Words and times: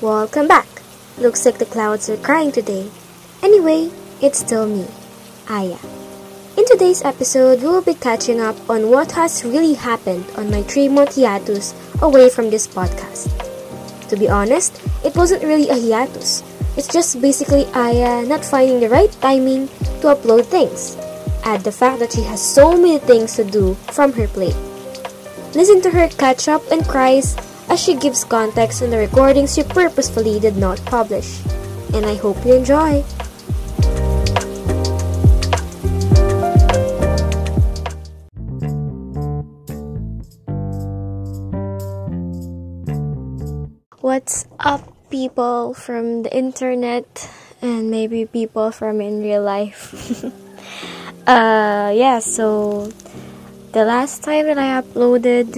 Welcome 0.00 0.48
back. 0.48 0.66
Looks 1.18 1.44
like 1.44 1.58
the 1.58 1.66
clouds 1.66 2.08
are 2.08 2.16
crying 2.16 2.52
today. 2.52 2.90
Anyway, 3.42 3.90
it's 4.22 4.38
still 4.38 4.66
me, 4.66 4.88
Aya. 5.46 5.76
In 6.56 6.64
today's 6.64 7.04
episode, 7.04 7.60
we 7.60 7.68
will 7.68 7.82
be 7.82 7.92
catching 7.92 8.40
up 8.40 8.56
on 8.70 8.88
what 8.88 9.12
has 9.12 9.44
really 9.44 9.74
happened 9.74 10.24
on 10.38 10.50
my 10.50 10.62
three 10.62 10.88
month 10.88 11.16
hiatus 11.16 11.74
away 12.00 12.30
from 12.30 12.48
this 12.48 12.66
podcast. 12.66 13.28
To 14.08 14.16
be 14.16 14.26
honest, 14.26 14.80
it 15.04 15.14
wasn't 15.14 15.44
really 15.44 15.68
a 15.68 15.76
hiatus. 15.76 16.42
It's 16.78 16.88
just 16.88 17.20
basically 17.20 17.66
Aya 17.74 18.24
not 18.24 18.42
finding 18.42 18.80
the 18.80 18.88
right 18.88 19.12
timing 19.20 19.68
to 20.00 20.16
upload 20.16 20.46
things. 20.46 20.96
Add 21.44 21.60
the 21.60 21.76
fact 21.76 21.98
that 21.98 22.12
she 22.12 22.22
has 22.22 22.40
so 22.40 22.72
many 22.72 23.00
things 23.00 23.36
to 23.36 23.44
do 23.44 23.74
from 23.92 24.14
her 24.14 24.28
plate. 24.28 24.56
Listen 25.54 25.82
to 25.82 25.90
her 25.90 26.08
catch 26.08 26.48
up 26.48 26.64
and 26.72 26.88
cries 26.88 27.36
as 27.70 27.78
she 27.78 27.94
gives 27.94 28.24
context 28.24 28.82
on 28.82 28.90
the 28.90 28.98
recordings 28.98 29.54
she 29.54 29.62
purposefully 29.62 30.40
did 30.40 30.56
not 30.56 30.82
publish. 30.84 31.38
And 31.94 32.04
I 32.04 32.16
hope 32.16 32.44
you 32.44 32.54
enjoy! 32.54 33.06
What's 44.02 44.46
up, 44.58 44.82
people 45.08 45.72
from 45.74 46.24
the 46.24 46.34
internet 46.34 47.30
and 47.62 47.90
maybe 47.90 48.26
people 48.26 48.72
from 48.72 49.00
in 49.00 49.22
real 49.22 49.42
life? 49.42 49.94
uh, 51.26 51.94
yeah, 51.94 52.18
so 52.18 52.90
the 53.70 53.84
last 53.84 54.24
time 54.24 54.46
that 54.46 54.58
I 54.58 54.82
uploaded 54.82 55.54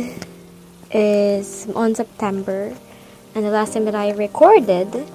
is 0.93 1.69
on 1.75 1.95
September, 1.95 2.77
and 3.35 3.45
the 3.45 3.51
last 3.51 3.73
time 3.75 3.85
that 3.87 3.95
I 3.95 4.13
recorded 4.13 5.09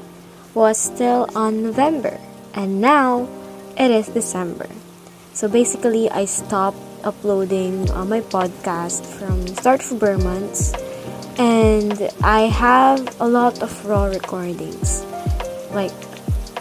was 0.54 0.78
still 0.78 1.30
on 1.36 1.62
November, 1.62 2.20
and 2.54 2.82
now 2.82 3.30
it 3.78 3.92
is 3.92 4.08
December. 4.08 4.68
So 5.34 5.48
basically, 5.48 6.10
I 6.10 6.26
stopped 6.26 6.82
uploading 7.04 7.90
on 7.92 8.10
my 8.10 8.22
podcast 8.22 9.06
from 9.06 9.46
start 9.54 9.86
of 9.86 10.02
months, 10.24 10.74
and 11.38 12.10
I 12.24 12.50
have 12.50 13.06
a 13.22 13.28
lot 13.28 13.62
of 13.62 13.70
raw 13.86 14.06
recordings, 14.06 15.06
like 15.72 15.94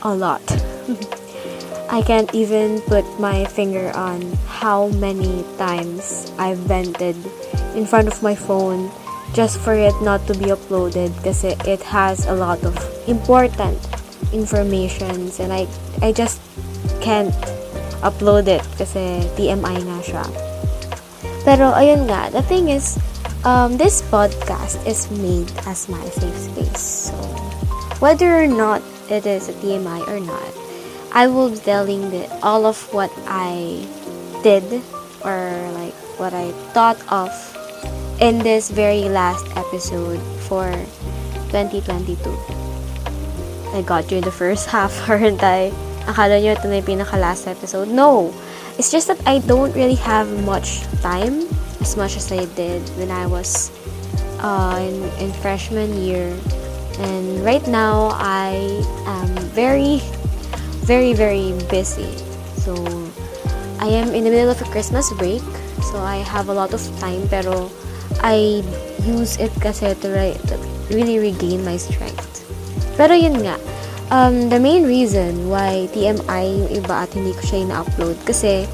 a 0.02 0.14
lot. 0.14 0.44
I 1.88 2.02
can't 2.02 2.34
even 2.34 2.82
put 2.82 3.06
my 3.18 3.46
finger 3.46 3.92
on 3.94 4.20
how 4.46 4.88
many 4.98 5.44
times 5.56 6.30
I've 6.36 6.58
vented 6.58 7.16
in 7.74 7.86
front 7.86 8.08
of 8.08 8.22
my 8.22 8.34
phone 8.34 8.90
just 9.32 9.58
for 9.60 9.74
it 9.74 9.94
not 10.02 10.26
to 10.26 10.34
be 10.34 10.52
uploaded 10.52 11.10
kasi 11.24 11.56
it 11.66 11.82
has 11.82 12.26
a 12.26 12.34
lot 12.34 12.62
of 12.62 12.76
important 13.06 13.78
informations 14.32 15.40
and 15.40 15.52
I 15.52 15.66
I 16.02 16.12
just 16.12 16.42
can't 17.00 17.34
upload 18.04 18.46
it 18.46 18.62
kasi 18.76 19.24
TMI 19.34 19.76
nga 19.82 19.98
siya. 20.04 20.24
Pero 21.46 21.70
ayun 21.74 22.10
nga, 22.10 22.28
the 22.34 22.42
thing 22.42 22.74
is, 22.74 22.98
um, 23.46 23.78
this 23.78 24.02
podcast 24.10 24.82
is 24.82 25.06
made 25.22 25.46
as 25.70 25.86
my 25.86 26.02
safe 26.10 26.34
space. 26.50 27.10
So, 27.10 27.14
whether 28.02 28.34
or 28.34 28.50
not 28.50 28.82
it 29.06 29.24
is 29.24 29.48
a 29.48 29.54
TMI 29.62 30.02
or 30.10 30.18
not, 30.18 30.50
I 31.14 31.30
will 31.30 31.54
be 31.54 31.62
telling 31.62 32.10
the, 32.10 32.26
all 32.42 32.66
of 32.66 32.76
what 32.92 33.14
I 33.30 33.86
did 34.42 34.82
or 35.22 35.70
like 35.78 35.94
what 36.18 36.34
I 36.34 36.50
thought 36.74 36.98
of 37.08 37.30
in 38.20 38.38
this 38.40 38.70
very 38.70 39.08
last 39.08 39.44
episode 39.56 40.20
for 40.48 40.72
2022. 41.52 42.16
I 43.76 43.82
got 43.82 44.10
you 44.10 44.18
in 44.18 44.24
the 44.24 44.32
first 44.32 44.68
half, 44.72 45.08
aren't 45.08 45.42
I? 45.42 45.72
Akala 46.08 46.40
nyo 46.40 46.54
ito 46.54 46.64
na 46.70 46.80
yung 46.80 46.86
pinaka-last 46.86 47.46
episode. 47.46 47.88
No! 47.88 48.32
It's 48.78 48.92
just 48.92 49.08
that 49.08 49.20
I 49.26 49.40
don't 49.44 49.74
really 49.74 49.98
have 50.00 50.28
much 50.44 50.84
time 51.00 51.48
as 51.80 51.96
much 51.96 52.16
as 52.16 52.30
I 52.32 52.44
did 52.56 52.80
when 52.96 53.10
I 53.10 53.26
was 53.26 53.72
uh, 54.40 54.76
in, 54.80 54.96
in 55.20 55.32
freshman 55.40 55.96
year. 55.96 56.32
And 57.00 57.44
right 57.44 57.64
now, 57.68 58.16
I 58.16 58.56
am 59.04 59.28
very, 59.52 60.00
very, 60.88 61.12
very 61.12 61.52
busy. 61.68 62.08
So, 62.64 62.72
I 63.80 63.88
am 63.88 64.14
in 64.16 64.24
the 64.24 64.30
middle 64.30 64.48
of 64.48 64.60
a 64.62 64.68
Christmas 64.72 65.12
break. 65.20 65.44
So, 65.92 66.00
I 66.00 66.24
have 66.24 66.48
a 66.48 66.54
lot 66.54 66.72
of 66.72 66.80
time. 67.00 67.28
Pero, 67.28 67.68
I 68.22 68.62
use 69.04 69.36
it 69.36 69.52
kasi 69.60 69.94
to, 69.94 70.08
re- 70.08 70.40
to 70.48 70.54
really 70.90 71.18
regain 71.18 71.64
my 71.64 71.76
strength. 71.76 72.44
Pero 72.96 73.12
yun 73.12 73.44
nga, 73.44 73.60
um, 74.10 74.48
the 74.48 74.60
main 74.60 74.84
reason 74.84 75.48
why 75.48 75.88
TMI 75.92 76.44
yung 76.64 76.70
iba 76.82 77.04
at 77.04 77.10
hindi 77.12 77.32
ko 77.36 77.42
siya 77.44 77.58
ina-upload 77.66 78.16
kasi 78.24 78.64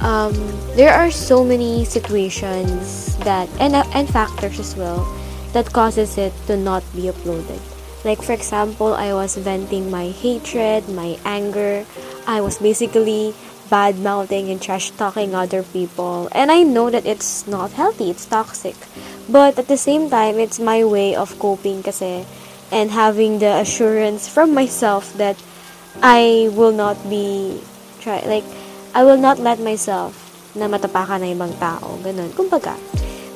um, 0.00 0.32
there 0.76 0.92
are 0.92 1.10
so 1.10 1.44
many 1.44 1.84
situations 1.84 3.16
that, 3.24 3.48
and, 3.60 3.74
uh, 3.74 3.84
and 3.94 4.08
factors 4.08 4.58
as 4.58 4.76
well, 4.76 5.06
that 5.52 5.72
causes 5.72 6.18
it 6.18 6.32
to 6.46 6.56
not 6.56 6.84
be 6.94 7.10
uploaded. 7.10 7.60
Like, 8.04 8.22
for 8.22 8.32
example, 8.32 8.94
I 8.94 9.12
was 9.12 9.36
venting 9.36 9.90
my 9.90 10.08
hatred, 10.08 10.88
my 10.88 11.18
anger. 11.24 11.84
I 12.26 12.40
was 12.40 12.56
basically 12.56 13.34
bad 13.70 13.96
mouthing 13.98 14.50
and 14.50 14.60
trash 14.60 14.90
talking 14.90 15.34
other 15.34 15.62
people. 15.62 16.28
And 16.32 16.50
I 16.50 16.66
know 16.66 16.90
that 16.90 17.06
it's 17.06 17.46
not 17.46 17.72
healthy, 17.72 18.10
it's 18.10 18.26
toxic. 18.26 18.76
But 19.30 19.58
at 19.58 19.68
the 19.70 19.78
same 19.78 20.10
time, 20.10 20.42
it's 20.42 20.58
my 20.58 20.82
way 20.82 21.14
of 21.14 21.38
coping 21.38 21.86
kasi 21.86 22.26
and 22.74 22.90
having 22.90 23.38
the 23.38 23.62
assurance 23.62 24.26
from 24.26 24.54
myself 24.54 25.14
that 25.18 25.38
I 26.02 26.50
will 26.52 26.74
not 26.74 26.98
be 27.10 27.58
try 28.02 28.22
like 28.26 28.46
I 28.94 29.06
will 29.06 29.18
not 29.18 29.38
let 29.38 29.62
myself 29.62 30.18
na 30.58 30.66
matapakan 30.66 31.22
ng 31.22 31.30
ibang 31.38 31.54
tao. 31.62 31.98
Ganun. 32.02 32.34
Kumbaga. 32.34 32.74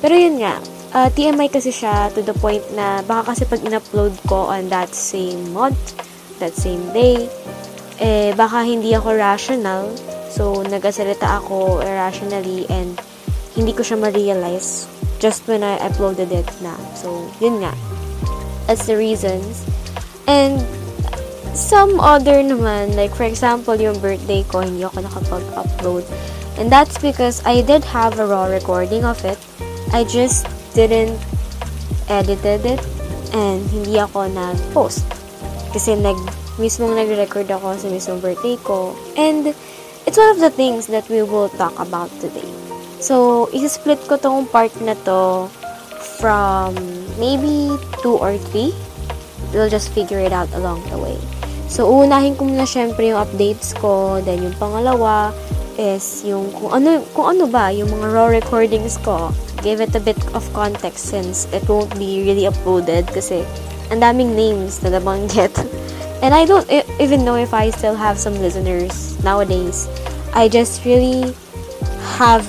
Pero 0.03 0.13
yun 0.19 0.43
nga, 0.43 0.59
uh, 0.91 1.07
TMI 1.07 1.47
kasi 1.47 1.71
siya 1.71 2.11
to 2.11 2.19
the 2.19 2.35
point 2.35 2.63
na 2.75 2.99
baka 3.07 3.31
kasi 3.31 3.47
pag 3.47 3.63
in-upload 3.63 4.11
ko 4.27 4.51
on 4.51 4.67
that 4.67 4.91
same 4.91 5.55
month, 5.55 5.95
that 6.43 6.51
same 6.51 6.83
day, 6.91 7.31
eh, 8.03 8.35
baka 8.35 8.67
hindi 8.67 8.91
ako 8.91 9.15
rational 9.15 9.87
So, 10.35 10.59
nagasalita 10.67 11.39
ako 11.39 11.79
irrationally 11.79 12.67
and 12.67 12.99
hindi 13.55 13.71
ko 13.71 13.87
siya 13.87 13.95
ma-realize 13.95 14.91
just 15.23 15.47
when 15.47 15.63
I 15.63 15.79
uploaded 15.79 16.35
it 16.35 16.51
na. 16.59 16.75
So, 16.91 17.31
yun 17.39 17.63
nga. 17.63 17.71
That's 18.67 18.83
the 18.83 18.99
reasons. 18.99 19.63
And, 20.27 20.59
some 21.55 22.03
other 22.03 22.43
naman, 22.43 22.99
like 22.99 23.15
for 23.15 23.23
example, 23.23 23.79
yung 23.79 23.95
birthday 24.03 24.43
ko, 24.51 24.59
hindi 24.59 24.83
ako 24.83 25.07
nakapag-upload. 25.07 26.03
And 26.59 26.67
that's 26.67 26.99
because 26.99 27.39
I 27.47 27.63
did 27.63 27.87
have 27.87 28.19
a 28.19 28.27
raw 28.27 28.51
recording 28.51 29.07
of 29.07 29.23
it. 29.23 29.39
I 29.95 30.03
just 30.03 30.43
didn't 30.75 31.15
edited 32.11 32.67
it 32.67 32.83
and 33.31 33.63
hindi 33.71 33.95
ako 34.03 34.27
nag-post. 34.27 35.07
Kasi 35.71 35.95
nag, 35.95 36.19
mismong 36.59 36.99
nag-record 36.99 37.47
ako 37.47 37.79
sa 37.79 37.87
mismong 37.87 38.19
birthday 38.19 38.59
ko. 38.59 38.91
And, 39.15 39.55
it's 40.05 40.17
one 40.17 40.29
of 40.29 40.39
the 40.39 40.49
things 40.49 40.87
that 40.87 41.09
we 41.09 41.21
will 41.21 41.49
talk 41.49 41.73
about 41.81 42.09
today. 42.21 42.45
So, 43.01 43.49
isi-split 43.53 44.07
ko 44.07 44.17
tong 44.17 44.47
part 44.47 44.73
na 44.81 44.93
to 45.05 45.49
from 46.17 46.73
maybe 47.19 47.73
two 48.01 48.15
or 48.17 48.37
three. 48.49 48.73
We'll 49.53 49.69
just 49.69 49.91
figure 49.93 50.21
it 50.21 50.31
out 50.31 50.49
along 50.53 50.85
the 50.89 50.97
way. 50.97 51.17
So, 51.67 51.89
uunahin 51.89 52.37
ko 52.37 52.45
muna 52.45 52.69
syempre 52.69 53.09
yung 53.09 53.19
updates 53.19 53.73
ko. 53.77 54.21
Then, 54.21 54.45
yung 54.45 54.57
pangalawa 54.57 55.33
is 55.75 56.23
yung 56.23 56.53
kung 56.55 56.71
ano, 56.71 57.03
kung 57.11 57.35
ano 57.35 57.45
ba, 57.49 57.73
yung 57.73 57.91
mga 57.91 58.07
raw 58.13 58.27
recordings 58.29 58.95
ko. 59.01 59.33
Give 59.65 59.81
it 59.81 59.97
a 59.97 60.01
bit 60.01 60.19
of 60.37 60.45
context 60.53 61.09
since 61.09 61.49
it 61.49 61.65
won't 61.65 61.91
be 61.97 62.21
really 62.21 62.45
uploaded 62.45 63.09
kasi 63.09 63.41
ang 63.89 64.01
daming 64.01 64.37
names 64.37 64.81
na 64.85 64.93
nabanggit. 64.93 65.51
And 66.23 66.33
I 66.33 66.45
don't 66.45 66.65
even 66.97 67.25
know 67.25 67.35
if 67.35 67.53
I 67.53 67.69
still 67.69 67.93
have 67.93 68.17
some 68.17 68.39
listeners 68.39 69.19
nowadays. 69.21 69.89
I 70.35 70.51
just 70.51 70.83
really 70.83 71.33
have 72.19 72.43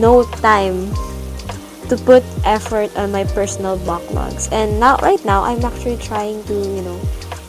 no 0.00 0.24
time 0.40 0.88
to 1.92 2.00
put 2.08 2.24
effort 2.48 2.88
on 2.96 3.12
my 3.12 3.24
personal 3.36 3.76
backlogs. 3.84 4.48
And 4.50 4.80
now, 4.80 4.96
right 5.04 5.22
now, 5.24 5.44
I'm 5.44 5.60
actually 5.62 6.00
trying 6.00 6.42
to, 6.48 6.56
you 6.56 6.80
know, 6.80 6.98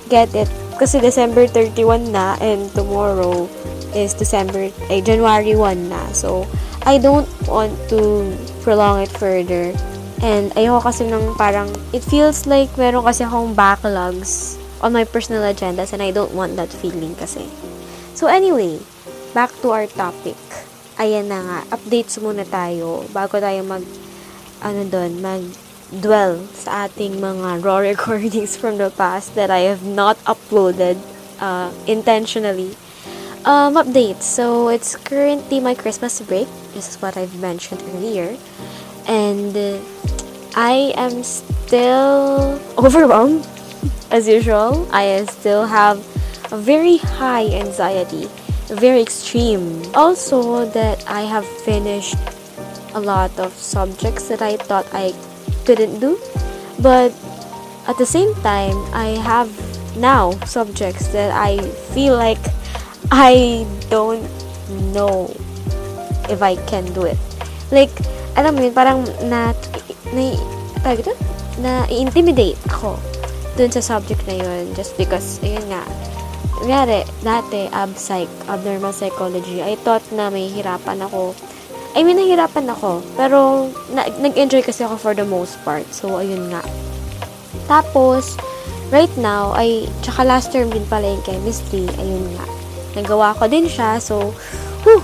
get 0.09 0.35
it. 0.35 0.51
Kasi 0.75 0.99
December 0.99 1.47
31 1.47 2.11
na 2.11 2.35
and 2.43 2.67
tomorrow 2.75 3.47
is 3.95 4.13
December, 4.13 4.67
eh, 4.91 4.99
January 4.99 5.55
1 5.55 5.87
na. 5.87 6.11
So, 6.11 6.43
I 6.83 6.99
don't 6.99 7.29
want 7.47 7.71
to 7.87 8.35
prolong 8.67 8.99
it 8.99 9.11
further. 9.15 9.71
And 10.19 10.51
ayoko 10.59 10.91
kasi 10.91 11.07
ng 11.07 11.39
parang, 11.39 11.71
it 11.95 12.03
feels 12.03 12.43
like 12.43 12.67
meron 12.75 13.07
kasi 13.07 13.23
akong 13.23 13.55
backlogs 13.55 14.59
on 14.83 14.91
my 14.91 15.07
personal 15.07 15.47
agendas 15.47 15.95
and 15.95 16.03
I 16.03 16.11
don't 16.11 16.35
want 16.35 16.59
that 16.59 16.67
feeling 16.67 17.15
kasi. 17.15 17.47
So 18.15 18.27
anyway, 18.27 18.79
back 19.33 19.49
to 19.65 19.73
our 19.73 19.89
topic. 19.89 20.37
Ayan 21.01 21.27
na 21.27 21.41
nga, 21.41 21.59
updates 21.73 22.21
muna 22.21 22.45
tayo 22.45 23.03
bago 23.09 23.41
tayo 23.41 23.65
mag 23.65 23.81
ano 24.61 24.85
doon, 24.87 25.19
mag 25.19 25.43
dwell 25.89 26.41
sa 26.53 26.85
ating 26.85 27.21
mga 27.21 27.61
raw 27.61 27.77
recordings 27.81 28.57
from 28.57 28.77
the 28.77 28.89
past 28.93 29.33
that 29.35 29.49
I 29.49 29.69
have 29.69 29.85
not 29.85 30.17
uploaded 30.25 30.97
uh, 31.41 31.69
intentionally. 31.85 32.77
Um, 33.43 33.75
update. 33.75 34.23
So, 34.23 34.69
it's 34.69 34.95
currently 34.95 35.59
my 35.59 35.75
Christmas 35.75 36.21
break. 36.21 36.47
This 36.71 36.95
is 36.95 37.01
what 37.01 37.17
I've 37.17 37.35
mentioned 37.41 37.83
earlier. 37.91 38.39
And 39.05 39.51
uh, 39.51 39.83
I 40.55 40.95
am 40.95 41.23
still 41.27 42.55
overwhelmed, 42.79 43.45
as 44.11 44.29
usual. 44.29 44.87
I 44.93 45.25
still 45.25 45.67
have 45.67 45.99
a 46.53 46.57
very 46.57 46.97
high 46.97 47.51
anxiety, 47.51 48.31
very 48.69 49.01
extreme. 49.01 49.81
Also, 49.93 50.65
that 50.71 51.03
I 51.07 51.21
have 51.23 51.45
finished 51.45 52.17
a 52.93 52.99
lot 52.99 53.31
of 53.39 53.53
subjects 53.53 54.29
that 54.29 54.41
I 54.41 54.57
thought 54.57 54.85
I 54.93 55.13
couldn't 55.65 55.99
do. 55.99 56.19
But 56.79 57.13
at 57.87 57.97
the 57.97 58.05
same 58.05 58.33
time, 58.45 58.77
I 58.93 59.17
have 59.21 59.49
now 59.97 60.31
subjects 60.45 61.07
that 61.09 61.31
I 61.31 61.57
feel 61.93 62.15
like 62.15 62.41
I 63.11 63.65
don't 63.89 64.25
know 64.93 65.29
if 66.29 66.41
I 66.41 66.55
can 66.65 66.85
do 66.93 67.03
it. 67.03 67.17
Like, 67.71 67.91
alam 68.37 68.55
mo 68.55 68.65
yun, 68.65 68.73
parang 68.73 69.05
na, 69.29 69.53
na, 70.13 70.23
tawag 70.81 71.05
ito? 71.05 71.13
Na 71.61 71.85
intimidate 71.89 72.57
ako 72.69 72.97
dun 73.53 73.69
sa 73.69 73.81
subject 73.81 74.25
na 74.25 74.33
yun 74.33 74.73
just 74.73 74.97
because, 74.97 75.37
ayun 75.45 75.61
nga, 75.69 75.85
Kunyari, 76.59 77.07
dati, 77.25 77.69
ab-psych, 77.71 78.29
abnormal 78.45 78.93
psychology, 78.93 79.63
I 79.63 79.79
thought 79.79 80.05
na 80.13 80.29
may 80.29 80.51
hirapan 80.51 81.01
ako. 81.05 81.33
I 81.93 82.01
mean, 82.01 82.17
nahirapan 82.17 82.69
ako. 82.73 83.05
Pero, 83.17 83.69
na, 83.93 84.09
nag-enjoy 84.09 84.65
kasi 84.65 84.85
ako 84.85 84.97
for 84.97 85.13
the 85.13 85.25
most 85.25 85.61
part. 85.61 85.85
So, 85.93 86.17
ayun 86.17 86.49
nga. 86.49 86.65
Tapos, 87.69 88.37
right 88.89 89.13
now, 89.17 89.53
ay, 89.53 89.85
tsaka 90.01 90.25
last 90.25 90.49
term 90.53 90.73
din 90.73 90.85
pala 90.89 91.05
yung 91.05 91.25
chemistry. 91.25 91.85
Ayun 92.01 92.25
nga 92.37 92.45
nagawa 92.93 93.33
ko 93.37 93.49
din 93.49 93.65
siya. 93.65 93.97
So, 93.97 94.33
whew, 94.85 95.01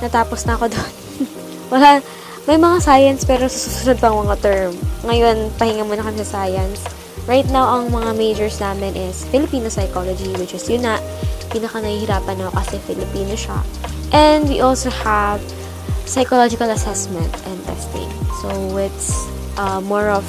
natapos 0.00 0.46
na 0.46 0.54
ako 0.58 0.70
doon. 0.70 0.92
Wala, 1.72 1.98
may 2.46 2.58
mga 2.58 2.78
science 2.82 3.22
pero 3.26 3.46
susunod 3.46 3.98
pa 3.98 4.10
mga 4.10 4.38
term. 4.42 4.72
Ngayon, 5.06 5.50
pahinga 5.58 5.86
muna 5.86 6.02
kami 6.02 6.22
sa 6.22 6.42
science. 6.42 6.82
Right 7.26 7.46
now, 7.48 7.78
ang 7.78 7.94
mga 7.94 8.18
majors 8.18 8.58
namin 8.58 8.98
is 8.98 9.22
Filipino 9.30 9.70
psychology, 9.70 10.34
which 10.42 10.54
is 10.58 10.66
yun 10.66 10.82
na, 10.82 10.98
pinaka 11.54 11.78
nahihirapan 11.78 12.42
ako 12.42 12.50
kasi 12.58 12.76
Filipino 12.82 13.34
siya. 13.38 13.62
And 14.10 14.50
we 14.50 14.58
also 14.58 14.90
have 14.90 15.38
psychological 16.04 16.68
assessment 16.74 17.30
and 17.46 17.58
testing. 17.64 18.10
So, 18.42 18.50
it's 18.74 19.14
uh, 19.54 19.78
more 19.80 20.10
of 20.10 20.26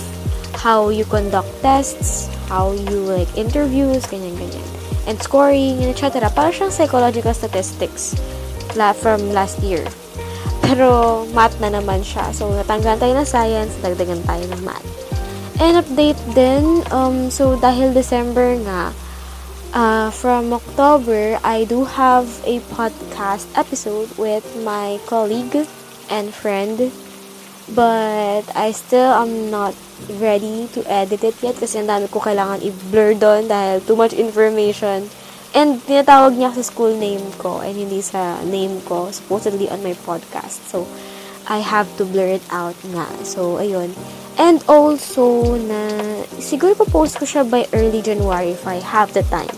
how 0.54 0.94
you 0.94 1.04
conduct 1.10 1.50
tests, 1.66 2.30
how 2.45 2.78
you 2.78 3.10
like 3.10 3.30
interviews, 3.34 4.06
ganyan-ganyan 4.06 4.84
and 5.07 5.22
scoring, 5.22 5.84
and 5.84 5.92
etc. 5.92 6.30
Para 6.31 6.51
siyang 6.51 6.72
psychological 6.72 7.34
statistics 7.36 8.16
la 8.74 8.96
from 8.96 9.19
last 9.36 9.60
year. 9.62 9.84
Pero 10.66 11.24
math 11.36 11.60
na 11.60 11.69
naman 11.69 12.01
siya. 12.01 12.31
So, 12.31 12.50
natanggalan 12.56 13.00
tayo 13.00 13.13
ng 13.19 13.28
science, 13.28 13.75
dagdagan 13.84 14.24
tayo 14.24 14.44
ng 14.48 14.62
math. 14.63 15.12
And 15.61 15.77
update 15.77 16.21
din, 16.33 16.81
um, 16.89 17.29
so 17.29 17.57
dahil 17.57 17.94
December 17.94 18.57
nga, 18.65 18.94
uh, 19.73 20.09
from 20.09 20.53
October, 20.53 21.38
I 21.45 21.65
do 21.65 21.85
have 21.85 22.29
a 22.45 22.61
podcast 22.73 23.45
episode 23.53 24.09
with 24.17 24.45
my 24.65 24.97
colleague 25.05 25.69
and 26.09 26.33
friend 26.33 26.94
But 27.71 28.44
I 28.55 28.75
still 28.75 29.15
am 29.15 29.47
not 29.47 29.71
ready 30.19 30.67
to 30.75 30.83
edit 30.83 31.23
it 31.23 31.39
yet 31.39 31.55
kasi 31.55 31.79
ang 31.79 31.88
dami 31.88 32.11
ko 32.11 32.19
kailangan 32.19 32.59
i-blur 32.59 33.15
doon 33.15 33.47
dahil 33.47 33.79
too 33.79 33.95
much 33.95 34.11
information. 34.11 35.07
And 35.55 35.79
tinatawag 35.79 36.35
niya 36.35 36.51
sa 36.51 36.63
school 36.65 36.91
name 37.00 37.23
ko 37.39 37.63
and 37.63 37.77
hindi 37.79 38.03
sa 38.03 38.44
name 38.44 38.83
ko, 38.83 39.15
supposedly 39.15 39.71
on 39.71 39.79
my 39.79 39.95
podcast. 40.03 40.67
So, 40.67 40.83
I 41.47 41.63
have 41.63 41.88
to 42.01 42.03
blur 42.03 42.35
it 42.35 42.45
out 42.51 42.75
nga. 42.91 43.07
So, 43.23 43.63
ayun. 43.63 43.95
And 44.38 44.63
also, 44.65 45.56
na 45.57 45.81
siguro 46.41 46.74
pa-post 46.74 47.21
ko 47.21 47.25
siya 47.25 47.45
by 47.45 47.69
early 47.74 48.01
January 48.01 48.57
if 48.57 48.65
I 48.65 48.81
have 48.81 49.13
the 49.13 49.21
time. 49.30 49.53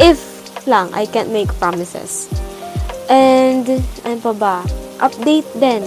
If 0.00 0.20
lang, 0.64 0.92
I 0.96 1.04
can't 1.04 1.28
make 1.28 1.52
promises. 1.60 2.32
And, 3.12 3.68
ano 4.02 4.18
pa 4.20 4.32
ba? 4.32 4.56
Update 5.02 5.48
din 5.60 5.84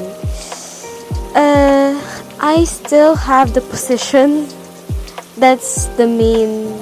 uh, 1.37 1.93
I 2.41 2.63
still 2.65 3.15
have 3.15 3.53
the 3.53 3.61
position. 3.61 4.47
That's 5.37 5.85
the 6.01 6.07
main 6.09 6.73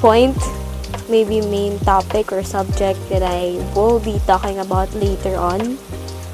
point, 0.00 0.36
maybe 1.08 1.40
main 1.40 1.78
topic 1.80 2.32
or 2.32 2.44
subject 2.44 3.00
that 3.08 3.24
I 3.24 3.56
will 3.74 4.00
be 4.00 4.20
talking 4.26 4.58
about 4.60 4.92
later 4.94 5.36
on 5.36 5.80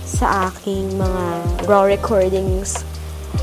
sa 0.02 0.50
aking 0.50 0.98
mga 0.98 1.24
raw 1.70 1.86
recordings 1.86 2.82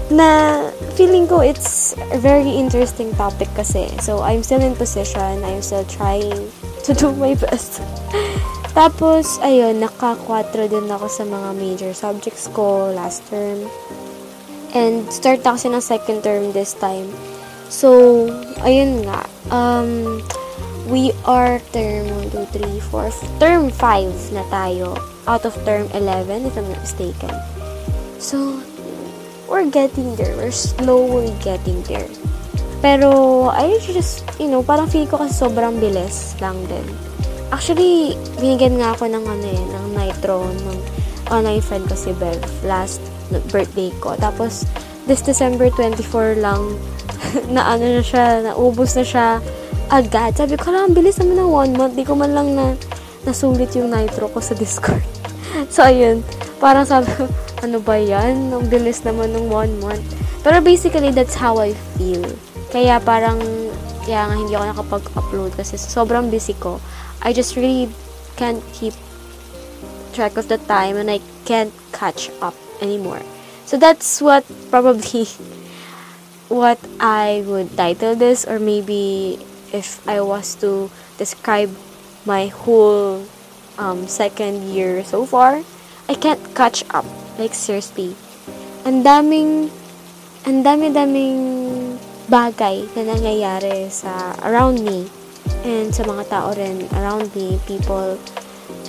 na 0.07 0.63
feeling 0.95 1.27
ko 1.27 1.43
it's 1.43 1.93
a 2.11 2.19
very 2.19 2.49
interesting 2.55 3.11
topic 3.15 3.51
kasi. 3.55 3.91
So, 3.99 4.23
I'm 4.23 4.43
still 4.43 4.63
in 4.63 4.75
position. 4.75 5.43
I'm 5.43 5.61
still 5.61 5.85
trying 5.85 6.51
to 6.87 6.91
do 6.95 7.11
my 7.15 7.35
best. 7.35 7.83
Tapos, 8.77 9.41
ayun, 9.41 9.81
naka-4 9.81 10.69
din 10.69 10.85
ako 10.85 11.09
sa 11.09 11.25
mga 11.25 11.49
major 11.57 11.91
subjects 11.97 12.45
ko 12.53 12.93
last 12.93 13.25
term. 13.25 13.65
And 14.77 15.09
start 15.09 15.41
na 15.41 15.57
kasi 15.57 15.73
ng 15.73 15.81
second 15.81 16.21
term 16.21 16.53
this 16.53 16.77
time. 16.77 17.09
So, 17.73 18.29
ayun 18.61 19.01
nga. 19.01 19.25
Um, 19.49 20.21
we 20.87 21.11
are 21.25 21.59
term 21.73 22.05
1, 22.29 22.53
2, 22.53 22.79
3, 22.79 22.79
4, 22.93 23.41
term 23.41 23.73
5 23.73 24.37
na 24.37 24.43
tayo. 24.53 24.95
Out 25.25 25.43
of 25.43 25.57
term 25.67 25.89
11, 25.91 26.47
if 26.47 26.55
I'm 26.55 26.69
not 26.69 26.79
mistaken. 26.79 27.33
So, 28.21 28.61
we're 29.49 29.71
getting 29.71 30.15
there. 30.15 30.35
We're 30.35 30.53
slowly 30.53 31.33
getting 31.41 31.81
there. 31.87 32.07
Pero, 32.83 33.49
I 33.49 33.79
just, 33.81 34.21
you 34.37 34.47
know, 34.47 34.61
parang 34.61 34.85
feel 34.91 35.09
ko 35.09 35.17
kasi 35.17 35.33
sobrang 35.33 35.81
bilis 35.81 36.37
lang 36.37 36.61
din 36.69 36.85
Actually, 37.47 38.19
binigyan 38.43 38.75
nga 38.75 38.91
ako 38.91 39.07
ng 39.07 39.23
ano 39.23 39.47
eh, 39.47 39.63
ng 39.71 39.85
nitro 39.95 40.43
ng 40.43 40.77
online 41.31 41.63
friend 41.63 41.87
ko 41.87 41.95
si 41.95 42.11
Bev 42.19 42.39
last 42.67 42.99
birthday 43.51 43.87
ko. 44.03 44.19
Tapos, 44.19 44.67
this 45.07 45.23
December 45.23 45.71
24 45.71 46.43
lang, 46.43 46.75
na 47.55 47.71
ano 47.71 47.99
na 47.99 48.03
siya, 48.03 48.43
naubos 48.43 48.99
na 48.99 49.05
siya 49.07 49.27
agad. 49.87 50.35
Sabi 50.35 50.59
ko 50.59 50.75
lang, 50.75 50.91
bilis 50.91 51.15
naman 51.23 51.39
ng 51.39 51.51
one 51.51 51.71
month. 51.79 51.95
Di 51.95 52.03
ko 52.03 52.19
man 52.19 52.35
lang 52.35 52.51
na 52.51 52.75
nasulit 53.23 53.71
yung 53.79 53.95
nitro 53.95 54.27
ko 54.27 54.43
sa 54.43 54.51
Discord. 54.51 55.03
so, 55.73 55.87
ayun. 55.87 56.27
Parang 56.59 56.83
sabi 56.83 57.07
ko, 57.15 57.31
ano 57.67 57.83
ba 57.83 57.99
yan? 57.99 58.55
Ang 58.55 58.71
bilis 58.71 59.03
naman 59.03 59.35
ng 59.35 59.51
one 59.51 59.75
month. 59.83 60.07
Pero 60.39 60.63
basically, 60.63 61.11
that's 61.11 61.35
how 61.35 61.59
I 61.59 61.75
feel. 61.99 62.23
Kaya 62.71 63.03
parang, 63.03 63.43
kaya 64.07 64.31
nga 64.31 64.35
hindi 64.39 64.55
ako 64.55 64.65
nakapag-upload 64.71 65.51
kasi 65.59 65.75
sobrang 65.75 66.31
busy 66.31 66.55
ko. 66.55 66.79
I 67.19 67.35
just 67.35 67.59
really 67.59 67.91
can't 68.39 68.63
keep 68.71 68.95
track 70.15 70.39
of 70.39 70.47
the 70.47 70.57
time 70.65 70.95
and 70.95 71.11
I 71.11 71.19
can't 71.43 71.75
catch 71.91 72.31
up 72.39 72.55
anymore. 72.79 73.21
So 73.67 73.75
that's 73.75 74.23
what 74.23 74.47
probably 74.71 75.27
what 76.47 76.79
I 77.03 77.43
would 77.43 77.75
title 77.75 78.15
this 78.15 78.47
or 78.47 78.57
maybe 78.63 79.37
if 79.75 79.99
I 80.07 80.23
was 80.23 80.55
to 80.63 80.89
describe 81.19 81.75
my 82.23 82.47
whole 82.47 83.27
um, 83.77 84.07
second 84.07 84.63
year 84.71 85.03
so 85.03 85.25
far, 85.25 85.63
I 86.07 86.15
can't 86.15 86.39
catch 86.55 86.83
up. 86.91 87.05
Like 87.37 87.53
seriously. 87.53 88.17
Ang 88.85 89.05
daming 89.05 89.69
ang 90.47 90.63
dami-daming 90.65 91.37
bagay 92.27 92.89
na 92.97 93.01
nangyayari 93.13 93.87
sa 93.93 94.35
around 94.41 94.81
me 94.81 95.07
and 95.63 95.93
sa 95.93 96.03
mga 96.03 96.23
tao 96.27 96.49
rin 96.55 96.83
around 96.97 97.29
me, 97.37 97.61
people. 97.69 98.17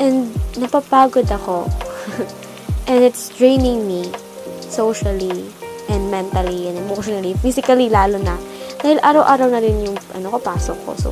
And 0.02 0.32
napapagod 0.58 1.28
ako. 1.30 1.68
and 2.90 3.04
it's 3.04 3.30
draining 3.36 3.86
me 3.86 4.08
socially 4.68 5.50
and 5.88 6.10
mentally 6.12 6.68
and 6.68 6.78
emotionally, 6.78 7.34
physically 7.38 7.88
lalo 7.88 8.16
na. 8.20 8.36
Dahil 8.78 9.02
araw-araw 9.02 9.48
na 9.50 9.60
rin 9.60 9.82
yung 9.82 9.98
ano 10.14 10.30
ko, 10.32 10.38
pasok 10.38 10.78
ko. 10.86 10.92
So, 10.94 11.10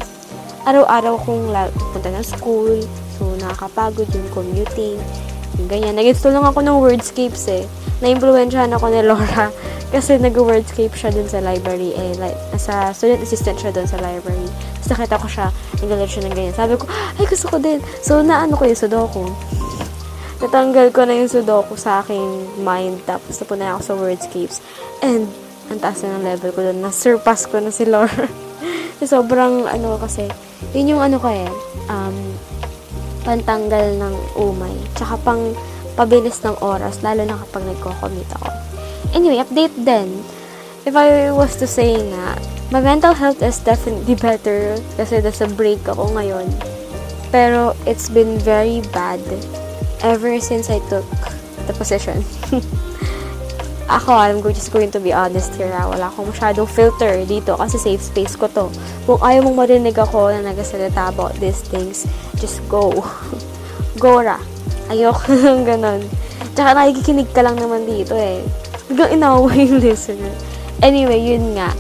araw-araw 0.63 1.19
kong 1.27 1.51
punta 1.91 2.11
ng 2.15 2.27
school. 2.27 2.79
So, 3.19 3.35
nakakapagod 3.43 4.07
yung 4.15 4.29
commuting. 4.31 5.01
Ganyan. 5.65 5.97
Nag-install 5.97 6.37
lang 6.37 6.45
ako 6.45 6.61
ng 6.61 6.77
Wordscapes 6.85 7.49
eh. 7.49 7.65
Na-influensyahan 8.05 8.69
ako 8.77 8.93
ni 8.93 9.01
Laura 9.01 9.49
kasi 9.95 10.21
nag-wordscape 10.21 10.93
siya 10.93 11.09
dun 11.09 11.25
sa 11.25 11.41
library. 11.41 11.97
Eh, 11.97 12.13
like, 12.21 12.37
nasa 12.53 12.93
student 12.93 13.25
assistant 13.25 13.57
siya 13.57 13.73
dun 13.73 13.89
sa 13.89 13.97
library. 14.05 14.45
Tapos 14.85 14.89
nakita 14.93 15.17
ko 15.17 15.29
siya, 15.33 15.47
nagalit 15.81 16.11
siya 16.13 16.23
ng 16.29 16.35
ganyan. 16.37 16.57
Sabi 16.57 16.77
ko, 16.77 16.85
ay 16.93 17.25
gusto 17.25 17.47
ko 17.49 17.57
din. 17.57 17.81
So, 18.05 18.21
naano 18.21 18.53
ko 18.61 18.69
yung 18.69 18.77
sudoku. 18.77 19.25
Natanggal 20.45 20.93
ko 20.93 21.09
na 21.09 21.17
yung 21.17 21.33
sudoku 21.33 21.81
sa 21.81 22.05
aking 22.05 22.61
mind. 22.61 23.01
Tapos 23.09 23.33
napunta 23.41 23.73
ako 23.73 23.81
sa 23.81 23.95
wordscapes. 23.97 24.61
And, 25.01 25.25
ang 25.73 25.81
taas 25.81 26.05
na 26.05 26.21
ng 26.21 26.25
level 26.29 26.53
ko 26.53 26.61
doon. 26.69 26.85
Na-surpass 26.85 27.49
ko 27.49 27.65
na 27.65 27.73
si 27.73 27.89
Laura. 27.89 28.29
sobrang, 29.05 29.65
ano 29.65 29.97
kasi, 29.97 30.29
yun 30.73 30.97
yung 30.97 31.03
ano 31.05 31.17
ko 31.21 31.29
eh, 31.29 31.49
um, 31.89 32.17
pantanggal 33.27 33.99
ng 33.99 34.15
umay. 34.39 34.73
Tsaka 34.95 35.19
pang 35.27 35.51
pabilis 35.99 36.39
ng 36.47 36.55
oras, 36.63 37.03
lalo 37.03 37.27
na 37.27 37.35
kapag 37.43 37.67
nagko-commute 37.67 38.33
ako. 38.39 38.49
Anyway, 39.11 39.43
update 39.43 39.75
then. 39.83 40.23
If 40.87 40.95
I 40.95 41.35
was 41.35 41.59
to 41.59 41.67
say 41.67 41.99
nga, 41.99 42.39
my 42.71 42.79
mental 42.79 43.11
health 43.11 43.43
is 43.43 43.59
definitely 43.59 44.15
better 44.31 44.79
kasi 44.95 45.19
nasa 45.19 45.51
break 45.51 45.83
ako 45.91 46.15
ngayon. 46.15 46.47
Pero 47.35 47.75
it's 47.91 48.07
been 48.07 48.39
very 48.39 48.87
bad 48.95 49.19
ever 50.07 50.39
since 50.39 50.71
I 50.71 50.79
took 50.87 51.07
the 51.67 51.75
position. 51.75 52.23
ako, 53.87 54.11
I'm 54.13 54.43
just 54.51 54.75
going 54.75 54.91
to 54.91 55.01
be 55.01 55.15
honest 55.15 55.55
here. 55.55 55.71
Ha? 55.71 55.87
Wala 55.87 56.11
akong 56.11 56.35
masyadong 56.35 56.67
filter 56.67 57.23
dito 57.23 57.55
kasi 57.55 57.79
safe 57.79 58.03
space 58.03 58.35
ko 58.35 58.51
to. 58.51 58.67
Kung 59.07 59.23
ayaw 59.23 59.47
mong 59.47 59.67
marinig 59.67 59.95
ako 59.95 60.35
na 60.35 60.51
nagasalita 60.51 61.15
about 61.15 61.39
these 61.39 61.63
things, 61.63 62.07
just 62.35 62.59
go. 62.67 62.91
go 64.03 64.19
ra. 64.19 64.43
Ayoko 64.91 65.31
lang 65.47 65.63
ganun. 65.63 66.03
Tsaka 66.59 66.75
nakikinig 66.75 67.31
ka 67.31 67.47
lang 67.47 67.55
naman 67.61 67.87
dito 67.87 68.19
eh. 68.19 68.43
Hanggang 68.91 69.11
inaway 69.15 69.71
yung 69.71 69.83
listener. 69.87 70.35
Anyway, 70.83 71.23
yun 71.23 71.55
nga. 71.55 71.71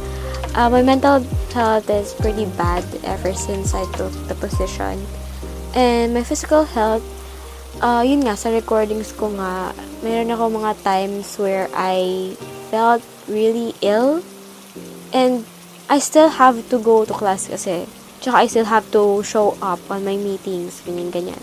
Uh, 0.54 0.70
my 0.70 0.80
mental 0.80 1.20
health 1.52 1.90
is 1.90 2.14
pretty 2.16 2.46
bad 2.60 2.84
ever 3.04 3.34
since 3.34 3.74
I 3.74 3.84
took 3.96 4.12
the 4.30 4.36
position. 4.36 5.00
And 5.76 6.14
my 6.14 6.24
physical 6.24 6.64
health, 6.64 7.04
uh, 7.80 8.02
yun 8.04 8.24
nga, 8.24 8.36
sa 8.36 8.52
recordings 8.52 9.12
ko 9.12 9.32
nga, 9.36 9.72
meron 10.00 10.32
ako 10.32 10.44
mga 10.52 10.72
times 10.84 11.36
where 11.36 11.68
I 11.74 12.32
felt 12.70 13.02
really 13.28 13.74
ill 13.82 14.22
and 15.12 15.44
I 15.86 15.98
still 15.98 16.28
have 16.28 16.58
to 16.70 16.78
go 16.78 17.06
to 17.06 17.14
class 17.14 17.46
kasi 17.46 17.86
tsaka 18.20 18.36
I 18.42 18.46
still 18.50 18.66
have 18.66 18.86
to 18.90 19.22
show 19.22 19.54
up 19.62 19.78
on 19.90 20.02
my 20.02 20.18
meetings, 20.18 20.82
ganyan, 20.82 21.14
ganyan. 21.14 21.42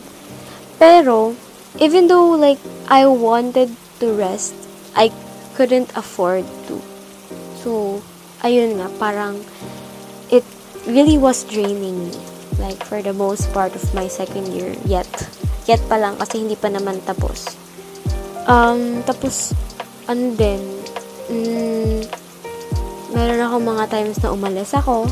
Pero, 0.79 1.35
even 1.79 2.07
though 2.11 2.35
like 2.35 2.59
I 2.91 3.07
wanted 3.07 3.71
to 4.03 4.07
rest, 4.13 4.53
I 4.95 5.11
couldn't 5.55 5.95
afford 5.95 6.43
to. 6.67 6.75
So, 7.63 8.01
ayun 8.43 8.83
nga, 8.83 8.91
parang 8.99 9.39
it 10.27 10.43
really 10.83 11.15
was 11.15 11.47
draining 11.47 12.11
me. 12.11 12.13
Like, 12.61 12.83
for 12.85 13.01
the 13.01 13.17
most 13.17 13.49
part 13.49 13.73
of 13.73 13.81
my 13.97 14.05
second 14.05 14.53
year, 14.53 14.75
yet. 14.85 15.09
Yet 15.63 15.81
pa 15.87 15.95
lang 15.95 16.19
kasi 16.19 16.43
hindi 16.43 16.59
pa 16.59 16.67
naman 16.67 16.99
tapos. 17.07 17.55
Um, 18.43 18.99
tapos, 19.07 19.55
ano 20.11 20.35
din, 20.35 20.59
mm, 21.31 21.99
meron 23.15 23.41
ako 23.47 23.55
mga 23.63 23.85
times 23.87 24.19
na 24.19 24.35
umalis 24.35 24.75
ako, 24.75 25.07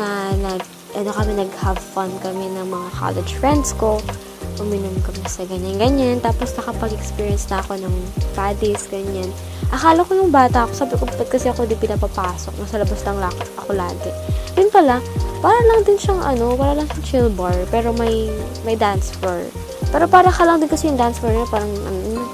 na 0.00 0.32
nag, 0.40 0.62
ano 0.96 1.10
kami, 1.12 1.32
nag-have 1.36 1.80
fun 1.92 2.08
kami 2.24 2.48
ng 2.56 2.66
mga 2.70 2.88
college 2.96 3.32
friends 3.36 3.76
ko, 3.76 4.00
uminom 4.62 4.94
kami 5.02 5.20
sa 5.26 5.42
ganyan-ganyan, 5.44 6.22
tapos 6.22 6.54
nakapag-experience 6.54 7.50
na 7.50 7.60
ako 7.60 7.76
ng 7.82 7.94
paddies, 8.32 8.86
ganyan. 8.88 9.28
Akala 9.74 10.06
ko 10.06 10.14
nung 10.14 10.30
bata 10.30 10.64
ako, 10.64 10.72
sabi 10.72 10.94
ko, 10.96 11.04
ba't 11.04 11.28
kasi 11.28 11.50
ako 11.50 11.66
di 11.66 11.76
pinapapasok, 11.76 12.54
nasa 12.56 12.78
labas 12.78 13.00
lang 13.02 13.18
ako 13.58 13.70
lagi. 13.74 14.10
Yun 14.54 14.70
pala, 14.70 15.02
para 15.44 15.60
lang 15.68 15.84
din 15.84 16.00
siyang 16.00 16.24
ano, 16.24 16.56
para 16.56 16.72
lang 16.72 16.88
siyang 16.88 17.04
chill 17.04 17.28
bar, 17.28 17.52
pero 17.68 17.92
may, 17.92 18.32
may 18.64 18.80
dance 18.80 19.12
floor. 19.20 19.44
Pero 19.92 20.08
para 20.08 20.32
ka 20.32 20.40
lang 20.48 20.56
din 20.56 20.72
kasi 20.72 20.88
yung 20.88 20.96
dance 20.96 21.20
floor 21.20 21.36
niya, 21.36 21.48
parang, 21.52 21.72
ano, 21.84 22.24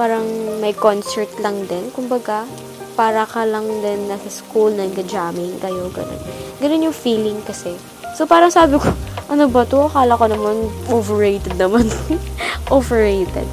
parang 0.00 0.24
may 0.56 0.72
concert 0.72 1.28
lang 1.44 1.68
din. 1.68 1.92
Kumbaga, 1.92 2.48
para 2.96 3.28
ka 3.28 3.44
lang 3.44 3.68
din 3.84 4.08
nasa 4.08 4.32
school, 4.32 4.72
nag-jamming 4.72 5.60
kayo, 5.60 5.92
ganun. 5.92 6.16
Ganun 6.56 6.88
yung 6.88 6.96
feeling 6.96 7.36
kasi. 7.44 7.76
So, 8.16 8.24
parang 8.24 8.48
sabi 8.48 8.80
ko, 8.80 8.88
ano 9.32 9.52
ba 9.52 9.68
to? 9.68 9.92
Akala 9.92 10.16
ko 10.16 10.24
naman, 10.24 10.56
overrated 10.88 11.60
naman. 11.60 11.84
overrated. 12.72 13.44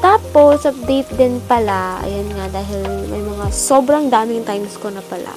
Tapos, 0.00 0.64
update 0.64 1.12
din 1.20 1.44
pala, 1.44 2.00
ayan 2.00 2.32
nga, 2.32 2.56
dahil 2.56 2.80
may 3.12 3.20
mga 3.20 3.52
sobrang 3.52 4.08
daming 4.08 4.48
times 4.48 4.80
ko 4.80 4.88
na 4.88 5.04
pala 5.04 5.36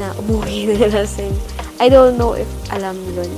na 0.00 0.16
umuwi 0.16 0.64
na 0.80 0.88
lasing. 0.88 1.36
I 1.76 1.92
don't 1.92 2.16
know 2.16 2.32
if 2.32 2.48
alam 2.72 2.96
yun 3.12 3.28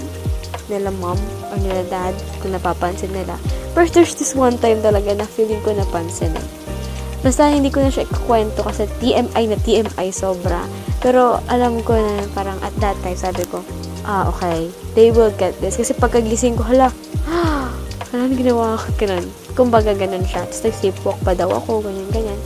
nila 0.69 0.93
mom 1.01 1.19
or 1.51 1.59
nila 1.59 1.83
dad 1.89 2.15
kung 2.39 2.53
napapansin 2.53 3.11
nila. 3.11 3.35
But 3.73 3.91
there's 3.97 4.15
this 4.15 4.37
one 4.37 4.61
time 4.61 4.85
talaga 4.85 5.17
na 5.17 5.27
feeling 5.27 5.59
ko 5.65 5.73
napansin 5.73 6.37
eh. 6.37 6.47
Basta 7.19 7.51
hindi 7.51 7.73
ko 7.75 7.83
na 7.83 7.91
siya 7.91 8.07
ikukwento 8.07 8.63
kasi 8.63 8.87
TMI 9.03 9.43
na 9.51 9.59
TMI 9.59 10.09
sobra. 10.15 10.63
Pero 11.03 11.43
alam 11.51 11.83
ko 11.83 11.99
na 11.99 12.23
parang 12.31 12.59
at 12.63 12.71
that 12.79 12.95
time 13.03 13.19
sabi 13.19 13.43
ko, 13.51 13.65
ah 14.07 14.31
okay, 14.31 14.71
they 14.95 15.11
will 15.11 15.35
get 15.35 15.57
this. 15.59 15.75
Kasi 15.75 15.99
pagkagising 15.99 16.55
ko, 16.55 16.63
hala, 16.63 16.95
ah, 17.31 17.75
hala, 18.15 18.23
ginawa 18.31 18.79
ko 18.79 18.89
ganun. 18.95 19.27
Kumbaga 19.59 19.91
ganun 19.99 20.23
siya. 20.23 20.47
Tapos 20.47 20.63
nag-sleepwalk 20.63 21.19
pa 21.27 21.35
daw 21.35 21.51
ako, 21.51 21.83
ganyan, 21.83 22.07
ganyan. 22.15 22.41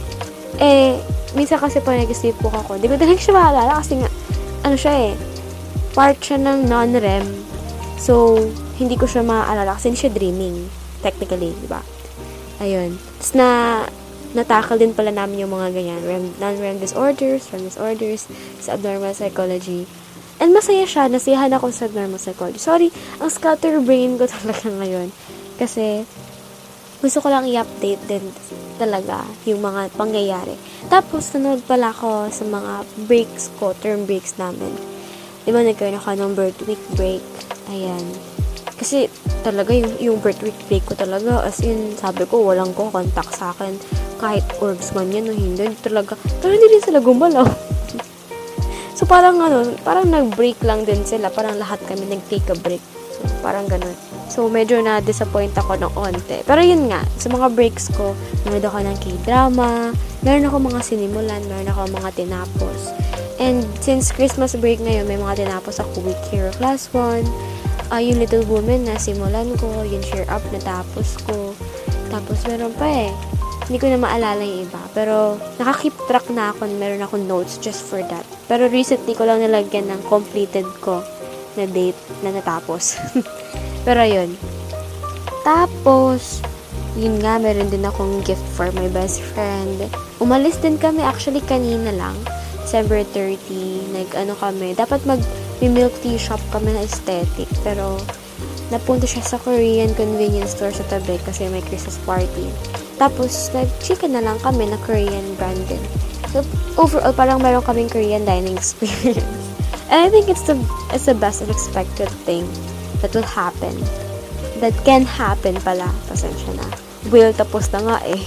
Eh, 0.56 0.96
minsan 1.37 1.61
kasi 1.61 1.84
pag 1.84 2.00
nag-sleepwalk 2.00 2.56
ako, 2.64 2.80
di 2.80 2.88
ko 2.88 2.96
talaga 2.96 3.20
siya 3.25 3.37
maalala 3.37 3.72
kasi 3.84 4.00
nga, 4.00 4.08
ano 4.64 4.76
siya 4.78 5.12
eh, 5.12 5.12
part 5.92 6.18
siya 6.20 6.40
ng 6.40 6.68
non-REM 6.68 7.52
So, 8.02 8.34
hindi 8.82 8.99
ko 8.99 9.06
siya 9.06 9.22
maaalala 9.22 9.78
kasi 9.78 9.94
hindi 9.94 10.02
siya 10.02 10.11
dreaming. 10.11 10.66
Technically, 11.06 11.54
di 11.54 11.70
ba? 11.70 11.78
Ayun. 12.58 12.99
Tapos 12.99 13.32
na, 13.38 13.49
natakal 14.34 14.75
din 14.75 14.90
pala 14.90 15.14
namin 15.14 15.46
yung 15.46 15.54
mga 15.54 15.70
ganyan. 15.70 16.02
REM, 16.02 16.34
non-REM 16.42 16.82
disorders, 16.82 17.46
REM 17.54 17.62
disorders, 17.62 18.26
sa 18.58 18.75
abnormal 18.75 19.14
psychology. 19.14 19.87
And 20.42 20.50
masaya 20.50 20.82
siya. 20.82 21.06
Nasiyahan 21.06 21.54
ako 21.54 21.70
sa 21.70 21.87
abnormal 21.87 22.18
psychology. 22.18 22.58
Sorry, 22.58 22.90
ang 23.22 23.30
scatter 23.30 23.78
brain 23.78 24.18
ko 24.18 24.26
talaga 24.34 24.66
ngayon. 24.66 25.14
Kasi, 25.62 26.02
gusto 26.99 27.22
ko 27.22 27.30
lang 27.30 27.46
i-update 27.46 28.02
din 28.11 28.26
talaga 28.82 29.22
yung 29.46 29.62
mga 29.62 29.94
pangyayari. 29.94 30.58
Tapos, 30.90 31.30
nanood 31.38 31.62
pala 31.70 31.94
ako 31.94 32.34
sa 32.34 32.42
mga 32.42 32.82
breaks 33.06 33.46
ko, 33.62 33.78
term 33.78 34.11
breaks 34.11 34.42
namin. 34.42 34.75
Di 35.42 35.50
ba, 35.50 35.61
nagkaroon 35.62 35.99
ako 35.99 36.11
ng 36.14 36.32
birth 36.38 36.61
week 36.70 36.82
break 36.94 37.25
Ayan. 37.70 38.04
Kasi 38.76 39.06
talaga 39.46 39.70
yung, 39.70 39.94
yung 40.02 40.18
birth 40.18 40.42
week 40.42 40.58
break 40.66 40.82
ko 40.82 40.99
talaga, 40.99 41.46
as 41.46 41.62
in, 41.62 41.94
sabi 41.94 42.26
ko, 42.26 42.42
walang 42.42 42.75
ko 42.75 42.90
contact 42.90 43.38
sa 43.38 43.54
akin. 43.54 43.78
Kahit 44.18 44.42
orgs 44.58 44.90
man 44.90 45.14
yan 45.14 45.30
o 45.30 45.34
hindi, 45.34 45.70
talaga, 45.80 46.18
pero 46.42 46.50
hindi 46.50 46.66
rin 46.66 46.82
sila 46.82 46.99
gumalaw. 46.99 47.46
so, 48.99 49.06
parang 49.06 49.38
ano, 49.38 49.62
parang 49.87 50.11
nag-break 50.11 50.58
lang 50.66 50.82
din 50.82 51.06
sila. 51.06 51.30
Parang 51.30 51.54
lahat 51.56 51.78
kami 51.87 52.11
nag-take 52.11 52.50
a 52.50 52.56
break. 52.58 52.82
So, 53.14 53.22
parang 53.38 53.70
ganun. 53.70 53.94
So, 54.26 54.50
medyo 54.50 54.82
na-disappoint 54.82 55.54
ako 55.54 55.78
ng 55.78 55.92
onte. 55.94 56.42
Pero 56.42 56.61
yun 56.64 56.90
nga, 56.90 57.06
sa 57.20 57.30
mga 57.30 57.54
breaks 57.54 57.92
ko, 57.94 58.18
nanood 58.42 58.66
ako 58.66 58.82
ng 58.82 58.96
k-drama, 58.99 59.94
meron 60.26 60.49
ako 60.49 60.56
mga 60.58 60.80
sinimulan, 60.82 61.42
meron 61.46 61.70
ako 61.70 61.80
mga 61.92 62.11
tinapos. 62.18 63.12
And 63.41 63.65
since 63.81 64.12
Christmas 64.12 64.53
break 64.57 64.83
ngayon, 64.83 65.09
may 65.09 65.17
mga 65.17 65.47
tinapos 65.47 65.81
ako 65.81 66.05
with 66.05 66.21
Hero 66.29 66.53
Class 66.59 66.93
1, 66.93 67.25
uh, 67.93 68.01
yung 68.01 68.19
Little 68.21 68.45
Women 68.49 68.89
na 68.89 68.97
simulan 68.97 69.53
ko, 69.61 69.69
yung 69.85 70.01
Cheer 70.05 70.25
Up 70.33 70.43
na 70.53 70.61
tapos 70.61 71.21
ko. 71.29 71.53
Tapos 72.09 72.45
meron 72.49 72.73
pa 72.77 72.89
eh. 72.89 73.12
Hindi 73.69 73.79
ko 73.79 73.87
na 73.89 74.01
maalala 74.01 74.43
yung 74.43 74.69
iba. 74.69 74.83
Pero 74.93 75.41
nakakip 75.57 75.95
track 76.09 76.29
na 76.33 76.53
ako, 76.53 76.69
meron 76.77 77.05
ako 77.05 77.17
notes 77.21 77.57
just 77.61 77.85
for 77.85 78.01
that. 78.05 78.25
Pero 78.49 78.69
recently 78.69 79.17
ko 79.17 79.25
lang 79.25 79.41
nalagyan 79.41 79.89
ng 79.89 80.03
completed 80.09 80.67
ko 80.81 81.01
na 81.57 81.69
date 81.69 81.99
na 82.25 82.33
natapos. 82.33 82.97
Pero 83.87 84.03
yun. 84.05 84.35
Tapos, 85.43 86.45
yun 86.95 87.19
nga, 87.19 87.41
meron 87.41 87.73
din 87.73 87.83
akong 87.83 88.21
gift 88.23 88.45
for 88.55 88.69
my 88.77 88.87
best 88.93 89.25
friend. 89.33 89.89
Umalis 90.21 90.61
din 90.61 90.77
kami 90.77 91.03
actually 91.03 91.43
kanina 91.43 91.91
lang. 91.91 92.15
December 92.73 93.05
30, 93.05 93.93
nag-ano 93.93 94.33
kami. 94.41 94.73
Dapat 94.73 95.05
mag 95.05 95.21
may 95.61 95.69
milk 95.69 95.93
tea 96.00 96.17
shop 96.17 96.41
kami 96.49 96.73
na 96.73 96.81
aesthetic. 96.81 97.45
Pero, 97.61 98.00
napunta 98.73 99.05
siya 99.05 99.21
sa 99.21 99.37
Korean 99.37 99.93
convenience 99.93 100.57
store 100.57 100.73
sa 100.73 100.81
tabi 100.88 101.21
kasi 101.21 101.52
may 101.52 101.61
Christmas 101.69 102.00
party. 102.09 102.49
Tapos, 102.97 103.52
nag-chicken 103.52 104.17
na 104.17 104.25
lang 104.25 104.41
kami 104.41 104.73
na 104.73 104.81
Korean 104.88 105.37
brand 105.37 105.61
din. 105.69 105.85
So, 106.33 106.41
overall, 106.81 107.12
parang 107.12 107.45
meron 107.45 107.61
kaming 107.61 107.93
Korean 107.93 108.25
dining 108.25 108.57
experience. 108.64 109.21
And 109.93 110.00
I 110.00 110.09
think 110.09 110.33
it's 110.33 110.49
the, 110.49 110.57
it's 110.97 111.05
the 111.05 111.12
best 111.12 111.45
unexpected 111.45 112.09
thing 112.25 112.49
that 113.05 113.12
will 113.12 113.29
happen. 113.29 113.76
That 114.64 114.73
can 114.88 115.05
happen 115.05 115.61
pala. 115.61 115.93
Pasensya 116.09 116.57
na. 116.57 116.64
Will, 117.12 117.37
tapos 117.37 117.69
na 117.69 117.85
nga 117.85 117.97
eh. 118.09 118.25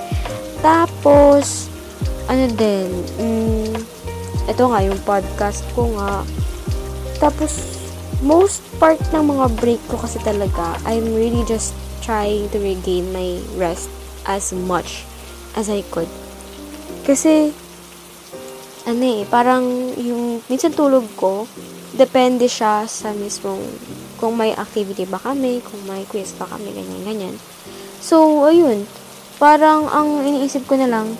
Tapos, 0.64 1.71
ano 2.30 2.44
din, 2.54 2.90
mm, 3.18 3.74
ito 4.50 4.62
nga, 4.66 4.80
yung 4.82 5.00
podcast 5.06 5.62
ko 5.74 5.86
nga, 5.96 6.26
tapos, 7.22 7.78
most 8.22 8.62
part 8.82 8.98
ng 9.14 9.30
mga 9.30 9.46
break 9.58 9.82
ko 9.86 9.98
kasi 9.98 10.18
talaga, 10.22 10.78
I'm 10.82 11.14
really 11.14 11.46
just 11.46 11.74
trying 12.02 12.50
to 12.50 12.58
regain 12.58 13.14
my 13.14 13.38
rest 13.54 13.86
as 14.26 14.50
much 14.50 15.06
as 15.54 15.70
I 15.70 15.86
could. 15.94 16.10
Kasi, 17.06 17.54
ano 18.86 19.02
eh, 19.02 19.22
parang 19.30 19.94
yung, 19.98 20.42
minsan 20.50 20.74
tulog 20.74 21.06
ko, 21.14 21.46
depende 21.94 22.50
siya 22.50 22.86
sa 22.90 23.14
mismong, 23.14 23.62
kung 24.18 24.38
may 24.38 24.54
activity 24.54 25.06
ba 25.06 25.18
kami, 25.18 25.62
kung 25.62 25.82
may 25.86 26.06
quiz 26.06 26.34
pa 26.34 26.46
kami, 26.46 26.70
ganyan, 26.74 27.02
ganyan. 27.06 27.34
So, 28.02 28.46
ayun, 28.46 28.86
parang 29.38 29.86
ang 29.90 30.22
iniisip 30.26 30.66
ko 30.66 30.78
na 30.78 30.90
lang, 30.90 31.14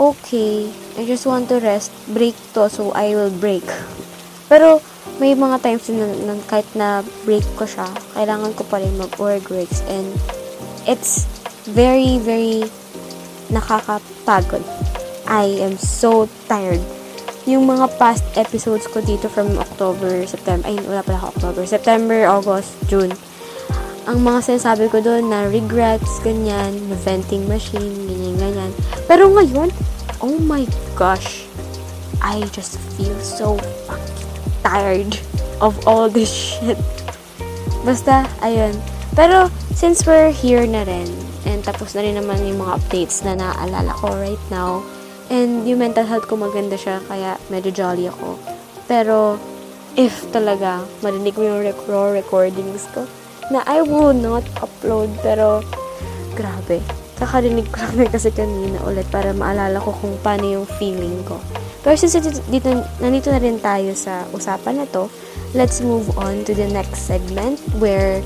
okay, 0.00 0.72
I 0.96 1.04
just 1.04 1.28
want 1.28 1.52
to 1.52 1.60
rest, 1.60 1.92
break 2.08 2.32
to, 2.56 2.72
so 2.72 2.96
I 2.96 3.12
will 3.12 3.28
break. 3.28 3.64
Pero, 4.48 4.80
may 5.20 5.36
mga 5.36 5.60
times 5.60 5.92
na, 5.92 6.08
na 6.24 6.34
kahit 6.48 6.64
na 6.72 7.04
break 7.28 7.44
ko 7.60 7.68
siya, 7.68 7.84
kailangan 8.16 8.56
ko 8.56 8.64
pa 8.64 8.80
rin 8.80 8.96
mag-work 8.96 9.44
breaks, 9.44 9.84
and 9.92 10.08
it's 10.88 11.28
very, 11.68 12.16
very 12.16 12.64
nakakapagod. 13.52 14.64
I 15.28 15.60
am 15.60 15.76
so 15.76 16.24
tired. 16.48 16.80
Yung 17.44 17.68
mga 17.68 17.92
past 18.00 18.24
episodes 18.40 18.88
ko 18.88 19.04
dito 19.04 19.28
from 19.28 19.52
October, 19.60 20.24
September, 20.24 20.64
ay 20.64 20.80
wala 20.88 21.04
pala 21.04 21.20
ako 21.20 21.28
October, 21.36 21.62
September, 21.68 22.24
August, 22.24 22.72
June. 22.88 23.12
Ang 24.08 24.24
mga 24.24 24.40
sinasabi 24.46 24.88
ko 24.88 25.04
doon 25.04 25.28
na 25.28 25.48
regrets, 25.48 26.20
ganyan, 26.24 26.72
venting 27.04 27.44
machine, 27.44 28.08
ganyan, 28.08 28.36
ganyan. 28.40 28.72
Pero 29.04 29.28
ngayon, 29.28 29.68
oh 30.24 30.38
my 30.40 30.64
gosh, 30.96 31.44
I 32.24 32.44
just 32.54 32.80
feel 32.96 33.16
so 33.20 33.60
fucking 33.88 34.30
tired 34.64 35.12
of 35.60 35.76
all 35.84 36.08
this 36.08 36.30
shit. 36.32 36.80
Basta, 37.84 38.28
ayun. 38.40 38.76
Pero, 39.12 39.52
since 39.76 40.04
we're 40.08 40.32
here 40.32 40.64
na 40.64 40.84
rin, 40.88 41.08
and 41.44 41.60
tapos 41.64 41.92
na 41.92 42.04
rin 42.04 42.16
naman 42.16 42.40
yung 42.44 42.60
mga 42.60 42.80
updates 42.80 43.24
na 43.24 43.36
naaalala 43.36 43.92
ko 44.00 44.12
right 44.16 44.44
now, 44.48 44.84
And 45.30 45.62
yung 45.62 45.78
mental 45.78 46.10
health 46.10 46.26
ko 46.26 46.34
maganda 46.34 46.74
siya, 46.74 46.98
kaya 47.06 47.38
medyo 47.54 47.70
jolly 47.70 48.10
ako. 48.10 48.34
Pero, 48.90 49.38
if 49.94 50.26
talaga 50.34 50.82
marinig 51.06 51.38
mo 51.38 51.46
yung 51.46 51.62
raw 51.86 52.10
recordings 52.10 52.90
ko, 52.90 53.06
na 53.50 53.66
I 53.66 53.82
will 53.82 54.14
not 54.14 54.46
upload, 54.62 55.10
pero 55.20 55.66
grabe. 56.38 56.80
Kakarinig 57.20 57.68
ko 57.68 57.84
lang 57.98 58.08
kasi 58.08 58.32
kanina 58.32 58.80
ulit 58.86 59.04
para 59.12 59.34
maalala 59.36 59.76
ko 59.82 59.92
kung 59.92 60.16
paano 60.24 60.46
yung 60.48 60.68
feeling 60.80 61.20
ko. 61.28 61.36
Pero 61.84 61.96
since 61.98 62.16
dito, 62.48 62.70
nandito 63.02 63.28
na 63.28 63.40
rin 63.40 63.60
tayo 63.60 63.92
sa 63.92 64.24
usapan 64.32 64.80
na 64.80 64.86
to, 64.88 65.10
let's 65.52 65.82
move 65.84 66.08
on 66.16 66.46
to 66.46 66.54
the 66.56 66.68
next 66.70 67.04
segment 67.04 67.60
where 67.76 68.24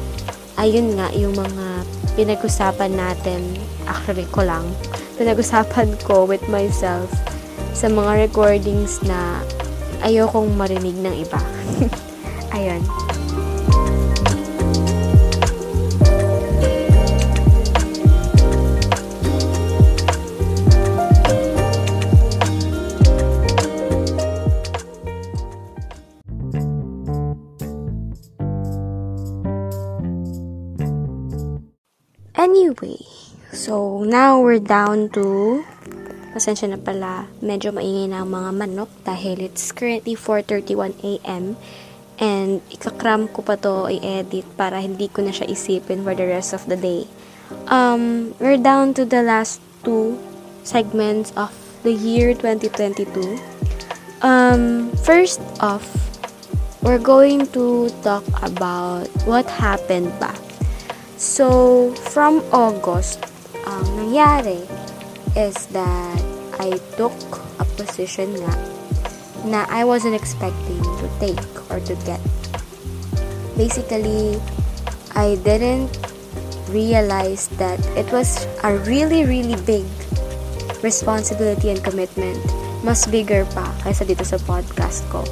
ayun 0.59 0.95
nga 0.95 1.11
yung 1.17 1.35
mga 1.35 1.67
pinag-usapan 2.15 2.95
natin, 2.95 3.59
actually 3.91 4.27
ko 4.31 4.47
lang, 4.47 4.63
pinag-usapan 5.19 5.95
ko 6.07 6.27
with 6.27 6.43
myself 6.47 7.11
sa 7.75 7.91
mga 7.91 8.31
recordings 8.31 9.03
na 9.03 9.43
ayokong 10.07 10.55
marinig 10.55 10.95
ng 11.03 11.15
iba. 11.27 11.41
Ayun. 12.57 13.04
Now 34.15 34.39
we're 34.39 34.63
down 34.63 35.11
to, 35.11 35.67
pasensya 36.31 36.71
na 36.71 36.79
pala, 36.79 37.27
medyo 37.43 37.75
maingay 37.75 38.15
na 38.15 38.23
ang 38.23 38.31
mga 38.31 38.51
manok 38.55 38.91
dahil 39.03 39.43
it's 39.43 39.75
currently 39.75 40.15
4.31 40.15 40.95
a.m. 41.03 41.59
And 42.23 42.63
ikakram 42.71 43.27
ko 43.35 43.43
pa 43.43 43.59
to 43.59 43.91
i-edit 43.91 44.47
para 44.55 44.79
hindi 44.79 45.11
ko 45.11 45.27
na 45.27 45.35
siya 45.35 45.51
isipin 45.51 46.07
for 46.07 46.15
the 46.15 46.31
rest 46.31 46.55
of 46.55 46.63
the 46.71 46.79
day. 46.79 47.11
Um, 47.67 48.39
we're 48.39 48.55
down 48.55 48.95
to 48.95 49.03
the 49.03 49.19
last 49.19 49.59
two 49.83 50.15
segments 50.63 51.35
of 51.35 51.51
the 51.83 51.91
year 51.91 52.39
2022. 52.39 53.11
Um, 54.23 54.95
first 55.03 55.43
off, 55.59 55.91
we're 56.87 57.03
going 57.03 57.51
to 57.51 57.91
talk 58.07 58.23
about 58.47 59.11
what 59.27 59.51
happened 59.51 60.15
ba. 60.23 60.31
So, 61.19 61.91
from 62.15 62.47
August 62.55 63.34
ang 63.65 63.85
nangyari 63.97 64.61
is 65.35 65.57
that 65.73 66.21
I 66.61 66.79
took 66.95 67.17
a 67.59 67.67
position 67.77 68.37
nga 68.39 68.55
na 69.45 69.61
I 69.69 69.85
wasn't 69.85 70.17
expecting 70.17 70.81
to 70.81 71.07
take 71.21 71.45
or 71.73 71.81
to 71.85 71.95
get. 72.05 72.21
Basically, 73.57 74.41
I 75.15 75.37
didn't 75.43 75.93
realize 76.69 77.49
that 77.61 77.79
it 77.95 78.09
was 78.11 78.49
a 78.65 78.77
really, 78.85 79.25
really 79.25 79.57
big 79.65 79.87
responsibility 80.83 81.71
and 81.71 81.81
commitment. 81.81 82.39
Mas 82.85 83.09
bigger 83.09 83.49
pa 83.57 83.65
kaysa 83.81 84.05
dito 84.05 84.25
sa 84.29 84.37
podcast 84.45 85.05
ko. 85.09 85.25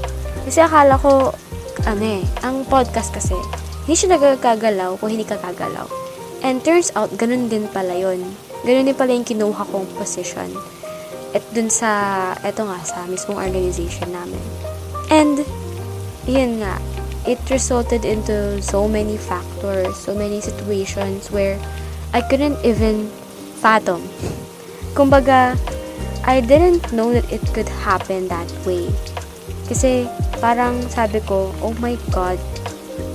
Kasi 0.48 0.64
akala 0.64 0.96
ko, 0.96 1.36
ano 1.84 2.04
eh, 2.04 2.24
ang 2.40 2.64
podcast 2.64 3.12
kasi, 3.12 3.36
hindi 3.84 3.94
siya 3.94 4.16
nagkagalaw 4.16 4.96
kung 4.96 5.12
hindi 5.12 5.28
ka 5.28 5.36
kagalaw. 5.36 6.01
And 6.42 6.58
turns 6.66 6.90
out, 6.98 7.14
ganun 7.14 7.46
din 7.46 7.70
pala 7.70 7.94
yun. 7.94 8.34
Ganun 8.66 8.90
din 8.90 8.98
pala 8.98 9.14
yung 9.14 9.22
kinuha 9.22 9.62
kong 9.62 9.86
position. 9.94 10.50
At 11.30 11.46
dun 11.54 11.70
sa, 11.70 12.34
eto 12.42 12.66
nga, 12.66 12.82
sa 12.82 13.06
mismong 13.06 13.38
organization 13.38 14.10
namin. 14.10 14.42
And, 15.06 15.46
yun 16.26 16.58
nga, 16.58 16.82
it 17.22 17.38
resulted 17.46 18.02
into 18.02 18.58
so 18.58 18.90
many 18.90 19.14
factors, 19.14 19.94
so 19.94 20.18
many 20.18 20.42
situations 20.42 21.30
where 21.30 21.62
I 22.10 22.26
couldn't 22.26 22.58
even 22.66 23.06
fathom. 23.62 24.02
Kumbaga, 24.98 25.54
I 26.26 26.42
didn't 26.42 26.90
know 26.90 27.14
that 27.14 27.30
it 27.30 27.42
could 27.54 27.70
happen 27.86 28.26
that 28.26 28.50
way. 28.66 28.90
Kasi, 29.70 30.10
parang 30.42 30.82
sabi 30.90 31.22
ko, 31.22 31.54
oh 31.62 31.70
my 31.78 31.94
God, 32.10 32.36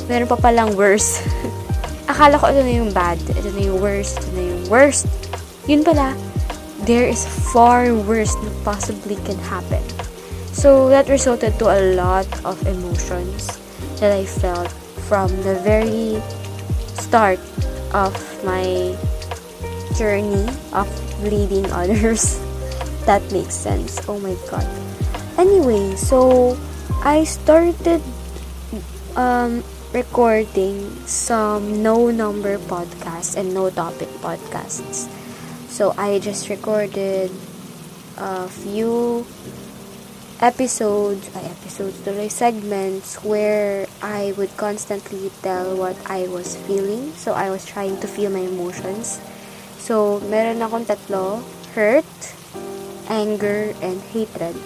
meron 0.07 0.31
pa 0.31 0.39
palang 0.39 0.79
worse. 0.79 1.19
akala 2.07 2.39
ko 2.39 2.47
ito 2.49 2.63
na 2.63 2.73
yung 2.73 2.91
bad, 2.95 3.19
ito 3.29 3.51
na 3.51 3.61
yung 3.61 3.79
worst, 3.83 4.17
ito 4.23 4.31
na 4.33 4.43
yung 4.43 4.63
worst. 4.71 5.05
Yun 5.67 5.83
pala, 5.83 6.15
there 6.87 7.05
is 7.05 7.27
far 7.51 7.91
worse 7.93 8.33
that 8.39 8.55
possibly 8.63 9.19
can 9.27 9.37
happen. 9.51 9.83
So 10.55 10.89
that 10.89 11.11
resulted 11.11 11.59
to 11.59 11.69
a 11.69 11.93
lot 11.93 12.25
of 12.41 12.57
emotions 12.65 13.59
that 13.99 14.09
I 14.15 14.25
felt 14.25 14.71
from 15.05 15.29
the 15.43 15.59
very 15.61 16.17
start 16.97 17.39
of 17.93 18.15
my 18.43 18.95
journey 19.93 20.47
of 20.73 20.87
leading 21.21 21.69
others. 21.71 22.39
that 23.05 23.21
makes 23.31 23.53
sense. 23.53 24.01
Oh 24.07 24.19
my 24.19 24.35
god. 24.49 24.65
Anyway, 25.37 25.95
so 25.95 26.57
I 27.05 27.23
started 27.23 28.01
um 29.15 29.63
recording 29.93 30.83
some 31.07 31.81
no 31.81 32.11
number 32.11 32.57
podcasts 32.67 33.35
and 33.37 33.53
no 33.53 33.69
topic 33.69 34.09
podcasts. 34.19 35.07
So 35.69 35.93
I 35.97 36.19
just 36.19 36.49
recorded 36.49 37.31
a 38.17 38.47
few 38.49 39.25
episodes, 40.41 41.29
uh, 41.35 41.39
episodes 41.39 41.97
tuloy 42.03 42.29
segments 42.29 43.23
where 43.23 43.87
I 44.01 44.33
would 44.37 44.51
constantly 44.57 45.31
tell 45.41 45.77
what 45.77 45.95
I 46.05 46.27
was 46.27 46.57
feeling. 46.67 47.13
So 47.13 47.33
I 47.33 47.49
was 47.49 47.65
trying 47.65 47.97
to 48.01 48.07
feel 48.07 48.29
my 48.29 48.43
emotions. 48.43 49.21
So 49.79 50.19
meron 50.27 50.61
akong 50.61 50.85
tatlo, 50.85 51.41
hurt, 51.73 52.09
anger, 53.07 53.71
and 53.81 54.01
hatred. 54.11 54.57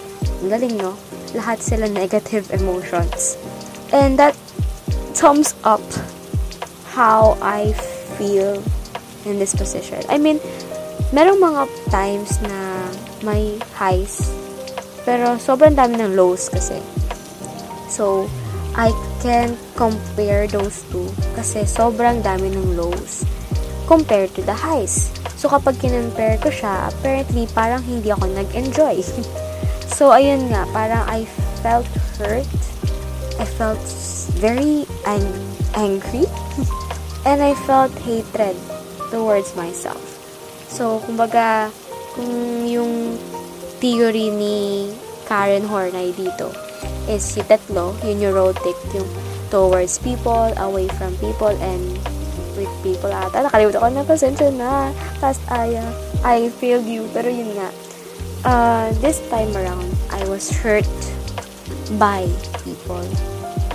Ang 0.42 0.50
galing, 0.50 0.74
no? 0.76 0.98
Lahat 1.32 1.62
sila 1.62 1.86
negative 1.86 2.50
emotions. 2.50 3.38
And 3.92 4.18
that 4.18 4.34
sums 5.22 5.54
up 5.62 5.78
how 6.98 7.38
I 7.38 7.70
feel 8.18 8.58
in 9.22 9.38
this 9.38 9.54
position. 9.54 10.02
I 10.10 10.18
mean, 10.18 10.42
merong 11.14 11.38
mga 11.38 11.62
times 11.94 12.42
na 12.42 12.90
may 13.22 13.54
highs, 13.78 14.34
pero 15.06 15.38
sobrang 15.38 15.78
dami 15.78 16.02
ng 16.02 16.18
lows 16.18 16.50
kasi. 16.50 16.82
So, 17.86 18.26
I 18.74 18.90
can't 19.22 19.54
compare 19.78 20.50
those 20.50 20.82
two 20.90 21.06
kasi 21.38 21.70
sobrang 21.70 22.26
dami 22.26 22.50
ng 22.50 22.74
lows 22.74 23.22
compared 23.86 24.34
to 24.34 24.42
the 24.42 24.58
highs. 24.58 25.14
So, 25.38 25.46
kapag 25.46 25.78
kinempare 25.78 26.42
ko 26.42 26.50
siya, 26.50 26.90
apparently, 26.90 27.46
parang 27.54 27.86
hindi 27.86 28.10
ako 28.10 28.26
nag-enjoy. 28.26 28.98
so, 29.96 30.10
ayun 30.10 30.50
nga, 30.50 30.66
parang 30.74 31.06
I 31.06 31.30
felt 31.62 31.86
hurt 32.18 32.71
I 33.42 33.44
felt 33.58 33.82
very 34.38 34.86
ang- 35.02 35.50
angry 35.74 36.30
and 37.26 37.42
I 37.42 37.58
felt 37.66 37.90
hatred 38.06 38.54
towards 39.10 39.58
myself. 39.58 39.98
So, 40.70 41.02
kumbaga, 41.02 41.74
kung 42.14 42.62
yung 42.70 43.18
theory 43.82 44.30
ni 44.30 44.94
Karen 45.26 45.66
Hornay 45.66 46.14
dito 46.14 46.54
is 47.10 47.26
yung 47.34 47.50
tatlo, 47.50 47.98
yung 48.06 48.22
neurotic, 48.22 48.78
yung 48.94 49.10
towards 49.50 49.98
people, 49.98 50.54
away 50.62 50.86
from 50.94 51.10
people, 51.18 51.50
and 51.50 51.82
with 52.54 52.70
people 52.86 53.10
ata. 53.10 53.42
Nakalimutan 53.42 53.82
ko 53.82 53.88
na, 53.90 54.02
pasensya 54.06 54.48
na. 54.54 54.94
Past 55.18 55.42
Aya, 55.50 55.82
I 56.22 56.46
failed 56.62 56.86
you. 56.86 57.10
Pero 57.10 57.26
yun 57.26 57.58
nga, 57.58 57.68
uh, 58.46 58.86
this 59.02 59.18
time 59.34 59.50
around, 59.58 59.90
I 60.14 60.22
was 60.30 60.46
hurt 60.46 60.86
by 61.98 62.30
people. 62.62 63.31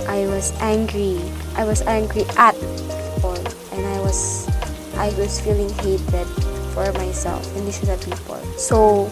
I 0.08 0.24
was 0.26 0.56
angry. 0.64 1.20
I 1.54 1.68
was 1.68 1.84
angry 1.84 2.24
at 2.40 2.56
people. 2.56 3.36
And 3.76 3.84
I 3.84 4.00
was, 4.00 4.48
I 4.96 5.12
was 5.20 5.38
feeling 5.38 5.68
hatred 5.84 6.26
for 6.72 6.88
myself, 6.96 7.42
hindi 7.58 7.74
siya 7.74 7.94
sa 7.94 7.96
people. 8.00 8.42
So, 8.54 9.06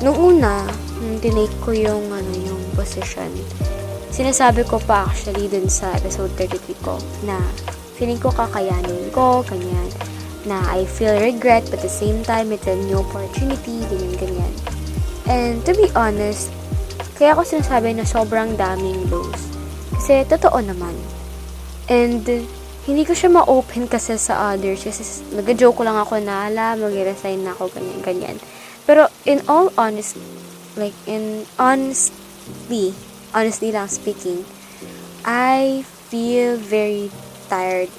nung 0.00 0.14
una, 0.14 0.66
nung 1.02 1.18
tinake 1.18 1.50
ko 1.58 1.74
yung, 1.74 2.06
ano, 2.14 2.32
yung 2.38 2.62
position, 2.78 3.26
sinasabi 4.14 4.62
ko 4.70 4.78
pa 4.78 5.10
actually 5.10 5.50
dun 5.50 5.66
sa 5.66 5.90
episode 5.98 6.30
33 6.38 6.78
ko 6.86 7.02
na 7.26 7.42
feeling 7.98 8.22
ko 8.22 8.30
kakayanin 8.30 9.10
ko, 9.10 9.42
ganyan, 9.42 9.90
na 10.46 10.62
I 10.70 10.86
feel 10.86 11.18
regret 11.18 11.66
but 11.74 11.82
at 11.82 11.86
the 11.86 11.90
same 11.90 12.22
time 12.22 12.54
it's 12.54 12.70
a 12.70 12.78
new 12.78 13.02
opportunity, 13.02 13.82
ganyan, 13.90 14.14
ganyan. 14.22 14.54
And 15.26 15.58
to 15.66 15.74
be 15.74 15.90
honest, 15.98 16.54
kaya 17.18 17.34
ako 17.34 17.42
sinasabi 17.42 17.98
na 17.98 18.06
sobrang 18.06 18.54
daming 18.54 19.10
lows. 19.10 19.41
Kasi 20.02 20.26
totoo 20.26 20.58
naman. 20.58 20.98
And 21.86 22.26
hindi 22.90 23.06
ko 23.06 23.14
siya 23.14 23.30
ma-open 23.30 23.86
kasi 23.86 24.18
sa 24.18 24.50
others. 24.50 24.82
Kasi 24.82 25.06
nag-joke 25.30 25.78
ko 25.78 25.86
lang 25.86 25.94
ako 25.94 26.18
na, 26.18 26.50
ala, 26.50 26.74
mag-resign 26.74 27.46
na 27.46 27.54
ako, 27.54 27.70
ganyan, 27.70 28.02
ganyan. 28.02 28.36
Pero 28.82 29.06
in 29.22 29.38
all 29.46 29.70
honest, 29.78 30.18
like 30.74 30.98
in 31.06 31.46
honestly, 31.54 32.90
honestly 33.30 33.70
lang 33.70 33.86
speaking, 33.86 34.42
I 35.22 35.86
feel 36.10 36.58
very 36.58 37.14
tired 37.46 37.94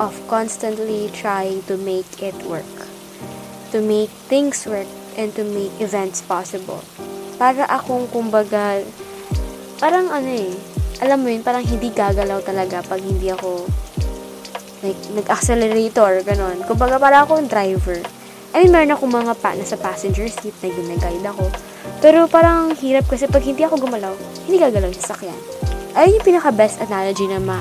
of 0.00 0.16
constantly 0.32 1.12
trying 1.12 1.60
to 1.68 1.76
make 1.76 2.24
it 2.24 2.40
work. 2.48 2.88
To 3.76 3.84
make 3.84 4.08
things 4.32 4.64
work 4.64 4.88
and 5.20 5.28
to 5.36 5.44
make 5.44 5.76
events 5.76 6.24
possible. 6.24 6.80
Para 7.36 7.68
akong 7.68 8.08
kumbaga, 8.08 8.80
parang 9.76 10.08
ano 10.08 10.32
eh, 10.32 10.56
alam 11.02 11.22
mo 11.22 11.32
yun, 11.32 11.42
parang 11.42 11.64
hindi 11.66 11.90
gagalaw 11.90 12.42
talaga 12.44 12.84
pag 12.86 13.00
hindi 13.02 13.32
ako 13.32 13.66
like, 14.84 15.00
nag-accelerator, 15.16 16.20
ganon. 16.22 16.60
Kumbaga, 16.68 17.00
para 17.00 17.24
akong 17.24 17.48
driver. 17.48 17.98
I 18.54 18.62
mean, 18.62 18.70
meron 18.70 18.94
akong 18.94 19.10
mga 19.10 19.34
pa 19.42 19.56
nasa 19.58 19.74
passenger 19.74 20.30
seat 20.30 20.54
na 20.62 20.70
ginaguide 20.70 21.26
ako. 21.26 21.50
Pero 21.98 22.30
parang 22.30 22.70
hirap 22.78 23.08
kasi 23.10 23.26
pag 23.26 23.42
hindi 23.42 23.66
ako 23.66 23.82
gumalaw, 23.82 24.14
hindi 24.46 24.60
gagalaw 24.62 24.92
yung 24.92 25.00
sasakyan. 25.00 25.40
Ayun 25.98 26.20
yung 26.20 26.26
pinaka-best 26.26 26.78
analogy 26.84 27.26
na 27.26 27.42
ma 27.42 27.58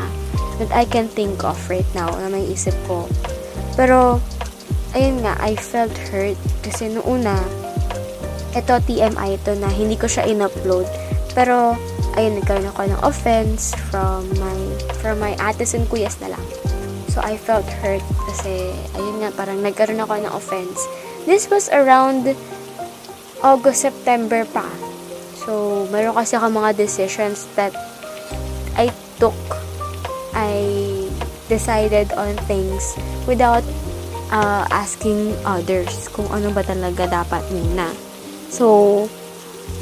that 0.62 0.70
I 0.70 0.86
can 0.86 1.10
think 1.10 1.42
of 1.42 1.58
right 1.66 1.88
now 1.98 2.14
na 2.14 2.30
may 2.30 2.46
isip 2.46 2.76
ko. 2.86 3.10
Pero, 3.74 4.22
ayun 4.94 5.26
nga, 5.26 5.34
I 5.42 5.58
felt 5.58 5.94
hurt 6.14 6.38
kasi 6.62 6.94
noong 6.94 7.08
una, 7.22 7.42
ito 8.54 8.74
TMI 8.78 9.42
ito 9.42 9.58
na 9.58 9.70
hindi 9.74 9.98
ko 9.98 10.06
siya 10.06 10.30
in-upload. 10.30 10.86
Pero, 11.34 11.74
ayun, 12.16 12.40
nagkaroon 12.40 12.70
ako 12.70 12.82
ng 12.90 13.02
offense 13.02 13.74
from 13.90 14.26
my, 14.38 14.60
from 15.02 15.18
my 15.18 15.34
ates 15.42 15.74
and 15.74 15.86
kuyas 15.90 16.18
na 16.22 16.34
lang. 16.34 16.46
So, 17.14 17.22
I 17.22 17.38
felt 17.38 17.66
hurt 17.82 18.02
kasi, 18.30 18.74
ayun 18.98 19.22
nga, 19.22 19.30
parang 19.34 19.62
nagkaroon 19.62 20.02
ako 20.02 20.14
ng 20.18 20.34
offense. 20.34 20.80
This 21.30 21.46
was 21.50 21.70
around 21.70 22.34
August, 23.46 23.86
September 23.86 24.48
pa. 24.50 24.66
So, 25.44 25.84
meron 25.92 26.16
kasi 26.16 26.40
ako 26.40 26.50
mga 26.50 26.80
decisions 26.80 27.46
that 27.60 27.76
I 28.80 28.90
took. 29.20 29.38
I 30.34 31.06
decided 31.52 32.10
on 32.18 32.34
things 32.50 32.98
without 33.30 33.62
uh, 34.34 34.66
asking 34.74 35.38
others 35.46 36.10
kung 36.10 36.26
ano 36.34 36.50
ba 36.50 36.66
talaga 36.66 37.06
dapat 37.06 37.44
muna. 37.54 37.94
So, 38.50 39.06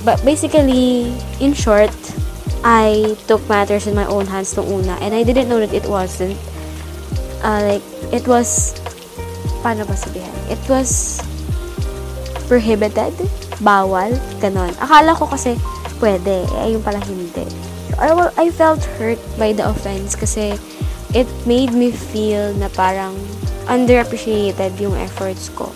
but 0.03 0.19
basically, 0.27 1.15
in 1.39 1.55
short, 1.55 1.93
I 2.61 3.17
took 3.25 3.41
matters 3.49 3.89
in 3.89 3.97
my 3.97 4.05
own 4.05 4.29
hands 4.29 4.53
nung 4.53 4.69
una 4.69 4.97
and 5.01 5.17
I 5.17 5.25
didn't 5.25 5.49
know 5.49 5.57
that 5.57 5.73
it 5.73 5.85
wasn't 5.89 6.37
uh, 7.41 7.61
like, 7.65 7.85
it 8.13 8.27
was 8.29 8.77
paano 9.65 9.85
ba 9.85 9.97
sabihin? 9.97 10.33
It 10.49 10.61
was 10.69 11.21
prohibited, 12.45 13.13
bawal, 13.61 14.13
ganon. 14.41 14.73
Akala 14.77 15.17
ko 15.17 15.25
kasi 15.29 15.57
pwede, 16.01 16.45
eh, 16.45 16.65
ayun 16.69 16.81
pala 16.81 17.01
hindi. 17.05 17.45
I, 18.01 18.09
I 18.37 18.47
felt 18.49 18.81
hurt 18.97 19.21
by 19.37 19.53
the 19.53 19.65
offense 19.65 20.17
kasi 20.17 20.57
it 21.13 21.29
made 21.45 21.71
me 21.71 21.93
feel 21.93 22.53
na 22.57 22.67
parang 22.73 23.13
underappreciated 23.69 24.73
yung 24.81 24.97
efforts 24.97 25.53
ko. 25.53 25.69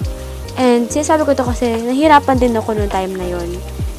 And 0.55 0.87
sinasabi 0.87 1.27
ko 1.27 1.31
to 1.37 1.45
kasi 1.45 1.85
nahirapan 1.85 2.39
din 2.41 2.57
ako 2.57 2.73
noong 2.73 2.91
time 2.91 3.13
na 3.13 3.27
yon 3.27 3.49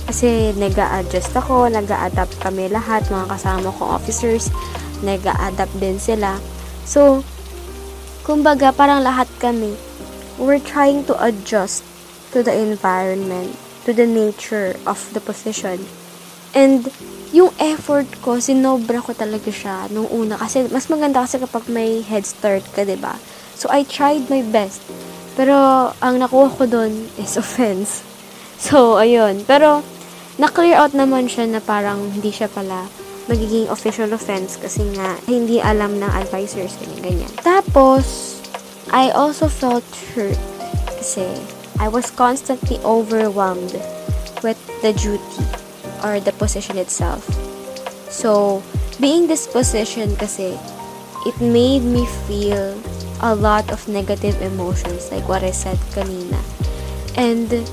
Kasi 0.06 0.54
nag 0.54 0.78
adjust 0.78 1.34
ako, 1.34 1.66
nag 1.66 1.90
adapt 1.90 2.38
kami 2.38 2.70
lahat, 2.70 3.02
mga 3.10 3.26
kasama 3.26 3.74
ko 3.74 3.90
officers, 3.90 4.54
nag 5.02 5.26
adapt 5.26 5.74
din 5.82 5.98
sila. 5.98 6.38
So, 6.86 7.26
kumbaga 8.22 8.70
parang 8.70 9.02
lahat 9.02 9.26
kami, 9.42 9.74
we're 10.38 10.62
trying 10.62 11.02
to 11.10 11.14
adjust 11.18 11.82
to 12.30 12.46
the 12.46 12.54
environment, 12.54 13.58
to 13.82 13.90
the 13.90 14.06
nature 14.06 14.78
of 14.86 15.02
the 15.10 15.18
position. 15.18 15.82
And 16.54 16.86
yung 17.34 17.50
effort 17.58 18.06
ko, 18.22 18.38
sinobra 18.38 19.02
ko 19.02 19.10
talaga 19.10 19.50
siya 19.50 19.90
nung 19.90 20.06
una. 20.14 20.38
Kasi 20.38 20.70
mas 20.70 20.86
maganda 20.86 21.26
kasi 21.26 21.42
kapag 21.42 21.66
may 21.66 22.00
head 22.06 22.22
start 22.22 22.62
ka, 22.70 22.86
ba 22.86 22.88
diba? 22.88 23.14
So, 23.58 23.66
I 23.74 23.82
tried 23.82 24.30
my 24.30 24.46
best. 24.46 24.84
Pero, 25.34 25.52
ang 25.98 26.22
nakuha 26.22 26.54
ko 26.54 26.64
dun 26.70 27.10
is 27.18 27.34
offense. 27.42 28.06
So, 28.56 29.02
ayun. 29.02 29.42
Pero, 29.44 29.82
na-clear 30.36 30.76
out 30.76 30.92
naman 30.92 31.28
siya 31.28 31.48
na 31.48 31.60
parang 31.60 32.12
hindi 32.12 32.28
siya 32.28 32.48
pala 32.52 32.88
magiging 33.26 33.66
official 33.68 34.12
offense 34.14 34.54
kasi 34.54 34.86
nga 34.94 35.18
hindi 35.26 35.58
alam 35.58 35.98
ng 35.98 36.12
advisors 36.14 36.78
ganyan 36.78 37.02
ganyan. 37.02 37.32
Tapos, 37.42 38.38
I 38.94 39.10
also 39.10 39.50
felt 39.50 39.86
hurt 40.14 40.38
kasi 41.02 41.26
I 41.82 41.90
was 41.90 42.08
constantly 42.14 42.78
overwhelmed 42.86 43.74
with 44.46 44.58
the 44.80 44.94
duty 44.94 45.44
or 46.06 46.22
the 46.22 46.32
position 46.38 46.78
itself. 46.78 47.26
So, 48.08 48.62
being 49.02 49.26
this 49.26 49.50
position 49.50 50.14
kasi, 50.16 50.56
it 51.26 51.36
made 51.42 51.82
me 51.82 52.06
feel 52.30 52.78
a 53.20 53.34
lot 53.34 53.68
of 53.74 53.88
negative 53.88 54.40
emotions 54.40 55.10
like 55.10 55.26
what 55.28 55.42
I 55.42 55.50
said 55.50 55.76
kanina. 55.92 56.38
And, 57.18 57.66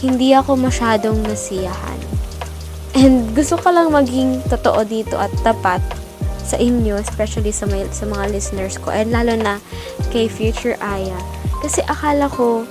hindi 0.00 0.32
ako 0.32 0.56
masyadong 0.56 1.20
nasiyahan. 1.28 2.00
And 2.96 3.30
gusto 3.36 3.60
ko 3.60 3.70
lang 3.70 3.92
maging 3.92 4.42
totoo 4.50 4.82
dito 4.82 5.14
at 5.20 5.30
tapat 5.46 5.84
sa 6.42 6.58
inyo, 6.58 6.98
especially 6.98 7.54
sa, 7.54 7.68
may, 7.70 7.86
sa 7.94 8.08
mga 8.08 8.34
listeners 8.34 8.74
ko, 8.80 8.90
and 8.90 9.14
lalo 9.14 9.38
na 9.38 9.62
kay 10.10 10.26
Future 10.26 10.74
Aya. 10.82 11.14
Kasi 11.62 11.84
akala 11.86 12.26
ko, 12.26 12.66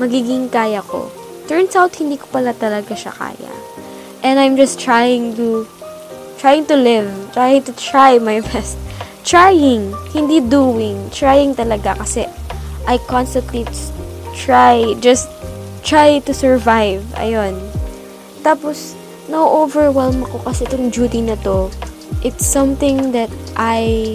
magiging 0.00 0.48
kaya 0.48 0.80
ko. 0.80 1.12
Turns 1.50 1.76
out, 1.76 1.92
hindi 1.98 2.16
ko 2.16 2.30
pala 2.32 2.56
talaga 2.56 2.96
siya 2.96 3.12
kaya. 3.12 3.52
And 4.24 4.40
I'm 4.40 4.56
just 4.56 4.80
trying 4.80 5.36
to, 5.36 5.68
trying 6.40 6.64
to 6.72 6.76
live, 6.78 7.10
trying 7.36 7.66
to 7.68 7.72
try 7.76 8.16
my 8.16 8.40
best. 8.54 8.80
Trying, 9.28 9.92
hindi 10.16 10.40
doing. 10.40 11.12
Trying 11.12 11.52
talaga 11.52 12.00
kasi 12.00 12.24
I 12.88 12.96
constantly 13.04 13.68
try, 14.32 14.96
just 15.04 15.28
try 15.88 16.20
to 16.20 16.36
survive. 16.36 17.00
Ayun. 17.16 17.56
Tapos, 18.44 18.92
na-overwhelm 19.32 20.20
ako 20.28 20.44
kasi 20.44 20.68
itong 20.68 20.92
duty 20.92 21.24
na 21.24 21.40
to. 21.40 21.72
It's 22.20 22.44
something 22.44 23.08
that 23.16 23.32
I 23.56 24.12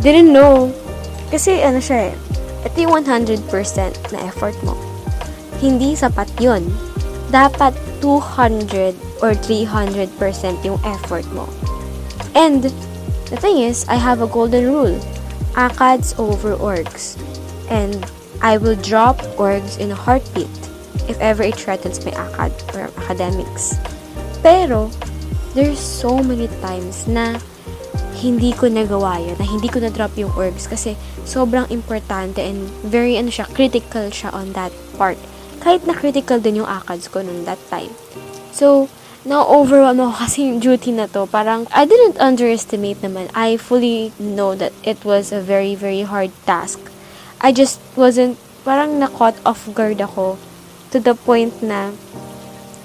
didn't 0.00 0.32
know. 0.32 0.72
Kasi 1.28 1.60
ano 1.60 1.84
siya 1.84 2.08
eh, 2.08 2.14
ito 2.64 2.88
yung 2.88 3.04
100% 3.04 3.44
na 4.08 4.18
effort 4.24 4.56
mo. 4.64 4.72
Hindi 5.60 5.92
sapat 5.92 6.32
yun. 6.40 6.64
Dapat 7.28 7.76
200 8.00 8.96
or 9.20 9.36
300% 9.36 10.08
yung 10.64 10.80
effort 10.80 11.28
mo. 11.36 11.44
And, 12.32 12.72
the 13.28 13.36
thing 13.36 13.60
is, 13.60 13.84
I 13.84 14.00
have 14.00 14.24
a 14.24 14.28
golden 14.28 14.64
rule. 14.64 14.96
ACADS 15.60 16.16
over 16.16 16.56
orgs. 16.56 17.20
And, 17.68 18.00
I 18.40 18.56
will 18.56 18.76
drop 18.80 19.20
orgs 19.36 19.76
in 19.76 19.92
a 19.92 19.98
heartbeat 19.98 20.50
if 21.08 21.18
ever 21.20 21.42
it 21.42 21.56
threatens 21.56 22.02
my 22.04 22.12
acad 22.12 22.52
or 22.74 22.90
academics. 23.02 23.78
Pero, 24.42 24.90
there's 25.54 25.78
so 25.78 26.18
many 26.18 26.48
times 26.60 27.06
na 27.06 27.38
hindi 28.22 28.54
ko 28.54 28.70
nagawa 28.70 29.18
yun, 29.18 29.34
na 29.38 29.46
hindi 29.46 29.66
ko 29.66 29.82
na-drop 29.82 30.14
yung 30.14 30.30
orgs 30.38 30.70
kasi 30.70 30.94
sobrang 31.26 31.66
importante 31.74 32.38
and 32.38 32.70
very, 32.86 33.18
ano 33.18 33.34
siya, 33.34 33.50
critical 33.50 34.08
siya 34.14 34.30
on 34.30 34.54
that 34.54 34.70
part. 34.94 35.18
Kahit 35.58 35.82
na 35.86 35.94
critical 35.94 36.38
din 36.38 36.62
yung 36.62 36.70
ACADS 36.70 37.10
ko 37.10 37.22
nung 37.22 37.42
that 37.46 37.58
time. 37.66 37.90
So, 38.54 38.86
na-overwhelm 39.26 39.98
ako 39.98 40.14
kasi 40.26 40.46
yung 40.46 40.62
duty 40.62 40.94
na 40.94 41.10
to. 41.10 41.26
Parang, 41.26 41.66
I 41.74 41.86
didn't 41.86 42.18
underestimate 42.22 43.02
naman. 43.02 43.30
I 43.34 43.58
fully 43.58 44.14
know 44.22 44.54
that 44.54 44.74
it 44.86 45.02
was 45.02 45.34
a 45.34 45.42
very, 45.42 45.74
very 45.74 46.06
hard 46.06 46.30
task. 46.46 46.78
I 47.42 47.50
just 47.50 47.82
wasn't, 47.98 48.38
parang 48.62 49.02
na-caught 49.02 49.38
off 49.42 49.66
guard 49.74 49.98
ako 49.98 50.38
to 50.92 51.00
the 51.00 51.16
point 51.16 51.64
na, 51.64 51.90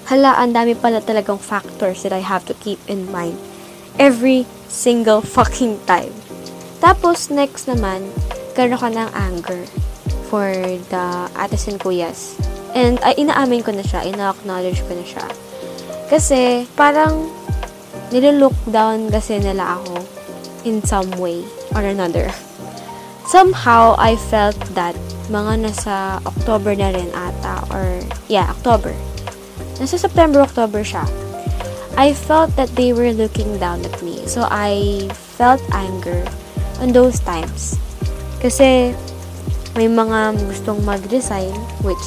hala, 0.08 0.40
ang 0.40 0.56
dami 0.56 0.72
pala 0.72 1.04
talagang 1.04 1.36
factors 1.36 2.02
that 2.02 2.16
I 2.16 2.24
have 2.24 2.48
to 2.48 2.56
keep 2.56 2.80
in 2.88 3.04
mind 3.12 3.36
every 4.00 4.48
single 4.72 5.20
fucking 5.20 5.76
time. 5.84 6.16
Tapos, 6.80 7.28
next 7.28 7.68
naman, 7.68 8.08
karoon 8.56 8.80
ka 8.80 8.88
ng 8.88 9.10
anger 9.12 9.62
for 10.32 10.48
the 10.88 11.04
ates 11.36 11.68
and 11.68 11.76
kuyas. 11.76 12.40
And, 12.72 12.96
ay, 13.04 13.20
inaamin 13.20 13.60
ko 13.60 13.76
na 13.76 13.84
siya, 13.84 14.08
ina-acknowledge 14.08 14.80
ko 14.88 14.96
na 14.96 15.04
siya 15.04 15.26
kasi, 16.08 16.64
parang, 16.72 17.28
nililook 18.08 18.56
down 18.72 19.12
kasi 19.12 19.36
nila 19.36 19.76
ako 19.76 20.00
in 20.64 20.80
some 20.80 21.12
way 21.20 21.44
or 21.76 21.84
another. 21.84 22.32
Somehow, 23.28 23.92
I 24.00 24.16
felt 24.16 24.56
that 24.72 24.96
mga 25.28 25.68
nasa 25.68 26.18
October 26.24 26.72
na 26.76 26.92
rin 26.92 27.08
ata, 27.12 27.64
or, 27.72 28.00
yeah, 28.28 28.48
October. 28.48 28.92
Nasa 29.78 30.00
September, 30.00 30.42
October 30.42 30.82
siya. 30.82 31.04
I 31.98 32.14
felt 32.14 32.54
that 32.56 32.72
they 32.78 32.92
were 32.94 33.12
looking 33.12 33.58
down 33.58 33.84
at 33.84 33.96
me. 34.02 34.24
So, 34.26 34.46
I 34.48 35.06
felt 35.12 35.62
anger 35.72 36.24
on 36.80 36.92
those 36.92 37.20
times. 37.20 37.76
Kasi, 38.38 38.94
may 39.74 39.86
mga 39.90 40.38
gustong 40.46 40.82
mag-resign, 40.82 41.54
which, 41.82 42.02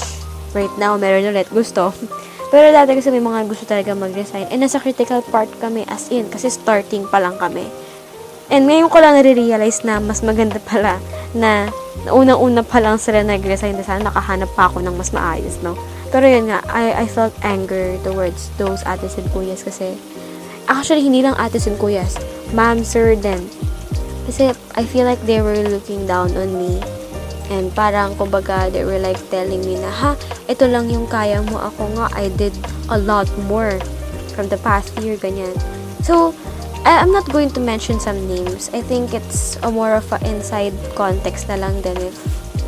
right 0.51 0.71
now, 0.79 0.95
meron 0.99 1.31
ulit 1.31 1.47
gusto. 1.51 1.91
Pero 2.51 2.67
dati 2.75 2.99
kasi 2.99 3.07
may 3.15 3.23
mga 3.23 3.47
gusto 3.47 3.63
talaga 3.63 3.95
mag-resign. 3.95 4.51
And 4.51 4.59
nasa 4.59 4.83
critical 4.83 5.23
part 5.31 5.47
kami 5.63 5.87
as 5.87 6.11
in, 6.11 6.27
kasi 6.27 6.51
starting 6.51 7.07
pa 7.07 7.23
lang 7.23 7.39
kami. 7.39 7.63
And 8.51 8.67
ngayon 8.67 8.91
ko 8.91 8.99
lang 8.99 9.15
nare-realize 9.15 9.87
na 9.87 10.03
mas 10.03 10.19
maganda 10.19 10.59
pala 10.59 10.99
na 11.31 11.71
unang-una 12.11 12.61
pa 12.67 12.83
lang 12.83 12.99
sila 12.99 13.23
nag-resign 13.23 13.79
na 13.79 13.85
sana 13.87 14.11
nakahanap 14.11 14.51
pa 14.53 14.67
ako 14.67 14.83
ng 14.83 14.95
mas 14.99 15.15
maayos, 15.15 15.63
no? 15.63 15.79
Pero 16.11 16.27
yun 16.27 16.51
nga, 16.51 16.59
I, 16.67 16.91
I 17.03 17.05
felt 17.07 17.31
anger 17.47 17.95
towards 18.03 18.51
those 18.59 18.83
ates 18.83 19.15
and 19.15 19.31
kuyas 19.31 19.63
kasi 19.63 19.95
actually 20.67 21.07
hindi 21.07 21.23
lang 21.23 21.39
ates 21.39 21.71
and 21.71 21.79
kuyas, 21.79 22.19
ma'am, 22.51 22.83
sir 22.83 23.15
din. 23.15 23.47
Kasi 24.27 24.51
I 24.75 24.83
feel 24.83 25.07
like 25.07 25.23
they 25.23 25.39
were 25.39 25.55
looking 25.71 26.03
down 26.03 26.35
on 26.35 26.51
me 26.59 26.83
And 27.51 27.67
parang, 27.75 28.15
kumbaga, 28.15 28.71
they 28.71 28.87
were 28.87 28.97
like 29.03 29.19
telling 29.27 29.59
me 29.67 29.75
na, 29.75 29.91
ha, 29.91 30.15
ito 30.47 30.63
lang 30.71 30.87
yung 30.87 31.03
kaya 31.03 31.43
mo. 31.51 31.59
Ako 31.59 31.83
nga, 31.99 32.07
I 32.15 32.31
did 32.39 32.55
a 32.87 32.95
lot 32.95 33.27
more 33.43 33.75
from 34.31 34.47
the 34.47 34.55
past 34.63 34.95
year, 35.03 35.19
ganyan. 35.19 35.51
So, 35.99 36.31
I, 36.85 36.97
I'm 36.97 37.11
not 37.11 37.29
going 37.29 37.49
to 37.51 37.59
mention 37.59 37.99
some 37.99 38.27
names. 38.27 38.69
I 38.73 38.81
think 38.81 39.13
it's 39.13 39.57
a 39.61 39.71
more 39.71 39.93
of 39.93 40.11
a 40.11 40.17
inside 40.27 40.73
context 40.95 41.47
na 41.47 41.55
lang 41.55 41.81
din 41.81 41.97
if 41.97 42.17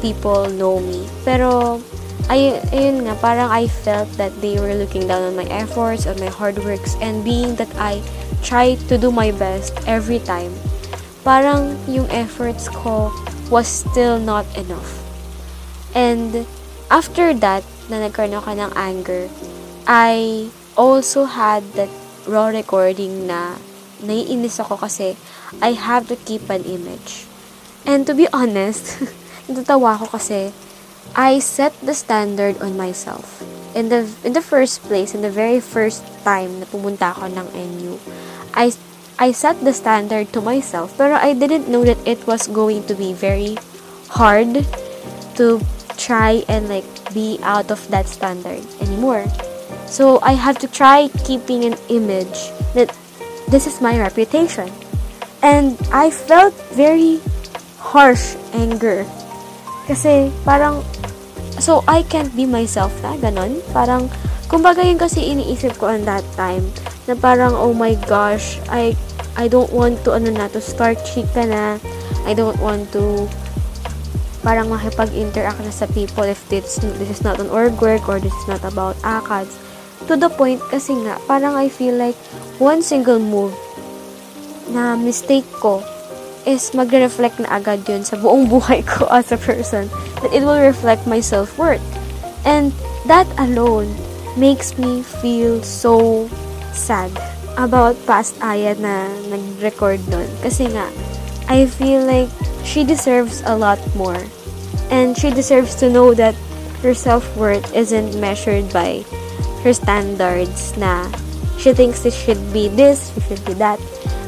people 0.02 0.46
know 0.54 0.80
me. 0.80 1.10
Pero, 1.26 1.82
ay, 2.30 2.62
ayun 2.70 3.10
nga, 3.10 3.16
parang 3.18 3.50
I 3.50 3.66
felt 3.66 4.12
that 4.22 4.32
they 4.38 4.60
were 4.62 4.76
looking 4.78 5.08
down 5.08 5.24
on 5.24 5.36
my 5.36 5.50
efforts, 5.50 6.06
on 6.06 6.20
my 6.22 6.30
hard 6.30 6.62
works, 6.62 6.94
and 7.02 7.26
being 7.26 7.56
that 7.58 7.72
I 7.76 8.06
tried 8.46 8.78
to 8.92 9.02
do 9.02 9.10
my 9.10 9.32
best 9.32 9.74
every 9.88 10.20
time, 10.20 10.54
parang 11.26 11.80
yung 11.90 12.06
efforts 12.12 12.70
ko 12.70 13.10
was 13.50 13.66
still 13.66 14.20
not 14.20 14.46
enough. 14.54 15.00
And 15.96 16.46
after 16.92 17.34
that, 17.42 17.64
na 17.90 18.04
nagkaroon 18.04 18.38
ako 18.38 18.52
ng 18.56 18.72
anger, 18.78 19.26
I 19.88 20.48
also 20.78 21.26
had 21.26 21.66
that 21.76 21.92
raw 22.24 22.48
recording 22.48 23.28
na 23.28 23.60
naiinis 24.02 24.58
ako 24.58 24.82
kasi 24.82 25.14
I 25.62 25.78
have 25.78 26.10
to 26.10 26.18
keep 26.18 26.50
an 26.50 26.66
image. 26.66 27.30
And 27.86 28.08
to 28.08 28.16
be 28.16 28.32
honest, 28.32 29.04
natatawa 29.46 30.00
ako 30.00 30.18
kasi 30.18 30.56
I 31.14 31.38
set 31.38 31.76
the 31.84 31.94
standard 31.94 32.58
on 32.64 32.80
myself. 32.80 33.44
In 33.76 33.90
the 33.90 34.08
in 34.24 34.34
the 34.34 34.42
first 34.42 34.82
place, 34.88 35.14
in 35.14 35.22
the 35.22 35.34
very 35.34 35.60
first 35.60 36.02
time 36.24 36.62
na 36.62 36.66
pumunta 36.66 37.14
ako 37.14 37.30
ng 37.30 37.48
NU, 37.54 38.00
I 38.56 38.74
I 39.22 39.30
set 39.30 39.62
the 39.62 39.74
standard 39.74 40.34
to 40.34 40.42
myself, 40.42 40.96
pero 40.98 41.20
I 41.20 41.38
didn't 41.38 41.70
know 41.70 41.86
that 41.86 42.02
it 42.08 42.26
was 42.26 42.50
going 42.50 42.86
to 42.90 42.96
be 42.98 43.14
very 43.14 43.58
hard 44.10 44.66
to 45.38 45.62
try 45.98 46.42
and 46.50 46.70
like 46.70 46.86
be 47.14 47.38
out 47.44 47.70
of 47.70 47.82
that 47.90 48.10
standard 48.10 48.62
anymore. 48.82 49.26
So 49.86 50.18
I 50.22 50.34
have 50.34 50.58
to 50.66 50.68
try 50.68 51.10
keeping 51.26 51.66
an 51.66 51.78
image 51.90 52.50
that 52.74 52.90
this 53.54 53.70
is 53.70 53.78
my 53.86 53.94
reputation. 54.02 54.66
And 55.46 55.78
I 55.94 56.10
felt 56.10 56.58
very 56.74 57.22
harsh 57.78 58.34
anger. 58.50 59.06
Kasi 59.86 60.34
parang, 60.42 60.82
so 61.62 61.86
I 61.86 62.02
can't 62.02 62.34
be 62.34 62.50
myself 62.50 62.90
na, 63.06 63.14
ganon. 63.22 63.62
Parang, 63.70 64.10
kumbaga 64.50 64.82
yun 64.82 64.98
kasi 64.98 65.30
iniisip 65.30 65.78
ko 65.78 65.94
on 65.94 66.02
that 66.10 66.26
time 66.34 66.66
na 67.06 67.14
parang, 67.14 67.54
oh 67.54 67.78
my 67.78 67.94
gosh, 68.10 68.58
I, 68.74 68.98
I 69.38 69.46
don't 69.46 69.70
want 69.70 70.02
to, 70.10 70.18
ano 70.18 70.34
na, 70.34 70.50
to 70.50 70.58
start 70.58 70.98
chika 71.06 71.46
na. 71.46 71.78
I 72.26 72.34
don't 72.34 72.58
want 72.58 72.90
to, 72.98 73.30
parang 74.42 74.74
makipag-interact 74.74 75.62
na 75.62 75.70
sa 75.70 75.86
people 75.94 76.26
if 76.26 76.42
this, 76.50 76.82
this 76.82 77.12
is 77.12 77.22
not 77.22 77.38
an 77.38 77.54
org 77.54 77.78
work 77.78 78.10
or 78.10 78.18
this 78.18 78.34
is 78.34 78.48
not 78.50 78.66
about 78.66 78.98
ACADS. 79.06 79.73
To 80.08 80.20
the 80.20 80.30
point 80.30 80.60
kasi 80.68 80.94
nga, 81.08 81.18
parang 81.26 81.56
I 81.56 81.70
feel 81.70 81.96
like 81.96 82.18
one 82.60 82.84
single 82.84 83.20
move 83.20 83.56
na 84.72 84.96
mistake 84.96 85.48
ko 85.60 85.84
is 86.44 86.76
magre-reflect 86.76 87.40
na 87.40 87.56
agad 87.56 87.88
yun 87.88 88.04
sa 88.04 88.20
buong 88.20 88.48
buhay 88.54 88.84
ko 88.84 89.08
as 89.12 89.32
a 89.32 89.40
person. 89.40 89.88
That 90.22 90.36
it 90.36 90.44
will 90.44 90.60
reflect 90.60 91.08
my 91.08 91.20
self-worth. 91.20 91.84
And 92.44 92.76
that 93.08 93.28
alone 93.40 93.92
makes 94.36 94.78
me 94.78 95.04
feel 95.04 95.64
so 95.64 96.28
sad 96.74 97.12
about 97.56 97.96
past 98.10 98.36
Aya 98.42 98.76
na 98.76 99.08
nag-record 99.30 100.02
nun. 100.10 100.28
Kasi 100.42 100.68
nga, 100.74 100.90
I 101.48 101.68
feel 101.68 102.04
like 102.04 102.28
she 102.66 102.84
deserves 102.84 103.44
a 103.46 103.56
lot 103.56 103.80
more. 103.96 104.20
And 104.92 105.16
she 105.16 105.32
deserves 105.32 105.76
to 105.80 105.90
know 105.90 106.14
that 106.16 106.36
her 106.84 106.94
self-worth 106.94 107.72
isn't 107.72 108.20
measured 108.20 108.68
by 108.74 109.08
her 109.64 109.74
standards 109.74 110.76
na 110.78 111.08
she 111.58 111.72
thinks 111.72 112.06
it 112.06 112.14
should 112.14 112.40
be 112.52 112.68
this, 112.68 113.16
it 113.18 113.24
should 113.28 113.44
be 113.48 113.56
that. 113.56 113.80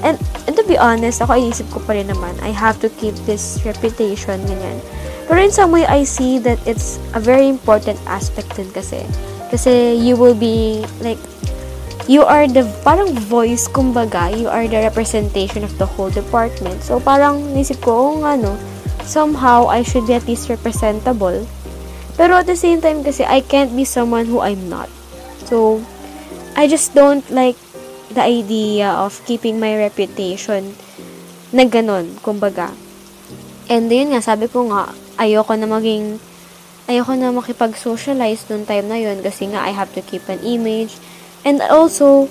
And, 0.01 0.15
and 0.47 0.55
to 0.55 0.63
be 0.63 0.77
honest, 0.77 1.21
ako 1.21 1.35
iisip 1.35 1.67
ko 1.71 1.83
pa 1.83 1.93
rin 1.93 2.07
naman, 2.07 2.39
I 2.39 2.55
have 2.55 2.79
to 2.81 2.89
keep 2.95 3.15
this 3.27 3.59
reputation, 3.67 4.39
ganyan. 4.47 4.79
Pero 5.27 5.41
in 5.41 5.51
some 5.51 5.75
way, 5.75 5.83
I 5.85 6.05
see 6.07 6.37
that 6.45 6.61
it's 6.63 7.01
a 7.11 7.19
very 7.19 7.49
important 7.49 7.99
aspect 8.05 8.55
din 8.55 8.69
kasi. 8.71 9.03
Kasi 9.49 9.97
you 9.97 10.15
will 10.15 10.37
be, 10.37 10.85
like, 11.01 11.19
you 12.05 12.21
are 12.21 12.45
the 12.45 12.61
parang 12.85 13.17
voice 13.17 13.65
kumbaga 13.65 14.29
you 14.29 14.45
are 14.45 14.69
the 14.69 14.77
representation 14.77 15.65
of 15.65 15.73
the 15.81 15.85
whole 15.89 16.13
department 16.13 16.77
so 16.85 17.01
parang 17.01 17.41
nisip 17.57 17.81
ko 17.81 17.97
oh 17.97 18.13
nga 18.21 18.37
no 18.37 18.53
somehow 19.01 19.65
I 19.65 19.81
should 19.81 20.05
be 20.05 20.13
at 20.13 20.29
least 20.29 20.45
representable 20.45 21.49
pero 22.13 22.37
at 22.37 22.45
the 22.45 22.53
same 22.53 22.77
time 22.77 23.01
kasi 23.01 23.25
I 23.25 23.41
can't 23.41 23.73
be 23.73 23.89
someone 23.89 24.29
who 24.29 24.37
I'm 24.37 24.69
not 24.69 24.85
so 25.45 25.79
I 26.57 26.67
just 26.67 26.93
don't 26.93 27.25
like 27.31 27.57
the 28.11 28.21
idea 28.21 28.91
of 28.91 29.17
keeping 29.25 29.57
my 29.61 29.73
reputation 29.77 30.75
na 31.55 31.65
ganon 31.65 32.17
kumbaga 32.21 32.73
and 33.71 33.89
yun 33.89 34.13
nga 34.13 34.21
sabi 34.21 34.49
ko 34.51 34.67
nga 34.69 34.91
ayoko 35.17 35.53
na 35.57 35.65
maging 35.65 36.19
ayoko 36.85 37.17
na 37.17 37.33
makipag-socialize 37.33 38.45
noong 38.51 38.65
time 38.69 38.85
na 38.85 38.99
yun 39.01 39.23
kasi 39.25 39.49
nga 39.49 39.65
I 39.65 39.73
have 39.73 39.89
to 39.97 40.01
keep 40.05 40.27
an 40.29 40.41
image 40.45 40.97
And 41.45 41.61
also, 41.61 42.25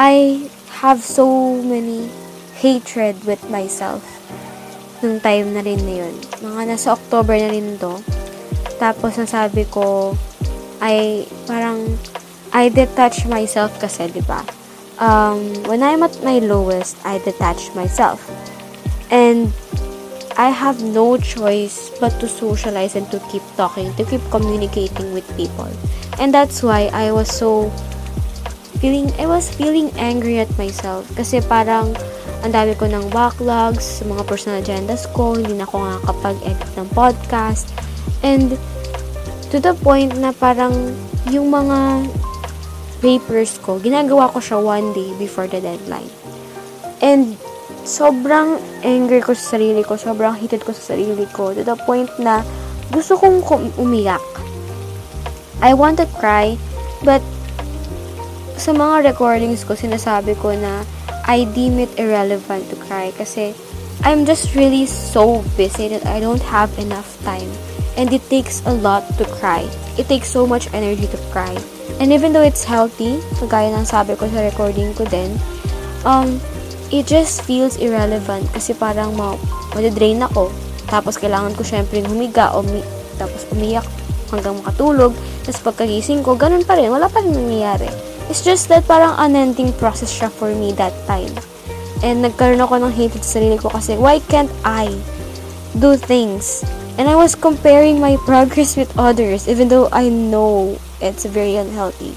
I 0.00 0.48
have 0.80 1.04
so 1.04 1.28
many 1.60 2.08
hatred 2.56 3.20
with 3.28 3.44
myself 3.52 4.00
nung 5.04 5.20
time 5.20 5.52
na 5.52 5.60
rin 5.60 5.76
na 5.84 5.94
yun. 6.08 6.16
Mga 6.40 6.62
nasa 6.72 6.96
October 6.96 7.36
na 7.36 7.52
rin 7.52 7.76
to. 7.76 8.00
Tapos, 8.80 9.20
nasabi 9.20 9.68
ko, 9.68 10.16
I, 10.80 11.28
parang, 11.44 12.00
I 12.52 12.68
detach 12.68 13.26
myself 13.26 13.76
kasi, 13.80 14.08
di 14.08 14.24
ba? 14.24 14.44
Um, 14.98 15.52
when 15.70 15.82
I'm 15.82 16.02
at 16.02 16.18
my 16.24 16.38
lowest, 16.42 16.98
I 17.06 17.22
detach 17.22 17.70
myself. 17.74 18.24
And, 19.12 19.52
I 20.38 20.54
have 20.54 20.78
no 20.86 21.18
choice 21.18 21.90
but 21.98 22.14
to 22.22 22.30
socialize 22.30 22.94
and 22.94 23.10
to 23.10 23.18
keep 23.26 23.42
talking, 23.58 23.90
to 23.98 24.06
keep 24.06 24.22
communicating 24.30 25.10
with 25.10 25.26
people. 25.34 25.66
And 26.22 26.32
that's 26.32 26.62
why 26.62 26.94
I 26.94 27.10
was 27.10 27.26
so 27.26 27.74
feeling, 28.78 29.10
I 29.18 29.26
was 29.26 29.50
feeling 29.50 29.90
angry 29.98 30.38
at 30.38 30.46
myself. 30.54 31.10
Kasi 31.18 31.42
parang, 31.42 31.90
ang 32.46 32.54
dami 32.54 32.78
ko 32.78 32.86
ng 32.86 33.10
backlogs 33.10 33.98
mga 34.06 34.22
personal 34.30 34.62
agendas 34.62 35.10
ko, 35.10 35.34
hindi 35.34 35.58
na 35.58 35.66
ako 35.66 35.76
nga 35.82 35.94
kapag-edit 36.06 36.70
ng 36.78 36.88
podcast. 36.94 37.74
And, 38.22 38.54
to 39.50 39.58
the 39.58 39.74
point 39.74 40.14
na 40.22 40.30
parang, 40.30 40.94
yung 41.34 41.50
mga 41.50 42.06
papers 42.98 43.58
ko, 43.62 43.78
ginagawa 43.78 44.30
ko 44.30 44.38
siya 44.42 44.58
one 44.58 44.92
day 44.94 45.10
before 45.18 45.46
the 45.46 45.62
deadline. 45.62 46.10
And 46.98 47.38
sobrang 47.86 48.58
angry 48.82 49.22
ko 49.22 49.32
sa 49.32 49.56
sarili 49.56 49.86
ko, 49.86 49.96
sobrang 49.96 50.36
heated 50.36 50.62
ko 50.66 50.74
sa 50.74 50.94
sarili 50.94 51.24
ko, 51.30 51.54
to 51.54 51.62
the 51.62 51.78
point 51.86 52.10
na 52.18 52.42
gusto 52.90 53.16
kong 53.16 53.42
umiyak. 53.78 54.22
I 55.58 55.74
want 55.74 55.98
to 55.98 56.06
cry, 56.18 56.54
but 57.02 57.22
sa 58.58 58.74
mga 58.74 59.14
recordings 59.14 59.62
ko, 59.62 59.78
sinasabi 59.78 60.34
ko 60.38 60.54
na 60.54 60.82
I 61.28 61.44
deem 61.54 61.78
it 61.78 61.92
irrelevant 62.00 62.66
to 62.70 62.76
cry 62.88 63.14
kasi 63.14 63.54
I'm 64.02 64.22
just 64.24 64.54
really 64.54 64.86
so 64.86 65.42
busy 65.58 65.90
that 65.90 66.06
I 66.06 66.22
don't 66.22 66.42
have 66.46 66.70
enough 66.78 67.18
time. 67.22 67.50
And 67.98 68.14
it 68.14 68.22
takes 68.30 68.62
a 68.62 68.70
lot 68.70 69.02
to 69.18 69.26
cry. 69.42 69.66
It 69.98 70.06
takes 70.06 70.30
so 70.30 70.46
much 70.46 70.70
energy 70.70 71.10
to 71.10 71.18
cry. 71.34 71.58
And 71.96 72.12
even 72.12 72.36
though 72.36 72.44
it's 72.44 72.62
healthy, 72.62 73.18
kagaya 73.40 73.72
ng 73.72 73.88
sabi 73.88 74.14
ko 74.14 74.28
sa 74.28 74.44
recording 74.44 74.92
ko 74.92 75.08
din, 75.08 75.34
um, 76.04 76.36
it 76.92 77.08
just 77.08 77.42
feels 77.42 77.80
irrelevant 77.80 78.46
kasi 78.52 78.76
parang 78.76 79.16
ma 79.16 79.34
madidrain 79.72 80.20
ako. 80.22 80.52
Tapos 80.88 81.20
kailangan 81.20 81.52
ko 81.56 81.64
syempre 81.64 82.00
humiga 82.04 82.52
o 82.52 82.64
umi 82.64 82.80
tapos 83.18 83.44
umiyak 83.50 83.84
hanggang 84.30 84.56
makatulog. 84.60 85.12
Tapos 85.44 85.60
pagkagising 85.64 86.22
ko, 86.22 86.36
ganun 86.38 86.62
pa 86.62 86.76
rin. 86.78 86.92
Wala 86.92 87.10
pa 87.10 87.20
rin 87.20 87.34
nangyayari. 87.34 87.90
It's 88.28 88.44
just 88.44 88.68
that 88.68 88.84
parang 88.84 89.16
unending 89.16 89.72
process 89.80 90.12
siya 90.12 90.28
for 90.28 90.52
me 90.52 90.76
that 90.76 90.92
time. 91.08 91.32
And 92.04 92.22
nagkaroon 92.22 92.62
ako 92.62 92.78
ng 92.78 92.92
hate 92.94 93.16
sa 93.24 93.40
sarili 93.40 93.58
ko 93.58 93.72
kasi 93.72 93.98
why 93.98 94.22
can't 94.30 94.52
I 94.62 94.92
do 95.80 95.98
things? 95.98 96.62
And 97.00 97.10
I 97.10 97.16
was 97.18 97.34
comparing 97.34 97.98
my 97.98 98.14
progress 98.28 98.78
with 98.78 98.92
others 98.94 99.50
even 99.50 99.66
though 99.66 99.90
I 99.90 100.12
know 100.12 100.78
it's 101.00 101.24
very 101.24 101.56
unhealthy. 101.56 102.14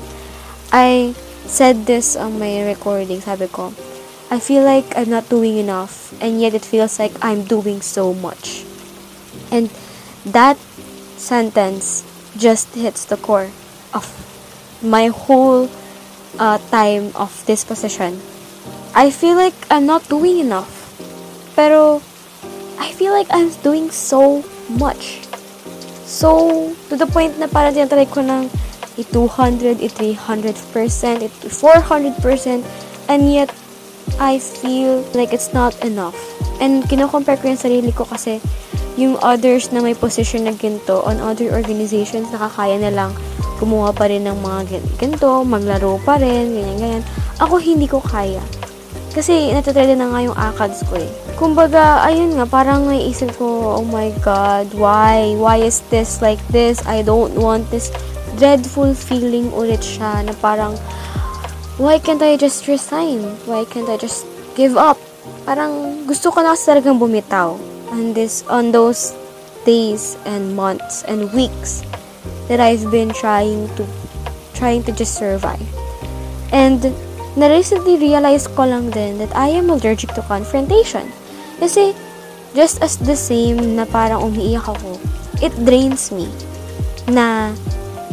I 0.72 1.16
said 1.46 1.86
this 1.86 2.16
on 2.16 2.40
my 2.40 2.64
recording, 2.64 3.22
sabi 3.22 3.48
ko, 3.48 3.74
I 4.32 4.40
feel 4.40 4.64
like 4.64 4.96
I'm 4.96 5.10
not 5.10 5.30
doing 5.30 5.58
enough 5.58 6.14
and 6.22 6.40
yet 6.40 6.54
it 6.54 6.64
feels 6.64 7.00
like 7.00 7.12
I'm 7.22 7.44
doing 7.44 7.82
so 7.82 8.14
much. 8.14 8.64
And 9.52 9.70
that 10.26 10.58
sentence 11.20 12.04
just 12.38 12.74
hits 12.76 13.06
the 13.06 13.18
core 13.18 13.52
of 13.94 14.08
my 14.82 15.08
whole 15.08 15.70
uh, 16.40 16.58
time 16.72 17.12
of 17.16 17.44
this 17.46 17.64
position 17.66 18.22
I 18.92 19.10
feel 19.10 19.40
like 19.40 19.56
I'm 19.72 19.86
not 19.88 20.04
doing 20.12 20.40
enough. 20.40 20.68
Pero, 21.56 22.04
I 22.76 22.92
feel 22.92 23.16
like 23.16 23.28
I'm 23.32 23.48
doing 23.64 23.88
so 23.88 24.44
much. 24.68 25.24
So, 26.04 26.76
to 26.92 27.00
the 27.00 27.08
point 27.08 27.40
na 27.40 27.48
parang 27.48 27.72
tinatry 27.72 28.04
ko 28.12 28.20
ng 28.20 28.52
i-200, 28.98 29.80
i-300%, 29.80 31.24
i-400%, 31.24 32.64
and 33.08 33.22
yet, 33.32 33.52
I 34.20 34.40
feel 34.40 35.06
like 35.14 35.32
it's 35.32 35.54
not 35.54 35.78
enough. 35.86 36.18
And 36.60 36.84
kino-compare 36.86 37.38
ko 37.40 37.54
yung 37.54 37.62
sarili 37.62 37.92
ko 37.96 38.04
kasi 38.06 38.42
yung 39.00 39.16
others 39.24 39.72
na 39.72 39.80
may 39.80 39.96
position 39.96 40.46
na 40.46 40.54
ginto 40.54 41.02
on 41.08 41.24
other 41.24 41.50
organizations, 41.56 42.28
nakakaya 42.30 42.76
na 42.78 42.92
lang 42.92 43.12
kumuha 43.62 43.94
pa 43.94 44.10
rin 44.10 44.26
ng 44.26 44.42
mga 44.42 44.82
ganito, 44.98 45.46
maglaro 45.46 46.02
pa 46.02 46.18
rin, 46.18 46.50
ganyan-ganyan. 46.50 47.06
Ako 47.38 47.62
hindi 47.62 47.86
ko 47.86 48.02
kaya. 48.02 48.42
Kasi, 49.12 49.52
natatrade 49.52 49.94
na 49.94 50.08
nga 50.08 50.24
yung 50.24 50.38
ACADS 50.40 50.88
ko 50.88 50.96
eh. 50.98 51.10
Kumbaga, 51.36 52.02
ayun 52.08 52.40
nga, 52.40 52.48
parang 52.48 52.88
naisip 52.88 53.36
ko, 53.36 53.78
oh 53.78 53.86
my 53.86 54.10
God, 54.24 54.72
why? 54.72 55.36
Why 55.36 55.62
is 55.62 55.84
this 55.92 56.24
like 56.24 56.40
this? 56.50 56.80
I 56.88 57.04
don't 57.04 57.36
want 57.36 57.68
this 57.70 57.92
dreadful 58.38 58.94
feeling 58.94 59.52
ulit 59.52 59.82
siya 59.82 60.24
na 60.24 60.34
parang, 60.40 60.78
why 61.82 61.98
can't 61.98 62.22
I 62.22 62.38
just 62.38 62.68
resign? 62.68 63.24
Why 63.50 63.66
can't 63.66 63.90
I 63.90 63.98
just 63.98 64.28
give 64.54 64.78
up? 64.78 65.00
Parang 65.48 66.06
gusto 66.06 66.30
ko 66.30 66.46
na 66.46 66.54
talagang 66.54 67.02
bumitaw 67.02 67.58
on 67.92 68.14
this, 68.14 68.46
on 68.48 68.72
those 68.72 69.14
days 69.66 70.18
and 70.26 70.56
months 70.56 71.04
and 71.06 71.32
weeks 71.34 71.84
that 72.48 72.60
I've 72.60 72.90
been 72.92 73.10
trying 73.10 73.70
to, 73.76 73.84
trying 74.54 74.84
to 74.86 74.92
just 74.92 75.16
survive. 75.16 75.64
And, 76.52 76.94
na 77.40 77.48
recently 77.48 77.96
realize 77.96 78.48
ko 78.48 78.68
lang 78.68 78.92
din 78.92 79.18
that 79.24 79.32
I 79.32 79.56
am 79.56 79.72
allergic 79.72 80.12
to 80.20 80.22
confrontation. 80.28 81.08
Kasi, 81.64 81.96
just 82.52 82.84
as 82.84 83.00
the 83.00 83.16
same 83.16 83.80
na 83.80 83.88
parang 83.88 84.34
umiiyak 84.34 84.68
ako, 84.68 85.00
it 85.40 85.56
drains 85.64 86.12
me. 86.12 86.28
Na, 87.08 87.56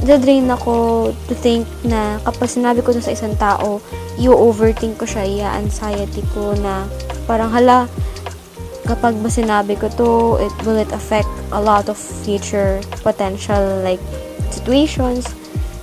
drain 0.05 0.47
ako 0.47 1.11
to 1.27 1.35
think 1.35 1.67
na 1.83 2.23
kapag 2.23 2.51
sinabi 2.51 2.85
ko 2.85 2.95
sa 2.95 3.11
isang 3.11 3.35
tao, 3.35 3.83
i-overthink 4.19 4.99
ko 4.99 5.07
siya, 5.07 5.27
i-anxiety 5.27 6.23
ko 6.35 6.55
na 6.59 6.87
parang 7.27 7.51
hala, 7.51 7.91
kapag 8.89 9.19
ba 9.21 9.29
sinabi 9.29 9.77
ko 9.77 9.87
to, 9.93 10.11
it 10.41 10.55
will 10.65 10.79
it 10.81 10.91
affect 10.97 11.29
a 11.53 11.61
lot 11.61 11.93
of 11.93 11.99
future 11.99 12.81
potential 13.05 13.61
like 13.85 14.01
situations, 14.49 15.29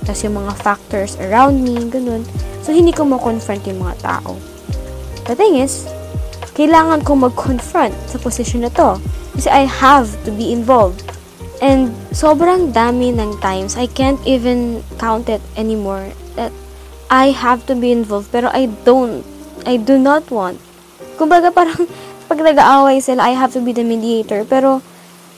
tas 0.02 0.22
yung 0.26 0.38
mga 0.38 0.54
factors 0.58 1.14
around 1.22 1.62
me, 1.62 1.78
ganun. 1.90 2.26
So, 2.66 2.74
hindi 2.74 2.90
ko 2.90 3.06
ma-confront 3.06 3.62
yung 3.70 3.82
mga 3.82 3.96
tao. 4.02 4.34
The 5.26 5.34
thing 5.34 5.58
is, 5.58 5.86
kailangan 6.54 7.02
ko 7.02 7.18
mag-confront 7.18 7.94
sa 8.06 8.18
position 8.18 8.66
na 8.66 8.70
to. 8.74 8.98
Kasi 9.34 9.50
I 9.50 9.66
have 9.66 10.10
to 10.24 10.30
be 10.32 10.54
involved. 10.54 11.15
And 11.64 11.96
sobrang 12.12 12.76
dami 12.76 13.16
ng 13.16 13.40
times, 13.40 13.80
I 13.80 13.88
can't 13.88 14.20
even 14.28 14.84
count 15.00 15.32
it 15.32 15.40
anymore, 15.56 16.12
that 16.36 16.52
I 17.08 17.32
have 17.32 17.64
to 17.70 17.74
be 17.78 17.92
involved, 17.94 18.28
pero 18.28 18.52
I 18.52 18.68
don't. 18.84 19.24
I 19.64 19.80
do 19.80 19.96
not 19.96 20.28
want. 20.28 20.60
Kumbaga 21.16 21.48
parang, 21.48 21.88
pag 22.28 22.38
nag-aaway 22.42 23.00
sila, 23.00 23.24
I 23.24 23.32
have 23.32 23.56
to 23.56 23.62
be 23.64 23.72
the 23.72 23.86
mediator. 23.86 24.44
Pero, 24.44 24.84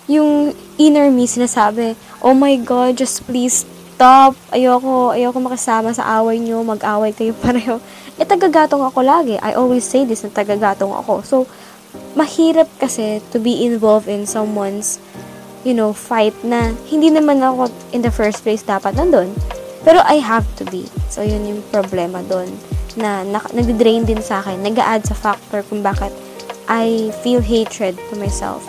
yung 0.09 0.57
inner 0.81 1.12
me 1.12 1.28
sinasabi, 1.28 1.94
oh 2.24 2.35
my 2.35 2.57
God, 2.57 2.98
just 2.98 3.22
please 3.28 3.68
stop, 3.98 4.38
ayoko, 4.54 5.11
ayoko 5.11 5.38
makasama 5.42 5.90
sa 5.90 6.22
away 6.22 6.38
nyo, 6.38 6.62
mag-away 6.62 7.11
kayo 7.11 7.35
pareho. 7.44 7.78
Eh, 8.18 8.26
tagagatong 8.26 8.83
ako 8.83 9.02
lagi. 9.02 9.38
I 9.38 9.54
always 9.54 9.87
say 9.87 10.02
this 10.02 10.22
na 10.22 10.31
tagagatong 10.31 10.90
ako. 10.90 11.22
So, 11.22 11.37
mahirap 12.14 12.66
kasi 12.81 13.22
to 13.31 13.38
be 13.38 13.66
involved 13.66 14.07
in 14.07 14.24
someone's, 14.24 14.98
you 15.64 15.75
know, 15.75 15.92
fight 15.92 16.35
na 16.44 16.75
hindi 16.87 17.11
naman 17.11 17.42
ako 17.42 17.71
in 17.90 18.03
the 18.03 18.12
first 18.12 18.42
place 18.42 18.62
dapat 18.62 18.94
nandun. 18.94 19.35
Pero 19.87 20.03
I 20.05 20.21
have 20.21 20.44
to 20.59 20.64
be. 20.68 20.87
So, 21.09 21.23
yun 21.23 21.47
yung 21.47 21.62
problema 21.71 22.21
doon. 22.27 22.51
Na, 22.99 23.23
na 23.23 23.38
nag-drain 23.55 24.05
din 24.05 24.21
sa 24.21 24.42
akin. 24.42 24.61
Nag-add 24.61 25.07
sa 25.07 25.14
factor 25.14 25.62
kung 25.66 25.81
bakit 25.81 26.11
I 26.68 27.14
feel 27.25 27.40
hatred 27.40 27.97
to 28.11 28.14
myself. 28.21 28.66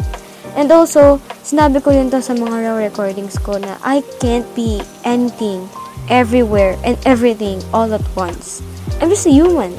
And 0.55 0.71
also, 0.71 1.19
sinabi 1.43 1.83
ko 1.83 1.91
yun 1.91 2.09
to 2.15 2.23
sa 2.23 2.33
mga 2.33 2.71
raw 2.71 2.75
recordings 2.79 3.37
ko 3.37 3.59
na 3.59 3.77
I 3.83 4.01
can't 4.23 4.47
be 4.55 4.81
anything, 5.03 5.67
everywhere, 6.07 6.79
and 6.87 6.95
everything 7.05 7.59
all 7.75 7.91
at 7.91 8.05
once. 8.15 8.63
I'm 9.03 9.11
just 9.11 9.27
a 9.27 9.33
human. 9.33 9.75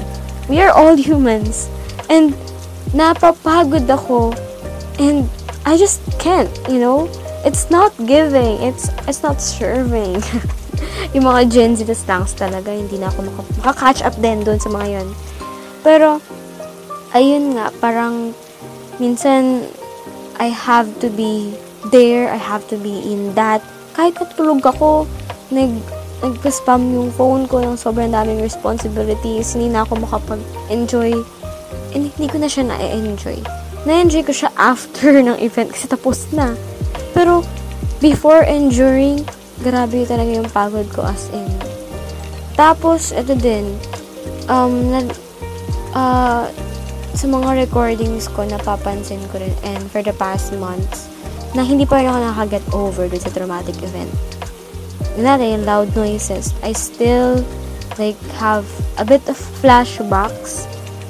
We 0.47 0.61
are 0.61 0.71
all 0.71 0.95
humans. 1.01 1.73
And 2.13 2.37
napapagod 2.93 3.89
ako. 3.89 4.37
And 5.01 5.27
I 5.65 5.77
just 5.77 6.01
can't, 6.19 6.51
you 6.69 6.81
know? 6.81 7.09
It's 7.45 7.71
not 7.71 7.93
giving. 8.05 8.61
It's 8.61 8.93
it's 9.09 9.25
not 9.25 9.41
serving. 9.41 10.21
yung 11.15 11.25
mga 11.27 11.41
Gen 11.51 11.73
Z 11.77 11.85
slangs 11.93 12.37
talaga, 12.37 12.73
hindi 12.73 13.01
na 13.01 13.09
ako 13.09 13.29
maka- 13.29 13.53
maka-catch 13.65 14.01
up 14.05 14.17
din 14.21 14.45
doon 14.45 14.61
sa 14.61 14.71
mga 14.73 14.87
yon. 15.01 15.09
Pero, 15.81 16.21
ayun 17.17 17.57
nga, 17.57 17.73
parang 17.81 18.37
minsan 19.01 19.67
I 20.41 20.53
have 20.53 20.89
to 21.05 21.09
be 21.13 21.53
there, 21.93 22.29
I 22.33 22.41
have 22.41 22.65
to 22.73 22.77
be 22.77 23.01
in 23.05 23.37
that. 23.37 23.61
Kahit 23.97 24.17
natulog 24.17 24.65
ako, 24.65 25.05
nag, 25.53 25.73
nag-spam 26.21 26.93
yung 26.93 27.11
phone 27.13 27.45
ko 27.49 27.61
ng 27.61 27.77
sobrang 27.77 28.13
daming 28.13 28.41
responsibilities, 28.41 29.57
hindi 29.57 29.73
na 29.73 29.85
ako 29.85 30.05
makapag-enjoy. 30.05 31.13
And 31.93 32.09
hindi 32.09 32.27
ko 32.31 32.37
na 32.39 32.49
siya 32.49 32.71
na-enjoy. 32.71 33.60
Na-enjoy 33.89 34.29
ko 34.29 34.33
siya 34.37 34.51
after 34.61 35.25
ng 35.25 35.41
event 35.41 35.73
kasi 35.73 35.89
tapos 35.89 36.29
na. 36.37 36.53
Pero, 37.17 37.41
before 37.99 38.45
and 38.45 38.69
during, 38.69 39.25
grabe 39.65 40.05
talaga 40.05 40.31
yung 40.31 40.51
pagod 40.53 40.89
ko 40.93 41.05
as 41.05 41.33
in. 41.33 41.49
Tapos, 42.61 43.13
ito 43.13 43.33
din, 43.37 43.73
um, 44.53 44.93
na, 44.93 45.01
uh, 45.97 46.45
sa 47.17 47.27
mga 47.27 47.69
recordings 47.69 48.29
ko, 48.29 48.45
napapansin 48.45 49.21
ko 49.33 49.41
rin, 49.41 49.53
and 49.65 49.81
for 49.89 50.05
the 50.05 50.13
past 50.21 50.53
months, 50.61 51.09
na 51.57 51.65
hindi 51.65 51.89
pa 51.89 51.99
rin 51.99 52.09
ako 52.09 52.19
nakaget 52.21 52.65
over 52.71 53.05
dun 53.09 53.21
sa 53.21 53.33
traumatic 53.33 53.77
event. 53.81 54.13
Not 55.19 55.43
yung 55.43 55.67
loud 55.67 55.91
noises. 55.97 56.55
I 56.63 56.77
still, 56.77 57.43
like, 57.99 58.21
have 58.39 58.69
a 59.01 59.05
bit 59.09 59.25
of 59.27 59.41
flashbacks. 59.65 60.69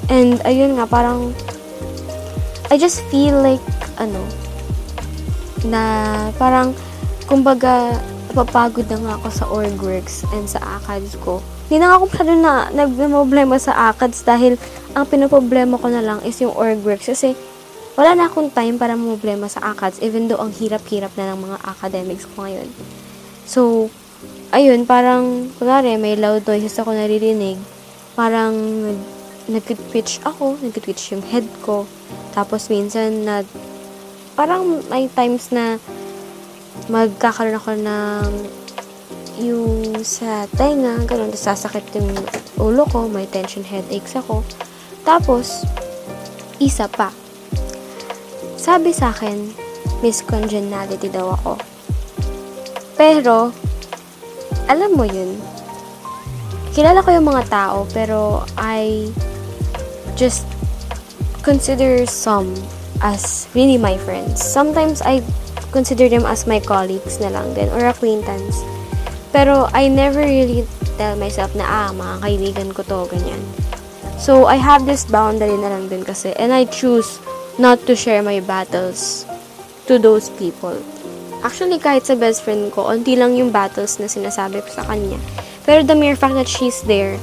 And, 0.09 0.41
ayun 0.47 0.81
nga, 0.81 0.89
parang, 0.89 1.35
I 2.71 2.79
just 2.79 3.03
feel 3.11 3.35
like, 3.43 3.59
ano, 3.99 4.23
na, 5.67 5.83
parang, 6.39 6.71
kumbaga, 7.27 7.99
napapagod 8.31 8.87
na 8.87 8.95
nga 8.95 9.13
ako 9.19 9.27
sa 9.27 9.45
org 9.51 9.75
works 9.83 10.23
and 10.31 10.47
sa 10.47 10.79
ACADS 10.79 11.19
ko. 11.19 11.43
Hindi 11.67 11.83
na 11.83 11.99
ako 11.99 12.07
masyado 12.07 12.33
na 12.39 12.71
nagproblema 12.71 13.59
sa 13.59 13.91
ACADS 13.91 14.23
dahil 14.23 14.55
ang 14.95 15.03
pinoproblema 15.03 15.75
ko 15.75 15.91
na 15.91 15.99
lang 15.99 16.23
is 16.23 16.39
yung 16.39 16.55
org 16.55 16.79
works 16.87 17.11
kasi 17.11 17.35
wala 17.99 18.15
na 18.15 18.31
akong 18.31 18.47
time 18.55 18.79
para 18.79 18.95
problema 18.95 19.51
sa 19.51 19.75
ACADS 19.75 19.99
even 19.99 20.31
though 20.31 20.39
ang 20.39 20.55
hirap-hirap 20.55 21.11
na 21.19 21.35
ng 21.35 21.43
mga 21.43 21.57
academics 21.67 22.23
ko 22.23 22.47
ngayon. 22.47 22.71
So, 23.43 23.91
ayun, 24.55 24.87
parang, 24.87 25.51
kunwari, 25.59 25.99
may 25.99 26.15
loud 26.15 26.47
noises 26.47 26.79
ako 26.79 26.95
naririnig. 26.95 27.59
Parang, 28.15 28.55
nag-twitch 29.51 30.23
ako, 30.23 30.55
nag-twitch 30.63 31.11
yung 31.11 31.23
head 31.27 31.43
ko. 31.67 31.83
Tapos, 32.31 32.71
minsan, 32.71 33.27
na, 33.27 33.43
parang 34.35 34.83
may 34.87 35.11
times 35.11 35.51
na 35.51 35.79
magkakaroon 36.87 37.59
ako 37.59 37.71
ng 37.77 38.27
yung 39.41 40.03
sa 40.05 40.45
tenga, 40.53 41.01
ganun, 41.07 41.33
sasakit 41.33 41.87
yung 41.97 42.11
ulo 42.61 42.85
ko, 42.89 43.09
may 43.09 43.25
tension 43.25 43.65
headaches 43.65 44.13
ako. 44.13 44.45
Tapos, 45.01 45.65
isa 46.61 46.85
pa, 46.85 47.09
sabi 48.61 48.93
sa 48.93 49.09
akin, 49.09 49.49
Miss 50.05 50.21
Congeniality 50.21 51.09
daw 51.09 51.33
ako. 51.33 51.57
Pero, 52.93 53.49
alam 54.69 54.91
mo 54.93 55.05
yun, 55.09 55.41
kilala 56.77 57.01
ko 57.01 57.09
yung 57.09 57.25
mga 57.25 57.49
tao, 57.49 57.89
pero 57.89 58.45
I 58.61 59.09
just 60.13 60.45
consider 61.43 62.05
some 62.05 62.53
as 63.01 63.49
really 63.53 63.77
my 63.77 63.97
friends. 63.97 64.41
Sometimes 64.41 65.01
I 65.01 65.25
consider 65.71 66.09
them 66.09 66.25
as 66.25 66.45
my 66.45 66.59
colleagues 66.59 67.19
na 67.19 67.29
lang 67.33 67.53
din, 67.53 67.69
or 67.73 67.89
acquaintance. 67.89 68.61
Pero 69.31 69.71
I 69.73 69.87
never 69.87 70.21
really 70.21 70.67
tell 70.99 71.15
myself 71.15 71.55
na, 71.55 71.65
ah, 71.65 71.89
mga 71.95 72.15
kaibigan 72.21 72.69
ko 72.75 72.83
to, 72.83 72.99
ganyan. 73.09 73.41
So, 74.21 74.45
I 74.45 74.61
have 74.61 74.85
this 74.85 75.07
boundary 75.07 75.57
na 75.57 75.73
lang 75.73 75.89
din 75.89 76.05
kasi, 76.05 76.35
and 76.37 76.53
I 76.53 76.69
choose 76.69 77.17
not 77.57 77.81
to 77.89 77.97
share 77.97 78.21
my 78.21 78.37
battles 78.43 79.25
to 79.89 79.97
those 79.97 80.29
people. 80.37 80.77
Actually, 81.41 81.81
kahit 81.81 82.05
sa 82.05 82.13
best 82.13 82.45
friend 82.45 82.69
ko, 82.69 82.85
onti 82.85 83.17
lang 83.17 83.33
yung 83.33 83.49
battles 83.49 83.97
na 83.97 84.05
sinasabi 84.05 84.61
ko 84.61 84.69
sa 84.69 84.85
kanya. 84.85 85.17
Pero 85.65 85.81
the 85.81 85.97
mere 85.97 86.13
fact 86.13 86.37
that 86.37 86.45
she's 86.45 86.85
there, 86.85 87.17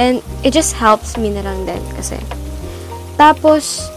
and 0.00 0.24
it 0.40 0.56
just 0.56 0.72
helps 0.72 1.20
me 1.20 1.28
na 1.28 1.44
lang 1.44 1.68
din 1.68 1.82
kasi. 1.92 2.16
Tapos, 3.18 3.90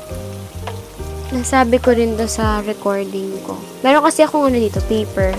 nasabi 1.30 1.78
ko 1.78 1.94
rin 1.94 2.18
to 2.18 2.26
sa 2.26 2.60
recording 2.66 3.30
ko. 3.46 3.56
Meron 3.86 4.02
kasi 4.02 4.26
akong 4.26 4.50
ano 4.50 4.58
dito, 4.58 4.82
paper. 4.90 5.32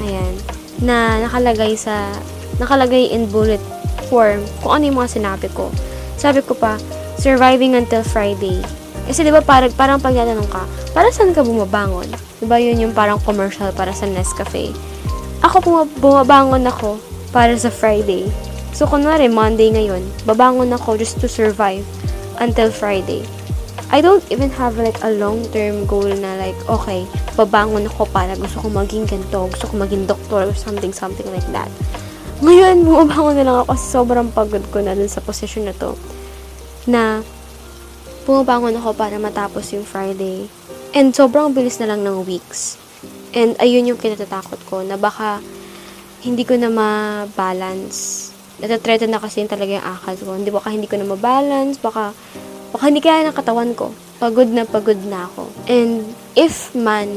Ayan. 0.00 0.34
Na 0.80 1.20
nakalagay 1.20 1.76
sa, 1.76 2.08
nakalagay 2.56 3.12
in 3.12 3.28
bullet 3.28 3.60
form 4.08 4.42
kung 4.64 4.80
ano 4.80 4.88
yung 4.88 4.98
mga 4.98 5.20
sinabi 5.20 5.52
ko. 5.52 5.68
Sabi 6.16 6.40
ko 6.40 6.56
pa, 6.56 6.80
surviving 7.20 7.76
until 7.76 8.00
Friday. 8.00 8.58
Kasi 9.04 9.26
'di 9.26 9.32
ba 9.34 9.44
parang 9.44 9.72
parang 9.76 9.98
pag 10.00 10.16
natanong 10.16 10.48
ka, 10.48 10.64
para 10.96 11.12
saan 11.12 11.36
ka 11.36 11.44
bumabangon? 11.44 12.08
'Di 12.40 12.46
ba 12.48 12.56
'yun 12.56 12.78
yung 12.78 12.94
parang 12.96 13.20
commercial 13.22 13.70
para 13.76 13.92
sa 13.92 14.08
Nescafe. 14.08 14.72
Ako 15.44 15.60
bumabangon 16.00 16.64
ako 16.68 17.00
para 17.34 17.52
sa 17.56 17.72
Friday. 17.72 18.28
So 18.70 18.86
kunwari 18.86 19.26
Monday 19.26 19.72
ngayon, 19.72 20.04
babangon 20.24 20.70
ako 20.70 20.94
just 20.94 21.18
to 21.18 21.26
survive 21.26 21.82
until 22.40 22.72
Friday. 22.72 23.22
I 23.90 24.00
don't 24.00 24.24
even 24.30 24.50
have 24.54 24.78
like 24.78 24.96
a 25.02 25.10
long-term 25.10 25.86
goal 25.86 26.06
na 26.06 26.38
like, 26.38 26.56
okay, 26.70 27.04
babangon 27.34 27.90
ako 27.90 28.06
para 28.10 28.38
gusto 28.38 28.62
ko 28.62 28.68
maging 28.70 29.06
ganito, 29.06 29.50
gusto 29.50 29.66
ko 29.66 29.74
maging 29.82 30.06
doktor 30.06 30.46
or 30.46 30.56
something, 30.56 30.94
something 30.94 31.26
like 31.34 31.46
that. 31.50 31.70
Ngayon, 32.40 32.82
bumabangon 32.86 33.34
na 33.36 33.44
lang 33.44 33.56
ako 33.62 33.74
kasi 33.74 33.84
sobrang 33.90 34.28
pagod 34.30 34.64
ko 34.70 34.78
na 34.78 34.94
dun 34.94 35.10
sa 35.10 35.18
position 35.18 35.66
na 35.66 35.74
to. 35.74 35.98
Na, 36.86 37.26
pumabangon 38.24 38.78
ako 38.78 38.94
para 38.94 39.18
matapos 39.18 39.74
yung 39.74 39.82
Friday. 39.82 40.46
And 40.94 41.10
sobrang 41.10 41.50
bilis 41.50 41.82
na 41.82 41.90
lang 41.90 42.06
ng 42.06 42.22
weeks. 42.26 42.78
And 43.34 43.58
ayun 43.58 43.90
yung 43.90 43.98
kinatatakot 43.98 44.62
ko, 44.70 44.86
na 44.86 44.94
baka 44.94 45.42
hindi 46.22 46.46
ko 46.46 46.54
na 46.54 46.70
ma-balance. 46.70 48.29
Natatreten 48.60 49.10
na 49.10 49.20
kasi 49.20 49.48
talaga 49.48 49.80
yung 49.80 49.86
akal 49.86 50.14
ko. 50.20 50.36
Hindi 50.36 50.50
baka 50.52 50.68
hindi 50.68 50.86
ko 50.86 51.00
na 51.00 51.08
ma-balance, 51.08 51.80
baka, 51.80 52.12
baka 52.72 52.84
hindi 52.86 53.00
kaya 53.00 53.26
ng 53.26 53.36
katawan 53.36 53.72
ko. 53.72 53.92
Pagod 54.20 54.52
na 54.52 54.68
pagod 54.68 55.00
na 55.08 55.24
ako. 55.26 55.48
And 55.64 56.04
if 56.36 56.76
man, 56.76 57.08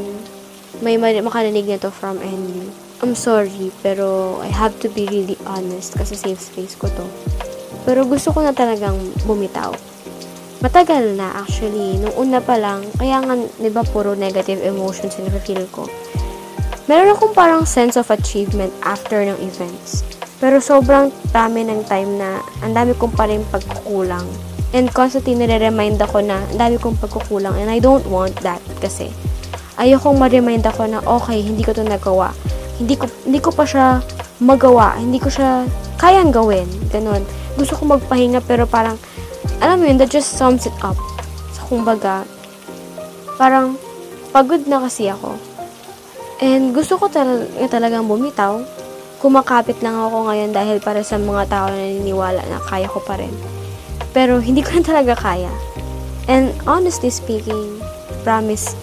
may 0.79 0.95
makarinig 0.97 1.67
na 1.67 1.77
to 1.83 1.91
from 1.91 2.23
any, 2.23 2.71
I'm 3.03 3.13
sorry, 3.13 3.75
pero 3.83 4.39
I 4.39 4.49
have 4.49 4.79
to 4.81 4.89
be 4.89 5.03
really 5.11 5.35
honest 5.43 5.99
kasi 5.99 6.15
safe 6.15 6.39
space 6.39 6.79
ko 6.79 6.87
to. 6.87 7.05
Pero 7.83 8.07
gusto 8.07 8.31
ko 8.31 8.39
na 8.39 8.55
talagang 8.55 8.95
bumitaw 9.27 9.75
matagal 10.63 11.19
na 11.19 11.35
actually. 11.43 11.99
Nung 11.99 12.15
una 12.15 12.39
pa 12.39 12.55
lang, 12.55 12.87
kaya 12.95 13.19
nga, 13.19 13.35
di 13.35 13.67
ba, 13.67 13.83
puro 13.83 14.15
negative 14.15 14.63
emotions 14.63 15.19
yung 15.19 15.27
feel 15.43 15.67
ko. 15.75 15.83
Meron 16.87 17.19
akong 17.19 17.35
parang 17.35 17.67
sense 17.67 17.99
of 17.99 18.07
achievement 18.07 18.71
after 18.79 19.19
ng 19.19 19.35
events. 19.43 20.07
Pero 20.43 20.59
sobrang 20.59 21.07
dami 21.31 21.63
ng 21.63 21.87
time 21.87 22.19
na 22.19 22.43
ang 22.59 22.75
dami 22.75 22.91
kong 22.99 23.15
pa 23.15 23.31
rin 23.31 23.47
pagkukulang. 23.47 24.27
And 24.75 24.91
constantly 24.91 25.39
nire-remind 25.39 26.03
ako 26.03 26.19
na 26.19 26.43
ang 26.43 26.59
dami 26.59 26.75
kong 26.75 26.99
pagkukulang 26.99 27.55
and 27.55 27.71
I 27.71 27.79
don't 27.79 28.03
want 28.11 28.35
that 28.43 28.59
kasi 28.83 29.07
ayokong 29.79 30.19
ma-remind 30.19 30.67
ako 30.67 30.91
na 30.91 30.99
okay, 31.07 31.39
hindi 31.39 31.63
ko 31.63 31.71
to 31.71 31.87
nagawa. 31.87 32.35
Hindi 32.75 32.99
ko, 32.99 33.07
hindi 33.23 33.39
ko 33.39 33.55
pa 33.55 33.63
siya 33.63 34.03
magawa. 34.43 34.99
Hindi 34.99 35.23
ko 35.23 35.31
siya 35.31 35.63
kayang 35.95 36.35
gawin. 36.35 36.67
Ganon. 36.91 37.23
Gusto 37.55 37.79
ko 37.79 37.95
magpahinga 37.95 38.43
pero 38.43 38.67
parang 38.67 38.99
alam 39.63 39.79
mo 39.79 39.87
yun, 39.87 39.95
that 39.95 40.11
just 40.11 40.35
sums 40.35 40.67
it 40.67 40.75
up. 40.83 40.99
So, 41.55 41.63
kumbaga, 41.71 42.27
parang, 43.39 43.79
pagod 44.35 44.67
na 44.67 44.83
kasi 44.83 45.07
ako. 45.07 45.39
And 46.43 46.75
gusto 46.75 46.99
ko 46.99 47.07
tal- 47.07 47.47
talagang 47.71 48.11
bumitaw. 48.11 48.59
Kumakapit 49.23 49.79
lang 49.79 49.95
ako 49.95 50.27
ngayon 50.27 50.51
dahil 50.51 50.83
para 50.83 50.99
sa 50.99 51.15
mga 51.15 51.47
tao 51.47 51.71
na 51.71 51.79
naniniwala 51.79 52.43
na 52.43 52.59
kaya 52.59 52.91
ko 52.91 52.99
pa 52.99 53.15
rin. 53.15 53.31
Pero 54.11 54.43
hindi 54.43 54.59
ko 54.59 54.75
na 54.75 54.83
talaga 54.83 55.15
kaya. 55.15 55.47
And 56.27 56.51
honestly 56.67 57.07
speaking, 57.07 57.79
promise, 58.27 58.75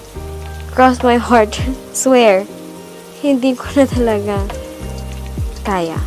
cross 0.72 1.04
my 1.04 1.20
heart, 1.20 1.60
swear, 1.92 2.48
hindi 3.20 3.52
ko 3.52 3.68
na 3.76 3.84
talaga 3.84 4.40
kaya. 5.60 6.00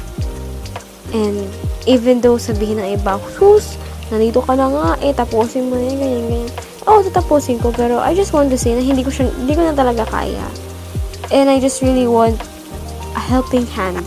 And 1.13 1.45
even 1.85 2.25
though 2.25 2.41
sabihin 2.41 2.81
ng 2.81 2.89
iba, 2.97 3.21
who's 3.37 3.77
nandito 4.09 4.41
ka 4.41 4.57
na 4.57 4.65
nga, 4.65 4.87
eh, 5.05 5.13
tapusin 5.13 5.69
mo 5.69 5.77
na 5.77 5.93
yan, 5.93 5.97
ganyan, 6.01 6.25
ganyan. 6.25 6.51
Oo, 6.89 6.99
oh, 6.99 7.05
tatapusin 7.05 7.61
ko, 7.61 7.69
pero 7.69 8.01
I 8.01 8.17
just 8.17 8.33
want 8.33 8.49
to 8.49 8.57
say 8.57 8.73
na 8.73 8.81
hindi 8.81 9.05
ko, 9.05 9.13
siya, 9.13 9.29
hindi 9.29 9.53
ko 9.53 9.61
na 9.61 9.77
talaga 9.77 10.09
kaya. 10.09 10.41
And 11.29 11.53
I 11.53 11.61
just 11.61 11.85
really 11.85 12.09
want 12.09 12.41
a 13.15 13.19
helping 13.19 13.65
hand. 13.65 14.03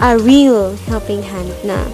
A 0.00 0.18
real 0.18 0.74
helping 0.88 1.22
hand 1.22 1.52
na, 1.64 1.84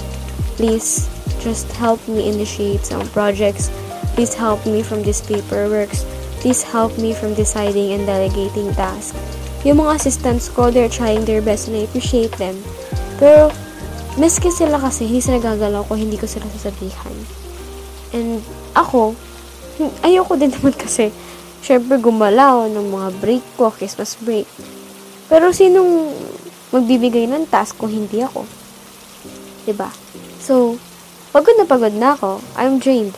please, 0.57 1.11
just 1.41 1.71
help 1.77 2.01
me 2.09 2.29
initiate 2.29 2.87
some 2.87 3.07
projects. 3.11 3.71
Please 4.15 4.35
help 4.35 4.65
me 4.67 4.83
from 4.83 5.03
this 5.03 5.21
paperworks. 5.21 6.03
Please 6.41 6.63
help 6.63 6.97
me 6.99 7.13
from 7.13 7.35
deciding 7.35 7.93
and 7.93 8.07
delegating 8.07 8.73
tasks. 8.75 9.19
Yung 9.67 9.83
mga 9.83 9.99
assistants 9.99 10.49
ko, 10.49 10.71
they're 10.71 10.91
trying 10.91 11.27
their 11.27 11.43
best 11.43 11.67
and 11.67 11.77
I 11.77 11.87
appreciate 11.87 12.33
them. 12.39 12.55
Pero, 13.19 13.51
Maski 14.19 14.51
sila 14.51 14.83
kasi, 14.83 15.07
hindi 15.07 15.23
sila 15.23 15.39
gagalaw 15.39 15.87
ko, 15.87 15.95
hindi 15.95 16.19
ko 16.19 16.27
sila 16.27 16.47
sasabihan. 16.51 17.15
And 18.11 18.43
ako, 18.75 19.15
ayoko 20.03 20.35
din 20.35 20.51
naman 20.51 20.75
kasi, 20.83 21.15
syempre 21.63 22.03
gumalaw 22.03 22.67
ng 22.67 22.87
mga 22.91 23.09
break 23.23 23.45
ko, 23.55 23.71
Christmas 23.71 24.19
break. 24.19 24.51
Pero 25.29 25.53
sinong 25.53 26.13
magbibigay 26.73 27.29
ng 27.29 27.49
task 27.49 27.77
kung 27.77 27.93
hindi 27.93 28.25
ako? 28.25 28.45
ba? 28.45 29.65
Diba? 29.69 29.91
So, 30.41 30.81
pagod 31.33 31.57
na 31.61 31.69
pagod 31.69 31.93
na 31.93 32.17
ako, 32.17 32.41
I'm 32.57 32.81
drained. 32.81 33.17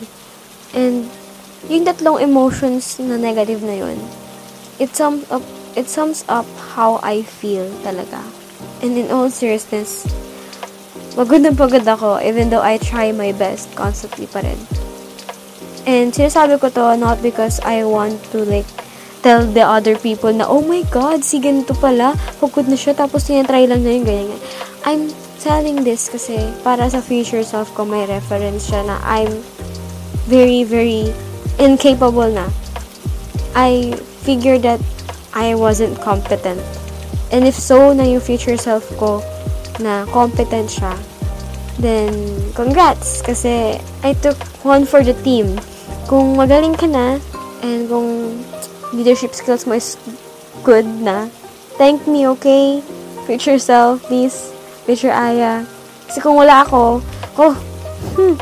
And, 0.75 1.07
yung 1.71 1.87
tatlong 1.87 2.19
emotions 2.19 2.99
na 2.99 3.15
negative 3.15 3.63
na 3.63 3.79
yun, 3.79 3.99
it 4.79 4.95
sums 4.95 5.23
up, 5.31 5.43
it 5.79 5.87
sums 5.87 6.27
up 6.27 6.47
how 6.75 6.99
I 7.03 7.23
feel 7.23 7.69
talaga. 7.85 8.19
And 8.81 8.97
in 8.97 9.13
all 9.13 9.29
seriousness, 9.29 10.09
Pagod 11.11 11.43
na 11.43 11.51
pagod 11.51 11.83
ako, 11.83 12.23
even 12.23 12.47
though 12.47 12.63
I 12.63 12.79
try 12.79 13.11
my 13.11 13.35
best 13.35 13.67
constantly 13.75 14.31
pa 14.31 14.39
rin. 14.39 14.55
And 15.83 16.15
sinasabi 16.15 16.55
ko 16.55 16.71
to 16.71 16.95
not 16.95 17.19
because 17.19 17.59
I 17.67 17.83
want 17.83 18.15
to 18.31 18.47
like 18.47 18.69
tell 19.21 19.45
the 19.45 19.61
other 19.61 19.97
people 19.97 20.33
na, 20.33 20.49
oh 20.49 20.61
my 20.61 20.81
God, 20.89 21.23
si 21.23 21.37
ganito 21.39 21.77
pala, 21.77 22.17
pagod 22.41 22.65
na 22.67 22.77
siya, 22.77 22.97
tapos 22.97 23.29
tinatry 23.29 23.69
lang 23.69 23.85
na 23.85 23.91
yung 23.93 24.05
ganyan. 24.05 24.41
I'm 24.85 25.13
telling 25.41 25.85
this 25.85 26.09
kasi 26.09 26.37
para 26.61 26.89
sa 26.89 27.01
future 27.01 27.41
self 27.41 27.73
ko 27.73 27.85
may 27.85 28.05
reference 28.05 28.69
siya 28.69 28.85
na 28.85 28.97
I'm 29.01 29.41
very, 30.29 30.65
very 30.65 31.13
incapable 31.61 32.29
na. 32.29 32.49
I 33.53 33.93
figured 34.25 34.65
that 34.65 34.81
I 35.33 35.53
wasn't 35.57 35.97
competent 36.01 36.61
And 37.31 37.47
if 37.47 37.55
so, 37.55 37.95
na 37.95 38.03
yung 38.03 38.19
future 38.19 38.59
self 38.59 38.83
ko 38.99 39.23
na 39.79 40.03
competent 40.11 40.67
siya, 40.67 40.91
then 41.79 42.11
congrats! 42.51 43.23
Kasi 43.23 43.79
I 44.03 44.11
took 44.19 44.35
one 44.67 44.83
for 44.83 44.99
the 44.99 45.15
team. 45.23 45.55
Kung 46.11 46.35
magaling 46.35 46.75
ka 46.75 46.91
na, 46.91 47.23
and 47.63 47.87
kung 47.87 48.35
leadership 48.91 49.35
skills 49.35 49.67
mo 49.67 49.75
is 49.75 49.95
good 50.63 50.85
na, 50.85 51.27
thank 51.79 52.03
me, 52.07 52.27
okay? 52.27 52.83
Future 53.25 53.59
self, 53.59 54.03
please. 54.05 54.51
Future 54.83 55.13
Aya. 55.13 55.63
Kasi 56.07 56.19
kung 56.19 56.35
wala 56.35 56.67
ako, 56.67 56.99
oh, 57.39 57.55
hmm. 58.19 58.35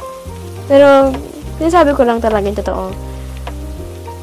Pero, 0.70 1.10
sinasabi 1.58 1.98
ko 1.98 2.06
lang 2.06 2.22
talaga 2.22 2.46
yung 2.46 2.62
totoo. 2.62 2.86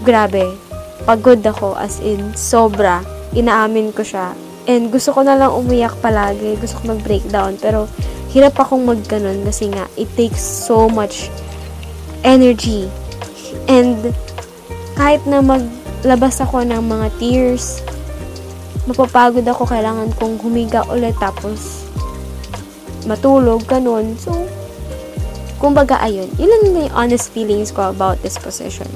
Grabe. 0.07 0.55
Pagod 1.03 1.43
ako, 1.43 1.75
as 1.75 1.99
in, 2.03 2.35
sobra. 2.39 3.03
Inaamin 3.35 3.91
ko 3.91 4.07
siya. 4.07 4.35
And 4.67 4.91
gusto 4.91 5.15
ko 5.15 5.27
na 5.27 5.39
lang 5.39 5.55
umiyak 5.55 5.99
palagi. 5.99 6.59
Gusto 6.59 6.83
ko 6.83 6.95
mag-breakdown. 6.95 7.59
Pero, 7.59 7.91
hirap 8.31 8.59
akong 8.59 8.87
magganon 8.87 9.43
kasi 9.43 9.71
nga, 9.71 9.91
it 9.99 10.11
takes 10.15 10.43
so 10.43 10.87
much 10.87 11.31
energy. 12.23 12.87
And, 13.67 14.15
kahit 14.95 15.23
na 15.27 15.43
maglabas 16.07 16.39
ako 16.39 16.63
ng 16.63 16.87
mga 16.87 17.07
tears, 17.19 17.83
mapapagod 18.87 19.43
ako, 19.43 19.67
kailangan 19.67 20.07
kong 20.15 20.39
humiga 20.39 20.87
ulit 20.87 21.19
tapos 21.19 21.83
matulog, 23.11 23.67
ganun. 23.67 24.15
So, 24.15 24.31
kumbaga, 25.59 25.99
ayun. 25.99 26.31
Yun 26.39 26.47
lang 26.47 26.63
yung 26.63 26.95
honest 26.95 27.35
feelings 27.35 27.75
ko 27.75 27.91
about 27.91 28.23
this 28.23 28.39
position. 28.39 28.87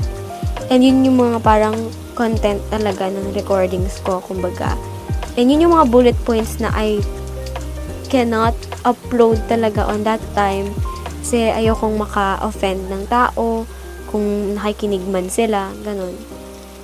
And 0.70 0.86
yun 0.86 1.02
yung 1.02 1.18
mga 1.18 1.42
parang 1.42 1.74
content 2.14 2.62
talaga 2.70 3.10
ng 3.10 3.34
recordings 3.34 3.98
ko, 4.06 4.22
kumbaga. 4.22 4.78
And 5.34 5.50
yun 5.50 5.66
yung 5.66 5.74
mga 5.74 5.90
bullet 5.90 6.18
points 6.22 6.62
na 6.62 6.70
I 6.70 7.02
cannot 8.06 8.54
upload 8.86 9.42
talaga 9.50 9.82
on 9.82 10.06
that 10.06 10.22
time 10.38 10.70
kasi 11.26 11.50
ayokong 11.50 11.98
maka-offend 11.98 12.86
ng 12.86 13.10
tao 13.10 13.66
kung 14.14 14.54
nakikinig 14.54 15.02
man 15.10 15.26
sila, 15.26 15.74
ganun. 15.82 16.14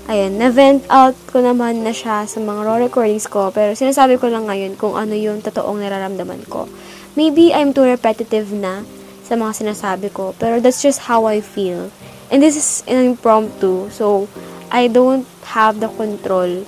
Ayun, 0.07 0.39
na-vent 0.39 0.87
out 0.87 1.19
ko 1.27 1.43
naman 1.43 1.83
na 1.83 1.91
siya 1.91 2.23
sa 2.31 2.39
mga 2.39 2.63
raw 2.63 2.79
recordings 2.79 3.27
ko, 3.27 3.51
pero 3.51 3.75
sinasabi 3.75 4.23
ko 4.23 4.31
lang 4.31 4.47
ngayon 4.47 4.79
kung 4.79 4.95
ano 4.95 5.19
yung 5.19 5.43
totoong 5.43 5.83
nararamdaman 5.83 6.47
ko. 6.47 6.71
Maybe 7.19 7.51
I'm 7.51 7.75
too 7.75 7.83
repetitive 7.83 8.55
na 8.55 8.87
sa 9.27 9.35
mga 9.35 9.67
sinasabi 9.67 10.15
ko, 10.15 10.31
pero 10.39 10.63
that's 10.63 10.79
just 10.79 11.11
how 11.11 11.27
I 11.27 11.43
feel. 11.43 11.91
And 12.31 12.39
this 12.39 12.55
is 12.55 12.87
an 12.87 13.03
impromptu, 13.03 13.91
so 13.91 14.31
I 14.71 14.87
don't 14.87 15.27
have 15.51 15.83
the 15.83 15.91
control 15.91 16.63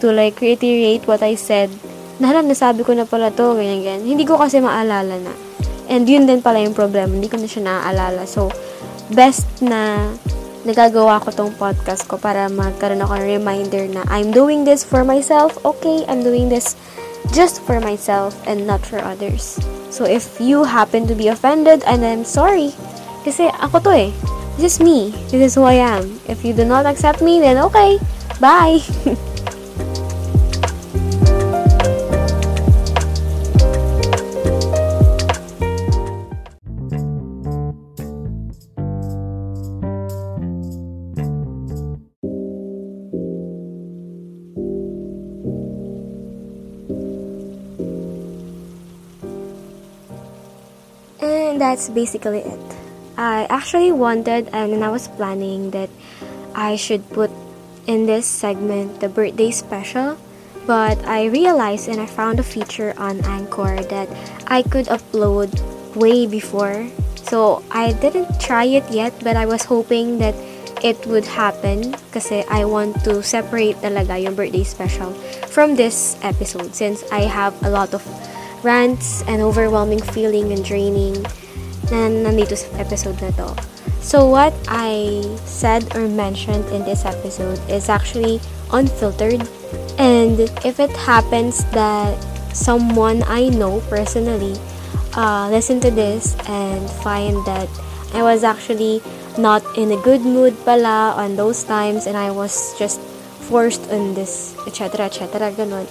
to 0.00 0.06
like 0.08 0.40
reiterate 0.40 1.04
what 1.04 1.20
I 1.20 1.36
said. 1.36 1.68
Nahala, 2.16 2.40
nasabi 2.40 2.88
ko 2.88 2.96
na 2.96 3.04
pala 3.04 3.28
to, 3.28 3.52
ganyan, 3.52 3.84
ganyan. 3.84 4.16
Hindi 4.16 4.24
ko 4.24 4.40
kasi 4.40 4.64
maalala 4.64 5.20
na. 5.20 5.36
And 5.92 6.08
yun 6.08 6.24
din 6.24 6.40
pala 6.40 6.64
yung 6.64 6.72
problem, 6.72 7.20
hindi 7.20 7.28
ko 7.28 7.36
na 7.36 7.44
siya 7.44 7.68
naaalala. 7.68 8.24
So, 8.24 8.48
best 9.12 9.44
na 9.60 10.08
nagagawa 10.68 11.16
ko 11.24 11.32
tong 11.32 11.56
podcast 11.56 12.04
ko 12.04 12.20
para 12.20 12.44
magkaroon 12.52 13.00
ako 13.00 13.16
ng 13.16 13.40
reminder 13.40 13.88
na 13.88 14.04
I'm 14.12 14.28
doing 14.28 14.68
this 14.68 14.84
for 14.84 15.00
myself. 15.00 15.56
Okay, 15.64 16.04
I'm 16.04 16.20
doing 16.20 16.52
this 16.52 16.76
just 17.32 17.64
for 17.64 17.80
myself 17.80 18.36
and 18.44 18.68
not 18.68 18.84
for 18.84 19.00
others. 19.00 19.56
So 19.88 20.04
if 20.04 20.36
you 20.36 20.68
happen 20.68 21.08
to 21.08 21.16
be 21.16 21.32
offended, 21.32 21.80
and 21.88 22.04
I'm 22.04 22.28
sorry. 22.28 22.76
Kasi 23.24 23.48
ako 23.64 23.80
to 23.88 23.92
eh. 23.96 24.10
This 24.60 24.76
is 24.76 24.84
me. 24.84 25.16
This 25.32 25.40
is 25.40 25.54
who 25.56 25.64
I 25.64 25.80
am. 25.80 26.20
If 26.28 26.44
you 26.44 26.52
do 26.52 26.68
not 26.68 26.84
accept 26.84 27.24
me, 27.24 27.40
then 27.40 27.56
okay. 27.64 27.96
Bye! 28.36 28.84
that's 51.78 51.94
basically 51.94 52.42
it. 52.42 52.60
I 53.16 53.46
actually 53.50 53.92
wanted 53.92 54.50
and 54.52 54.82
I 54.82 54.90
was 54.90 55.06
planning 55.06 55.70
that 55.70 55.90
I 56.54 56.74
should 56.74 57.08
put 57.10 57.30
in 57.86 58.06
this 58.06 58.26
segment 58.26 58.98
the 58.98 59.08
birthday 59.08 59.52
special, 59.52 60.18
but 60.66 60.98
I 61.06 61.26
realized 61.26 61.88
and 61.88 62.00
I 62.00 62.06
found 62.06 62.40
a 62.40 62.42
feature 62.42 62.94
on 62.98 63.22
Anchor 63.22 63.78
that 63.94 64.10
I 64.48 64.62
could 64.62 64.86
upload 64.86 65.54
way 65.94 66.26
before. 66.26 66.90
So 67.14 67.62
I 67.70 67.92
didn't 67.92 68.40
try 68.40 68.64
it 68.64 68.90
yet, 68.90 69.14
but 69.22 69.36
I 69.36 69.46
was 69.46 69.62
hoping 69.62 70.18
that 70.18 70.34
it 70.82 70.98
would 71.06 71.26
happen 71.26 71.94
kasi 72.10 72.42
I 72.50 72.66
want 72.66 73.02
to 73.06 73.22
separate 73.22 73.78
talaga 73.86 74.18
yung 74.18 74.34
birthday 74.34 74.66
special 74.66 75.14
from 75.46 75.78
this 75.78 76.18
episode 76.22 76.74
since 76.74 77.06
I 77.10 77.30
have 77.30 77.54
a 77.62 77.70
lot 77.70 77.94
of 77.94 78.02
rants 78.62 79.22
and 79.26 79.42
overwhelming 79.42 80.02
feeling 80.02 80.50
and 80.50 80.64
draining 80.64 81.22
na 81.90 82.08
nandito 82.08 82.56
sa 82.56 82.68
episode 82.80 83.16
na 83.20 83.30
to. 83.36 83.48
So 84.00 84.28
what 84.30 84.54
I 84.68 85.24
said 85.44 85.90
or 85.96 86.08
mentioned 86.08 86.64
in 86.70 86.86
this 86.86 87.04
episode 87.04 87.58
is 87.68 87.88
actually 87.88 88.40
unfiltered 88.72 89.42
and 89.98 90.38
if 90.64 90.78
it 90.80 90.92
happens 90.94 91.64
that 91.76 92.14
someone 92.54 93.22
I 93.26 93.48
know 93.48 93.80
personally 93.90 94.56
uh, 95.14 95.48
listen 95.50 95.80
to 95.80 95.90
this 95.90 96.36
and 96.48 96.88
find 97.02 97.36
that 97.44 97.68
I 98.14 98.22
was 98.22 98.44
actually 98.44 99.02
not 99.36 99.62
in 99.76 99.92
a 99.92 100.00
good 100.02 100.22
mood 100.22 100.56
pala 100.64 101.14
on 101.16 101.36
those 101.36 101.62
times 101.64 102.06
and 102.06 102.16
I 102.16 102.30
was 102.30 102.76
just 102.78 103.00
forced 103.48 103.88
on 103.90 104.14
this 104.14 104.56
etc 104.66 105.06
etc 105.06 105.52
ganun. 105.52 105.86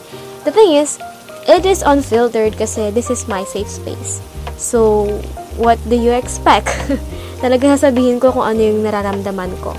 The 0.45 0.51
thing 0.51 0.77
is, 0.77 0.99
it 1.47 1.65
is 1.65 1.81
unfiltered 1.81 2.57
kasi 2.57 2.91
this 2.91 3.09
is 3.09 3.27
my 3.27 3.43
safe 3.43 3.67
space. 3.67 4.21
So, 4.57 5.07
what 5.57 5.77
do 5.89 5.97
you 5.97 6.13
expect? 6.13 6.69
Talaga 7.43 7.77
sasabihin 7.77 8.21
ko 8.21 8.33
kung 8.33 8.45
ano 8.45 8.61
yung 8.61 8.81
nararamdaman 8.81 9.53
ko. 9.61 9.73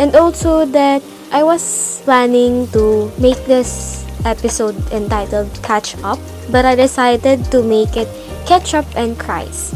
And 0.00 0.16
also 0.16 0.64
that 0.72 1.02
I 1.30 1.44
was 1.44 1.62
planning 2.02 2.66
to 2.74 3.12
make 3.20 3.38
this 3.46 4.02
episode 4.24 4.74
entitled 4.90 5.50
Catch 5.62 5.94
Up, 6.02 6.18
but 6.50 6.64
I 6.64 6.74
decided 6.74 7.44
to 7.52 7.62
make 7.62 7.94
it 7.94 8.08
Catch 8.46 8.74
Up 8.74 8.86
and 8.96 9.18
Cries. 9.18 9.70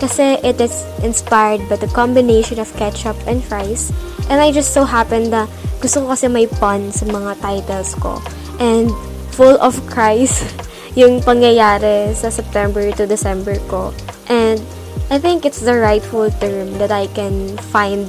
Kasi 0.00 0.40
it 0.40 0.56
is 0.56 0.72
inspired 1.04 1.60
by 1.68 1.76
the 1.76 1.90
combination 1.92 2.56
of 2.56 2.72
ketchup 2.80 3.16
and 3.28 3.44
fries. 3.44 3.92
And 4.32 4.40
I 4.40 4.48
just 4.48 4.72
so 4.72 4.88
happened 4.88 5.28
na 5.28 5.44
gusto 5.84 6.00
ko 6.00 6.16
kasi 6.16 6.24
may 6.32 6.48
pun 6.48 6.88
sa 6.88 7.04
mga 7.04 7.36
titles 7.44 7.92
ko. 8.00 8.16
And 8.56 8.88
full 9.36 9.60
of 9.60 9.76
cries 9.92 10.40
yung 11.00 11.20
pangyayari 11.20 12.16
sa 12.16 12.32
September 12.32 12.88
to 12.96 13.04
December 13.04 13.60
ko. 13.68 13.92
And 14.32 14.64
I 15.10 15.18
think 15.18 15.42
it's 15.42 15.58
the 15.58 15.74
rightful 15.74 16.30
term 16.38 16.78
that 16.78 16.94
I 16.94 17.10
can 17.10 17.58
find 17.74 18.06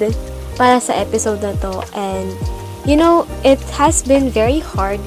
para 0.54 0.78
sa 0.78 0.94
episode 0.94 1.42
na 1.42 1.58
to. 1.66 1.82
And, 1.98 2.30
you 2.86 2.94
know, 2.94 3.26
it 3.42 3.58
has 3.74 4.06
been 4.06 4.30
very 4.30 4.62
hard 4.62 5.02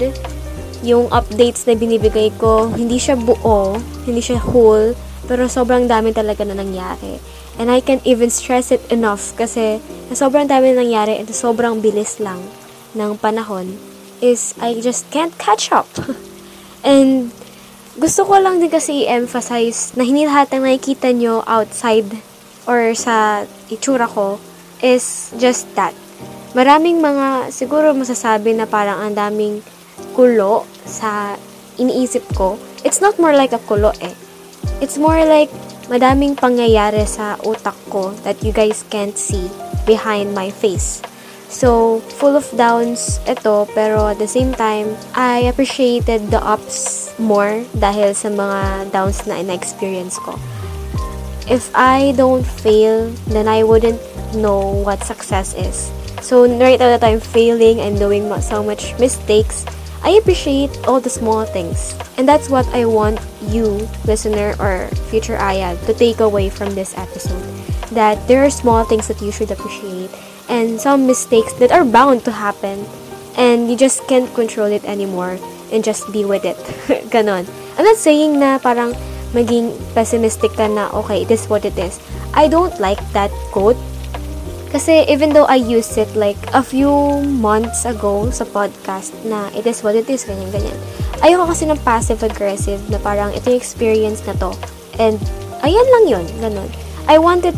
yung 0.83 1.07
updates 1.15 1.71
na 1.71 1.79
binibigay 1.79 2.35
ko. 2.35 2.75
Hindi 2.75 2.99
siya 2.99 3.15
buo, 3.15 3.79
hindi 4.11 4.19
siya 4.19 4.43
whole, 4.43 4.99
pero 5.31 5.47
sobrang 5.47 5.87
dami 5.87 6.11
talaga 6.11 6.43
na 6.43 6.59
nangyari. 6.59 7.23
And 7.63 7.71
I 7.71 7.79
can't 7.79 8.03
even 8.03 8.35
stress 8.35 8.75
it 8.75 8.83
enough 8.91 9.31
kasi 9.39 9.79
na 10.11 10.19
sobrang 10.19 10.51
dami 10.51 10.75
na 10.75 10.83
nangyari 10.83 11.23
at 11.23 11.31
sobrang 11.31 11.79
bilis 11.79 12.19
lang 12.19 12.43
ng 12.99 13.23
panahon 13.23 13.79
is 14.19 14.51
I 14.59 14.83
just 14.83 15.07
can't 15.15 15.31
catch 15.39 15.71
up. 15.71 15.87
And 16.83 17.31
gusto 17.95 18.27
ko 18.27 18.43
lang 18.43 18.59
din 18.59 18.71
kasi 18.71 19.07
i-emphasize 19.07 19.95
na 19.95 20.03
hindi 20.03 20.27
lahat 20.27 20.51
ng 20.51 20.67
nakikita 20.67 21.15
nyo 21.15 21.47
outside 21.47 22.11
or 22.67 22.91
sa 22.99 23.47
itsura 23.71 24.11
ko 24.11 24.43
is 24.83 25.31
just 25.39 25.71
that. 25.79 25.95
Maraming 26.59 26.99
mga 26.99 27.55
siguro 27.55 27.95
masasabi 27.95 28.55
na 28.55 28.67
parang 28.67 28.99
ang 28.99 29.15
daming 29.15 29.63
kulo 30.15 30.67
sa 30.87 31.39
iniisip 31.79 32.27
ko. 32.35 32.59
It's 32.83 32.99
not 32.99 33.19
more 33.23 33.35
like 33.35 33.55
a 33.55 33.63
kulo 33.63 33.95
eh. 34.03 34.15
It's 34.83 34.99
more 34.99 35.23
like 35.23 35.51
madaming 35.87 36.35
pangyayari 36.35 37.07
sa 37.07 37.39
utak 37.47 37.79
ko 37.91 38.11
that 38.27 38.43
you 38.43 38.51
guys 38.51 38.83
can't 38.91 39.15
see 39.15 39.47
behind 39.87 40.35
my 40.35 40.51
face. 40.51 40.99
So, 41.55 42.03
full 42.19 42.35
of 42.35 42.51
downs 42.59 43.23
ito, 43.31 43.71
pero 43.79 44.11
at 44.11 44.19
the 44.19 44.27
same 44.27 44.51
time, 44.59 44.99
I 45.15 45.47
appreciated 45.47 46.35
the 46.35 46.43
ups 46.43 47.15
more 47.15 47.63
dahil 47.79 48.11
sa 48.11 48.27
mga 48.27 48.91
downs 48.91 49.23
na 49.31 49.39
in-experience 49.39 50.19
ko. 50.19 50.35
If 51.47 51.71
I 51.71 52.11
don't 52.19 52.43
fail, 52.43 53.07
then 53.31 53.47
I 53.47 53.63
wouldn't 53.63 54.03
know 54.35 54.83
what 54.83 55.07
success 55.07 55.55
is. 55.55 55.95
So, 56.27 56.43
right 56.43 56.75
now 56.75 56.91
that 56.91 57.07
I'm 57.07 57.23
failing 57.23 57.79
and 57.79 58.03
doing 58.03 58.27
so 58.43 58.67
much 58.67 58.91
mistakes, 58.99 59.63
I 60.03 60.19
appreciate 60.19 60.75
all 60.91 60.99
the 60.99 61.13
small 61.13 61.47
things. 61.47 61.95
And 62.19 62.27
that's 62.27 62.51
what 62.51 62.67
I 62.75 62.83
want 62.83 63.23
you, 63.47 63.87
listener 64.11 64.59
or 64.59 64.91
future 65.07 65.39
Ayad, 65.39 65.79
to 65.87 65.95
take 65.95 66.19
away 66.19 66.51
from 66.51 66.75
this 66.75 66.99
episode. 66.99 67.47
That 67.95 68.19
there 68.27 68.43
are 68.43 68.51
small 68.51 68.83
things 68.83 69.07
that 69.07 69.23
you 69.23 69.31
should 69.31 69.55
appreciate 69.55 70.11
and 70.49 70.81
some 70.81 71.07
mistakes 71.07 71.53
that 71.61 71.73
are 71.73 71.85
bound 71.85 72.25
to 72.25 72.33
happen 72.33 72.85
and 73.37 73.71
you 73.71 73.77
just 73.77 74.07
can't 74.07 74.33
control 74.35 74.71
it 74.71 74.85
anymore 74.85 75.39
and 75.73 75.83
just 75.83 76.11
be 76.13 76.25
with 76.25 76.45
it. 76.45 76.57
Ganon. 77.11 77.49
I'm 77.79 77.85
not 77.85 77.97
saying 77.97 78.39
na 78.39 78.59
parang 78.59 78.95
maging 79.35 79.75
pessimistic 79.95 80.55
ka 80.55 80.71
na, 80.71 80.91
okay, 80.95 81.23
it 81.23 81.31
is 81.31 81.51
what 81.51 81.65
it 81.65 81.77
is. 81.79 81.99
I 82.35 82.47
don't 82.47 82.75
like 82.79 83.03
that 83.13 83.31
quote 83.51 83.79
kasi 84.75 85.07
even 85.07 85.31
though 85.31 85.47
I 85.47 85.55
used 85.55 85.95
it 86.03 86.11
like 86.19 86.39
a 86.51 86.59
few 86.59 86.91
months 87.23 87.87
ago 87.87 88.27
sa 88.35 88.43
podcast 88.43 89.15
na 89.23 89.47
it 89.55 89.71
is 89.71 89.87
what 89.87 89.95
it 89.95 90.11
is, 90.11 90.27
ganyan-ganyan. 90.27 90.75
Ayoko 91.23 91.55
kasi 91.55 91.71
ng 91.71 91.79
passive-aggressive 91.87 92.83
na 92.91 92.99
parang 92.99 93.31
ito 93.31 93.55
yung 93.55 93.63
experience 93.63 94.27
na 94.27 94.35
to. 94.43 94.51
And 94.99 95.23
ayan 95.63 95.87
lang 95.95 96.05
yun, 96.11 96.27
ganun. 96.43 96.67
I 97.07 97.23
wanted 97.23 97.55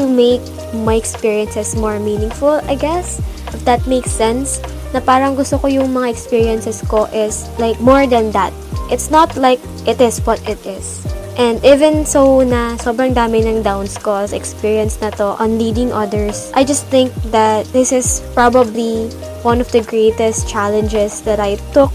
to 0.00 0.08
make 0.08 0.40
my 0.72 0.96
experiences 0.96 1.76
more 1.76 2.00
meaningful, 2.00 2.64
I 2.64 2.74
guess. 2.74 3.20
If 3.52 3.60
that 3.68 3.84
makes 3.84 4.08
sense. 4.08 4.64
Na 4.96 5.04
parang 5.04 5.36
gusto 5.36 5.60
ko 5.60 5.68
yung 5.68 5.92
mga 5.92 6.08
experiences 6.08 6.80
ko 6.88 7.04
is 7.12 7.44
like 7.60 7.76
more 7.84 8.08
than 8.08 8.32
that. 8.32 8.56
It's 8.88 9.12
not 9.12 9.36
like 9.36 9.60
it 9.84 10.00
is 10.00 10.24
what 10.24 10.40
it 10.48 10.58
is. 10.64 11.04
And 11.38 11.62
even 11.62 12.04
so 12.04 12.42
na 12.42 12.74
sobrang 12.80 13.14
dami 13.14 13.44
ng 13.46 13.62
downs 13.62 13.94
ko 14.00 14.26
sa 14.26 14.34
experience 14.34 14.98
na 14.98 15.14
to 15.20 15.38
on 15.38 15.60
leading 15.60 15.92
others, 15.94 16.50
I 16.56 16.64
just 16.64 16.90
think 16.90 17.14
that 17.30 17.68
this 17.70 17.92
is 17.94 18.24
probably 18.34 19.12
one 19.46 19.60
of 19.60 19.70
the 19.70 19.84
greatest 19.84 20.50
challenges 20.50 21.22
that 21.22 21.38
I 21.38 21.56
took 21.70 21.94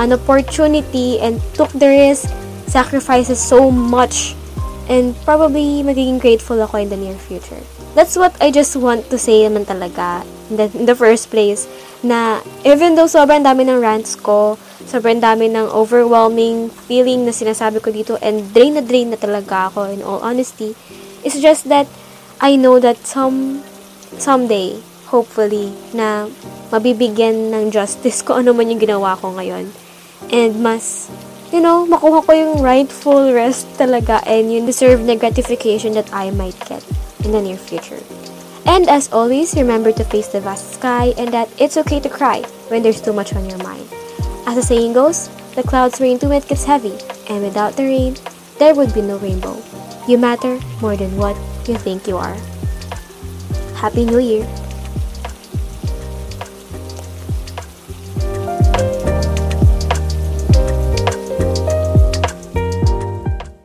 an 0.00 0.12
opportunity 0.12 1.20
and 1.20 1.38
took 1.54 1.70
the 1.76 1.88
risk, 1.88 2.26
sacrifices 2.66 3.38
so 3.38 3.70
much, 3.70 4.34
and 4.90 5.14
probably 5.22 5.86
magiging 5.86 6.18
grateful 6.18 6.58
ako 6.58 6.82
in 6.82 6.90
the 6.90 6.98
near 6.98 7.14
future. 7.14 7.62
That's 7.94 8.18
what 8.18 8.34
I 8.42 8.50
just 8.50 8.74
want 8.74 9.06
to 9.14 9.16
say 9.16 9.46
naman 9.46 9.70
talaga 9.70 10.26
in 10.50 10.58
the, 10.58 10.66
in 10.74 10.84
the 10.90 10.98
first 10.98 11.30
place 11.30 11.70
na 12.02 12.42
even 12.66 12.98
though 12.98 13.06
sobrang 13.06 13.46
dami 13.46 13.70
ng 13.70 13.78
rants 13.78 14.18
ko, 14.18 14.58
sobrang 14.90 15.22
dami 15.22 15.46
ng 15.46 15.70
overwhelming 15.70 16.74
feeling 16.90 17.22
na 17.22 17.30
sinasabi 17.30 17.78
ko 17.78 17.94
dito 17.94 18.18
and 18.18 18.50
drain 18.50 18.74
na 18.74 18.82
drain 18.82 19.14
na 19.14 19.16
talaga 19.16 19.70
ako 19.70 19.94
in 19.94 20.02
all 20.02 20.18
honesty. 20.26 20.74
It's 21.22 21.38
just 21.38 21.70
that 21.70 21.86
I 22.42 22.58
know 22.58 22.82
that 22.82 23.06
some 23.06 23.62
someday, 24.18 24.82
hopefully, 25.12 25.70
na 25.94 26.26
mabibigyan 26.74 27.54
ng 27.54 27.70
justice 27.70 28.22
ko 28.26 28.42
ano 28.42 28.50
man 28.50 28.74
yung 28.74 28.82
ginawa 28.82 29.14
ko 29.14 29.30
ngayon. 29.38 29.70
And 30.34 30.52
mas, 30.58 31.08
you 31.52 31.60
know, 31.60 31.86
makuha 31.86 32.22
ko 32.22 32.32
yung 32.32 32.62
rightful 32.62 33.34
rest 33.34 33.66
talaga 33.74 34.22
and 34.26 34.52
yung 34.54 34.66
deserved 34.66 35.02
na 35.02 35.18
gratification 35.18 35.92
that 35.98 36.06
I 36.14 36.30
might 36.30 36.58
get 36.70 36.82
in 37.26 37.34
the 37.34 37.42
near 37.42 37.58
future. 37.58 37.98
And 38.66 38.86
as 38.86 39.10
always, 39.10 39.58
remember 39.58 39.90
to 39.92 40.04
face 40.04 40.28
the 40.28 40.40
vast 40.40 40.78
sky 40.78 41.10
and 41.18 41.34
that 41.34 41.50
it's 41.58 41.76
okay 41.82 41.98
to 42.00 42.08
cry 42.08 42.46
when 42.70 42.82
there's 42.82 43.02
too 43.02 43.12
much 43.12 43.34
on 43.34 43.50
your 43.50 43.58
mind. 43.66 43.88
As 44.46 44.54
the 44.54 44.62
saying 44.62 44.94
goes, 44.94 45.26
the 45.58 45.66
clouds 45.66 46.00
rain 46.00 46.18
to 46.22 46.30
it 46.30 46.46
gets 46.46 46.64
heavy, 46.64 46.94
and 47.28 47.42
without 47.42 47.74
the 47.74 47.84
rain, 47.84 48.14
there 48.58 48.74
would 48.74 48.94
be 48.94 49.02
no 49.02 49.18
rainbow. 49.18 49.58
You 50.06 50.18
matter 50.18 50.58
more 50.80 50.94
than 50.94 51.16
what 51.18 51.34
you 51.66 51.74
think 51.74 52.06
you 52.06 52.16
are. 52.16 52.36
Happy 53.74 54.04
New 54.04 54.22
Year! 54.22 54.46